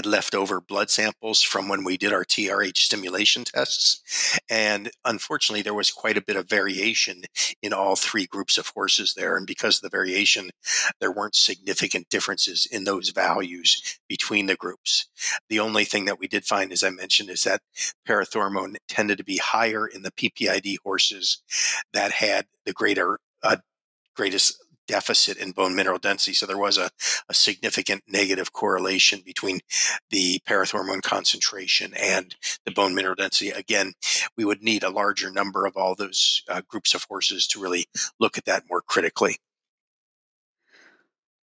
leftover 0.04 0.60
blood 0.60 0.90
samples 0.90 1.42
from 1.42 1.68
when 1.68 1.82
we 1.82 1.96
did 1.96 2.12
our 2.12 2.24
TRH 2.24 2.76
stimulation 2.76 3.44
tests. 3.44 4.38
And 4.48 4.90
unfortunately, 5.04 5.62
there 5.62 5.74
was 5.74 5.90
quite 5.90 6.16
a 6.16 6.22
bit 6.22 6.36
of 6.36 6.48
variation 6.48 7.22
in 7.62 7.72
all 7.72 7.96
three 7.96 8.26
groups 8.26 8.58
of 8.58 8.68
horses 8.68 9.14
there. 9.14 9.36
And 9.36 9.46
because 9.46 9.76
of 9.76 9.82
the 9.82 9.96
variation, 9.96 10.50
there 11.00 11.10
weren't 11.10 11.34
significant 11.34 12.08
differences 12.08 12.66
in 12.70 12.84
those 12.84 13.08
values 13.08 13.98
between 14.08 14.46
the 14.46 14.54
groups. 14.54 15.08
The 15.48 15.58
only 15.58 15.84
thing 15.84 16.04
that 16.04 16.20
we 16.20 16.28
did 16.28 16.44
find, 16.44 16.70
as 16.70 16.84
I 16.84 16.90
mentioned, 16.90 17.30
is 17.30 17.42
that 17.44 17.62
parathormone 18.06 18.76
tended 18.88 19.18
to 19.18 19.24
be 19.24 19.38
higher 19.38 19.86
in 19.86 20.02
the 20.02 20.12
PPID 20.12 20.76
horses 20.84 21.42
that 21.92 22.12
had 22.12 22.46
the 22.64 22.72
greater 22.72 23.18
uh, 23.42 23.56
greatest 24.16 24.62
deficit 24.86 25.36
in 25.36 25.52
bone 25.52 25.74
mineral 25.74 25.98
density. 25.98 26.34
So 26.34 26.46
there 26.46 26.58
was 26.58 26.78
a, 26.78 26.90
a 27.28 27.34
significant 27.34 28.02
negative 28.08 28.52
correlation 28.52 29.22
between 29.24 29.60
the 30.10 30.40
parathormone 30.48 31.02
concentration 31.02 31.92
and 31.94 32.34
the 32.64 32.72
bone 32.72 32.94
mineral 32.94 33.14
density. 33.14 33.50
Again, 33.50 33.94
we 34.36 34.44
would 34.44 34.62
need 34.62 34.82
a 34.82 34.90
larger 34.90 35.30
number 35.30 35.66
of 35.66 35.76
all 35.76 35.94
those 35.94 36.42
uh, 36.48 36.62
groups 36.68 36.94
of 36.94 37.04
horses 37.08 37.46
to 37.48 37.60
really 37.60 37.86
look 38.18 38.38
at 38.38 38.44
that 38.44 38.64
more 38.68 38.82
critically. 38.82 39.36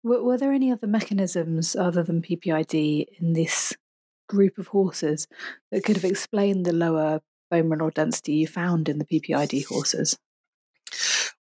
Were, 0.03 0.23
were 0.23 0.39
there 0.39 0.53
any 0.53 0.73
other 0.73 0.87
mechanisms 0.87 1.77
other 1.77 2.03
than 2.03 2.23
PPID 2.23 3.07
in 3.21 3.33
this 3.35 3.75
group 4.29 4.59
of 4.59 4.69
horses 4.69 5.29
that 5.71 5.85
could 5.85 5.97
have 5.97 6.11
explained 6.11 6.65
the 6.65 6.73
lower 6.73 7.21
bone 7.51 7.69
mineral 7.69 7.91
density 7.91 8.35
you 8.35 8.47
found 8.47 8.89
in 8.89 8.99
the 8.99 9.05
PPID 9.05 9.67
horses? 9.67 10.19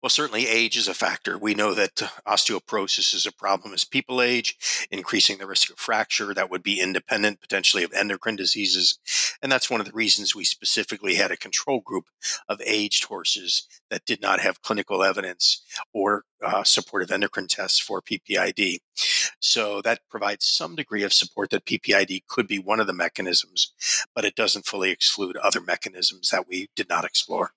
Well, 0.01 0.09
certainly 0.09 0.47
age 0.47 0.77
is 0.77 0.87
a 0.87 0.95
factor. 0.95 1.37
We 1.37 1.53
know 1.53 1.75
that 1.75 1.97
osteoporosis 2.25 3.13
is 3.13 3.27
a 3.27 3.31
problem 3.31 3.71
as 3.71 3.85
people 3.85 4.19
age, 4.19 4.87
increasing 4.89 5.37
the 5.37 5.45
risk 5.45 5.69
of 5.69 5.77
fracture. 5.77 6.33
That 6.33 6.49
would 6.49 6.63
be 6.63 6.79
independent 6.79 7.39
potentially 7.39 7.83
of 7.83 7.93
endocrine 7.93 8.35
diseases. 8.35 8.97
And 9.43 9.51
that's 9.51 9.69
one 9.69 9.79
of 9.79 9.85
the 9.85 9.93
reasons 9.93 10.35
we 10.35 10.43
specifically 10.43 11.15
had 11.15 11.29
a 11.29 11.37
control 11.37 11.81
group 11.81 12.05
of 12.49 12.59
aged 12.65 13.03
horses 13.03 13.67
that 13.91 14.05
did 14.05 14.23
not 14.23 14.39
have 14.39 14.63
clinical 14.63 15.03
evidence 15.03 15.61
or 15.93 16.23
uh, 16.43 16.63
supportive 16.63 17.11
endocrine 17.11 17.47
tests 17.47 17.77
for 17.77 18.01
PPID. 18.01 18.79
So 19.39 19.83
that 19.83 19.99
provides 20.09 20.45
some 20.45 20.75
degree 20.75 21.03
of 21.03 21.13
support 21.13 21.51
that 21.51 21.65
PPID 21.65 22.23
could 22.27 22.47
be 22.47 22.57
one 22.57 22.79
of 22.79 22.87
the 22.87 22.93
mechanisms, 22.93 23.71
but 24.15 24.25
it 24.25 24.35
doesn't 24.35 24.65
fully 24.65 24.89
exclude 24.89 25.37
other 25.37 25.61
mechanisms 25.61 26.29
that 26.29 26.47
we 26.47 26.69
did 26.75 26.89
not 26.89 27.05
explore. 27.05 27.51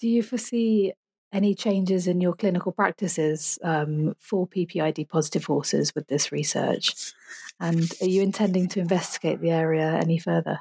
Do 0.00 0.08
you 0.08 0.22
foresee 0.22 0.92
any 1.32 1.54
changes 1.54 2.06
in 2.06 2.20
your 2.20 2.34
clinical 2.34 2.72
practices 2.72 3.58
um, 3.62 4.14
for 4.18 4.46
PPID 4.46 5.08
positive 5.08 5.44
horses 5.44 5.94
with 5.94 6.06
this 6.08 6.30
research? 6.32 7.12
And 7.58 7.92
are 8.00 8.08
you 8.08 8.22
intending 8.22 8.68
to 8.68 8.80
investigate 8.80 9.40
the 9.40 9.50
area 9.50 9.98
any 10.00 10.18
further? 10.18 10.60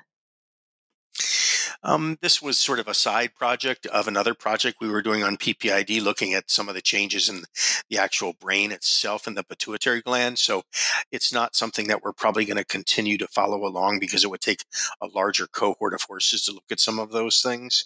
Um, 1.85 2.17
this 2.19 2.41
was 2.41 2.57
sort 2.57 2.79
of 2.79 2.87
a 2.87 2.95
side 2.95 3.35
project 3.35 3.85
of 3.85 4.07
another 4.07 4.33
project 4.33 4.77
we 4.81 4.89
were 4.89 5.03
doing 5.03 5.23
on 5.23 5.37
PPID, 5.37 6.01
looking 6.01 6.33
at 6.33 6.49
some 6.49 6.67
of 6.67 6.73
the 6.73 6.81
changes 6.81 7.29
in 7.29 7.43
the 7.89 7.99
actual 7.99 8.33
brain 8.33 8.71
itself 8.71 9.27
and 9.27 9.37
the 9.37 9.43
pituitary 9.43 10.01
gland. 10.01 10.39
So 10.39 10.63
it's 11.11 11.31
not 11.31 11.55
something 11.55 11.87
that 11.87 12.01
we're 12.01 12.11
probably 12.11 12.43
going 12.43 12.57
to 12.57 12.65
continue 12.65 13.19
to 13.19 13.27
follow 13.27 13.65
along 13.65 13.99
because 13.99 14.23
it 14.23 14.31
would 14.31 14.41
take 14.41 14.63
a 14.99 15.05
larger 15.05 15.45
cohort 15.45 15.93
of 15.93 16.01
horses 16.01 16.43
to 16.45 16.53
look 16.53 16.63
at 16.71 16.79
some 16.79 16.97
of 16.97 17.11
those 17.11 17.43
things. 17.43 17.85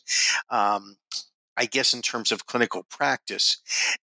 Um, 0.49 0.95
I 1.59 1.65
guess 1.65 1.93
in 1.93 2.01
terms 2.01 2.31
of 2.31 2.45
clinical 2.45 2.83
practice, 2.89 3.57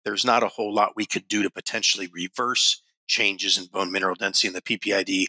there's 0.03 0.25
not 0.25 0.43
a 0.43 0.49
whole 0.49 0.73
lot 0.73 0.95
we 0.95 1.05
could 1.05 1.27
do 1.29 1.41
to 1.41 1.49
potentially 1.49 2.09
reverse 2.11 2.81
changes 3.07 3.57
in 3.57 3.65
bone 3.65 3.91
mineral 3.91 4.15
density 4.15 4.47
in 4.47 4.53
the 4.53 4.61
PPID 4.61 5.27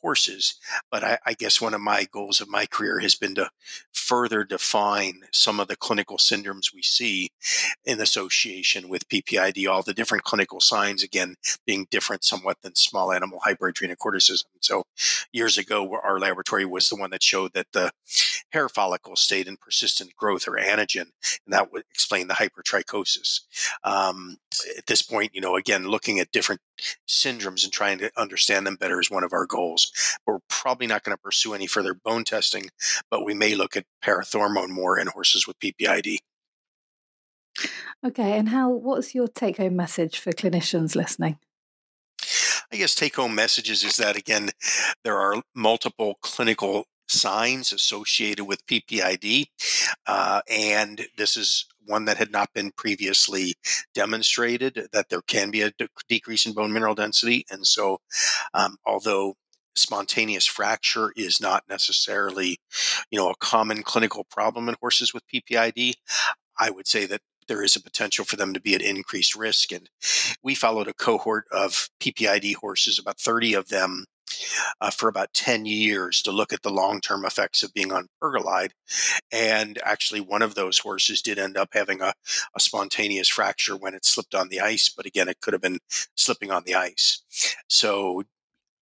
horses. 0.00 0.54
But 0.90 1.04
I, 1.04 1.18
I, 1.26 1.34
guess 1.34 1.60
one 1.60 1.74
of 1.74 1.80
my 1.80 2.06
goals 2.10 2.40
of 2.40 2.48
my 2.48 2.66
career 2.66 3.00
has 3.00 3.14
been 3.14 3.34
to 3.34 3.50
further 3.92 4.44
define 4.44 5.22
some 5.32 5.58
of 5.58 5.68
the 5.68 5.76
clinical 5.76 6.18
syndromes 6.18 6.72
we 6.72 6.82
see 6.82 7.30
in 7.84 8.00
association 8.00 8.88
with 8.88 9.08
PPID, 9.08 9.68
all 9.68 9.82
the 9.82 9.94
different 9.94 10.24
clinical 10.24 10.60
signs, 10.60 11.02
again, 11.02 11.34
being 11.66 11.88
different 11.90 12.22
somewhat 12.22 12.58
than 12.62 12.76
small 12.76 13.12
animal 13.12 13.40
hyperadrenocorticism. 13.44 14.44
So 14.60 14.84
years 15.32 15.58
ago, 15.58 15.98
our 16.02 16.20
laboratory 16.20 16.64
was 16.64 16.88
the 16.88 16.96
one 16.96 17.10
that 17.10 17.22
showed 17.22 17.52
that 17.54 17.66
the 17.72 17.90
hair 18.56 18.68
follicle 18.70 19.14
stayed 19.16 19.46
in 19.46 19.58
persistent 19.58 20.16
growth 20.16 20.48
or 20.48 20.52
anagen, 20.52 21.10
and 21.44 21.52
that 21.52 21.70
would 21.70 21.82
explain 21.90 22.26
the 22.26 22.34
hypertrichosis. 22.34 23.40
Um, 23.84 24.38
at 24.78 24.86
this 24.86 25.02
point, 25.02 25.34
you 25.34 25.42
know, 25.42 25.56
again, 25.56 25.86
looking 25.86 26.18
at 26.18 26.32
different 26.32 26.62
syndromes 27.06 27.64
and 27.64 27.72
trying 27.72 27.98
to 27.98 28.10
understand 28.16 28.66
them 28.66 28.76
better 28.76 28.98
is 28.98 29.10
one 29.10 29.24
of 29.24 29.34
our 29.34 29.44
goals. 29.44 29.92
We're 30.26 30.38
probably 30.48 30.86
not 30.86 31.04
going 31.04 31.14
to 31.14 31.22
pursue 31.22 31.52
any 31.52 31.66
further 31.66 31.92
bone 31.92 32.24
testing, 32.24 32.70
but 33.10 33.26
we 33.26 33.34
may 33.34 33.54
look 33.54 33.76
at 33.76 33.84
parathormone 34.02 34.70
more 34.70 34.98
in 34.98 35.08
horses 35.08 35.46
with 35.46 35.60
PPID. 35.60 36.16
Okay, 38.04 38.38
and 38.38 38.48
how? 38.48 38.70
What's 38.70 39.14
your 39.14 39.28
take-home 39.28 39.76
message 39.76 40.18
for 40.18 40.32
clinicians 40.32 40.96
listening? 40.96 41.38
I 42.72 42.76
guess 42.76 42.94
take-home 42.94 43.34
messages 43.34 43.84
is 43.84 43.98
that 43.98 44.16
again, 44.16 44.50
there 45.04 45.18
are 45.18 45.42
multiple 45.54 46.16
clinical 46.22 46.86
signs 47.08 47.72
associated 47.72 48.44
with 48.44 48.66
PPID, 48.66 49.46
uh, 50.06 50.42
and 50.50 51.06
this 51.16 51.36
is 51.36 51.66
one 51.86 52.04
that 52.06 52.16
had 52.16 52.32
not 52.32 52.52
been 52.52 52.72
previously 52.72 53.54
demonstrated 53.94 54.88
that 54.92 55.08
there 55.08 55.22
can 55.22 55.50
be 55.50 55.62
a 55.62 55.70
de- 55.70 55.88
decrease 56.08 56.46
in 56.46 56.52
bone 56.52 56.72
mineral 56.72 56.94
density. 56.94 57.46
And 57.50 57.66
so, 57.66 58.00
um, 58.54 58.76
although 58.84 59.36
spontaneous 59.74 60.46
fracture 60.46 61.12
is 61.16 61.40
not 61.40 61.62
necessarily, 61.68 62.58
you 63.10 63.18
know, 63.18 63.30
a 63.30 63.36
common 63.36 63.82
clinical 63.82 64.24
problem 64.24 64.68
in 64.68 64.74
horses 64.80 65.14
with 65.14 65.22
PPID, 65.32 65.92
I 66.58 66.70
would 66.70 66.88
say 66.88 67.06
that 67.06 67.20
there 67.48 67.62
is 67.62 67.76
a 67.76 67.82
potential 67.82 68.24
for 68.24 68.36
them 68.36 68.52
to 68.54 68.60
be 68.60 68.74
at 68.74 68.82
increased 68.82 69.36
risk. 69.36 69.72
And 69.72 69.88
we 70.42 70.54
followed 70.54 70.88
a 70.88 70.94
cohort 70.94 71.44
of 71.52 71.88
PPID 72.00 72.56
horses, 72.56 72.98
about 72.98 73.20
30 73.20 73.54
of 73.54 73.68
them, 73.68 74.06
uh, 74.80 74.90
for 74.90 75.08
about 75.08 75.32
10 75.32 75.66
years 75.66 76.22
to 76.22 76.32
look 76.32 76.52
at 76.52 76.62
the 76.62 76.70
long 76.70 77.00
term 77.00 77.24
effects 77.24 77.62
of 77.62 77.74
being 77.74 77.92
on 77.92 78.08
pergolide. 78.22 78.70
And 79.32 79.78
actually, 79.84 80.20
one 80.20 80.42
of 80.42 80.54
those 80.54 80.78
horses 80.78 81.22
did 81.22 81.38
end 81.38 81.56
up 81.56 81.70
having 81.72 82.00
a, 82.00 82.14
a 82.54 82.60
spontaneous 82.60 83.28
fracture 83.28 83.76
when 83.76 83.94
it 83.94 84.04
slipped 84.04 84.34
on 84.34 84.48
the 84.48 84.60
ice. 84.60 84.88
But 84.88 85.06
again, 85.06 85.28
it 85.28 85.40
could 85.40 85.52
have 85.52 85.62
been 85.62 85.78
slipping 86.16 86.50
on 86.50 86.64
the 86.64 86.74
ice. 86.74 87.22
So, 87.68 88.24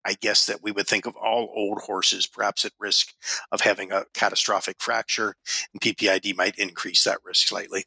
I 0.07 0.13
guess 0.13 0.45
that 0.45 0.61
we 0.61 0.71
would 0.71 0.87
think 0.87 1.07
of 1.07 1.15
all 1.15 1.51
old 1.55 1.79
horses 1.81 2.27
perhaps 2.27 2.63
at 2.63 2.73
risk 2.79 3.13
of 3.51 3.61
having 3.61 3.91
a 3.91 4.05
catastrophic 4.13 4.77
fracture, 4.79 5.35
and 5.73 5.81
PPID 5.81 6.35
might 6.37 6.59
increase 6.59 7.03
that 7.05 7.23
risk 7.25 7.47
slightly. 7.47 7.85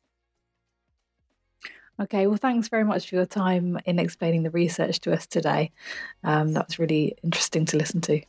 Okay, 2.01 2.26
well, 2.26 2.36
thanks 2.36 2.68
very 2.68 2.84
much 2.84 3.09
for 3.09 3.16
your 3.16 3.26
time 3.26 3.78
in 3.84 3.99
explaining 3.99 4.44
the 4.44 4.51
research 4.51 5.01
to 5.01 5.12
us 5.12 5.26
today. 5.26 5.72
Um, 6.22 6.53
that 6.53 6.68
was 6.68 6.78
really 6.78 7.16
interesting 7.24 7.64
to 7.66 7.76
listen 7.76 8.01
to. 8.03 8.20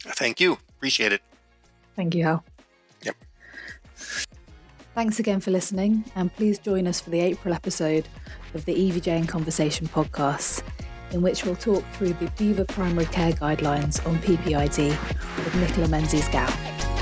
Thank 0.00 0.38
you. 0.40 0.58
Appreciate 0.76 1.12
it. 1.12 1.22
Thank 1.94 2.14
you, 2.14 2.24
Hal. 2.24 2.44
Yep. 3.02 3.16
Thanks 4.94 5.18
again 5.18 5.40
for 5.40 5.50
listening, 5.50 6.04
and 6.14 6.32
please 6.34 6.58
join 6.58 6.86
us 6.86 7.00
for 7.00 7.10
the 7.10 7.20
April 7.20 7.54
episode 7.54 8.06
of 8.54 8.64
the 8.66 8.74
EVJ 8.74 9.06
in 9.08 9.26
Conversation 9.26 9.86
podcast, 9.88 10.62
in 11.12 11.22
which 11.22 11.44
we'll 11.44 11.56
talk 11.56 11.84
through 11.94 12.12
the 12.14 12.30
BEVA 12.36 12.66
primary 12.66 13.06
care 13.06 13.32
guidelines 13.32 14.06
on 14.06 14.18
PPID 14.18 14.90
with 14.90 15.54
Nicola 15.56 15.88
Menzies 15.88 16.28
Gow. 16.28 16.95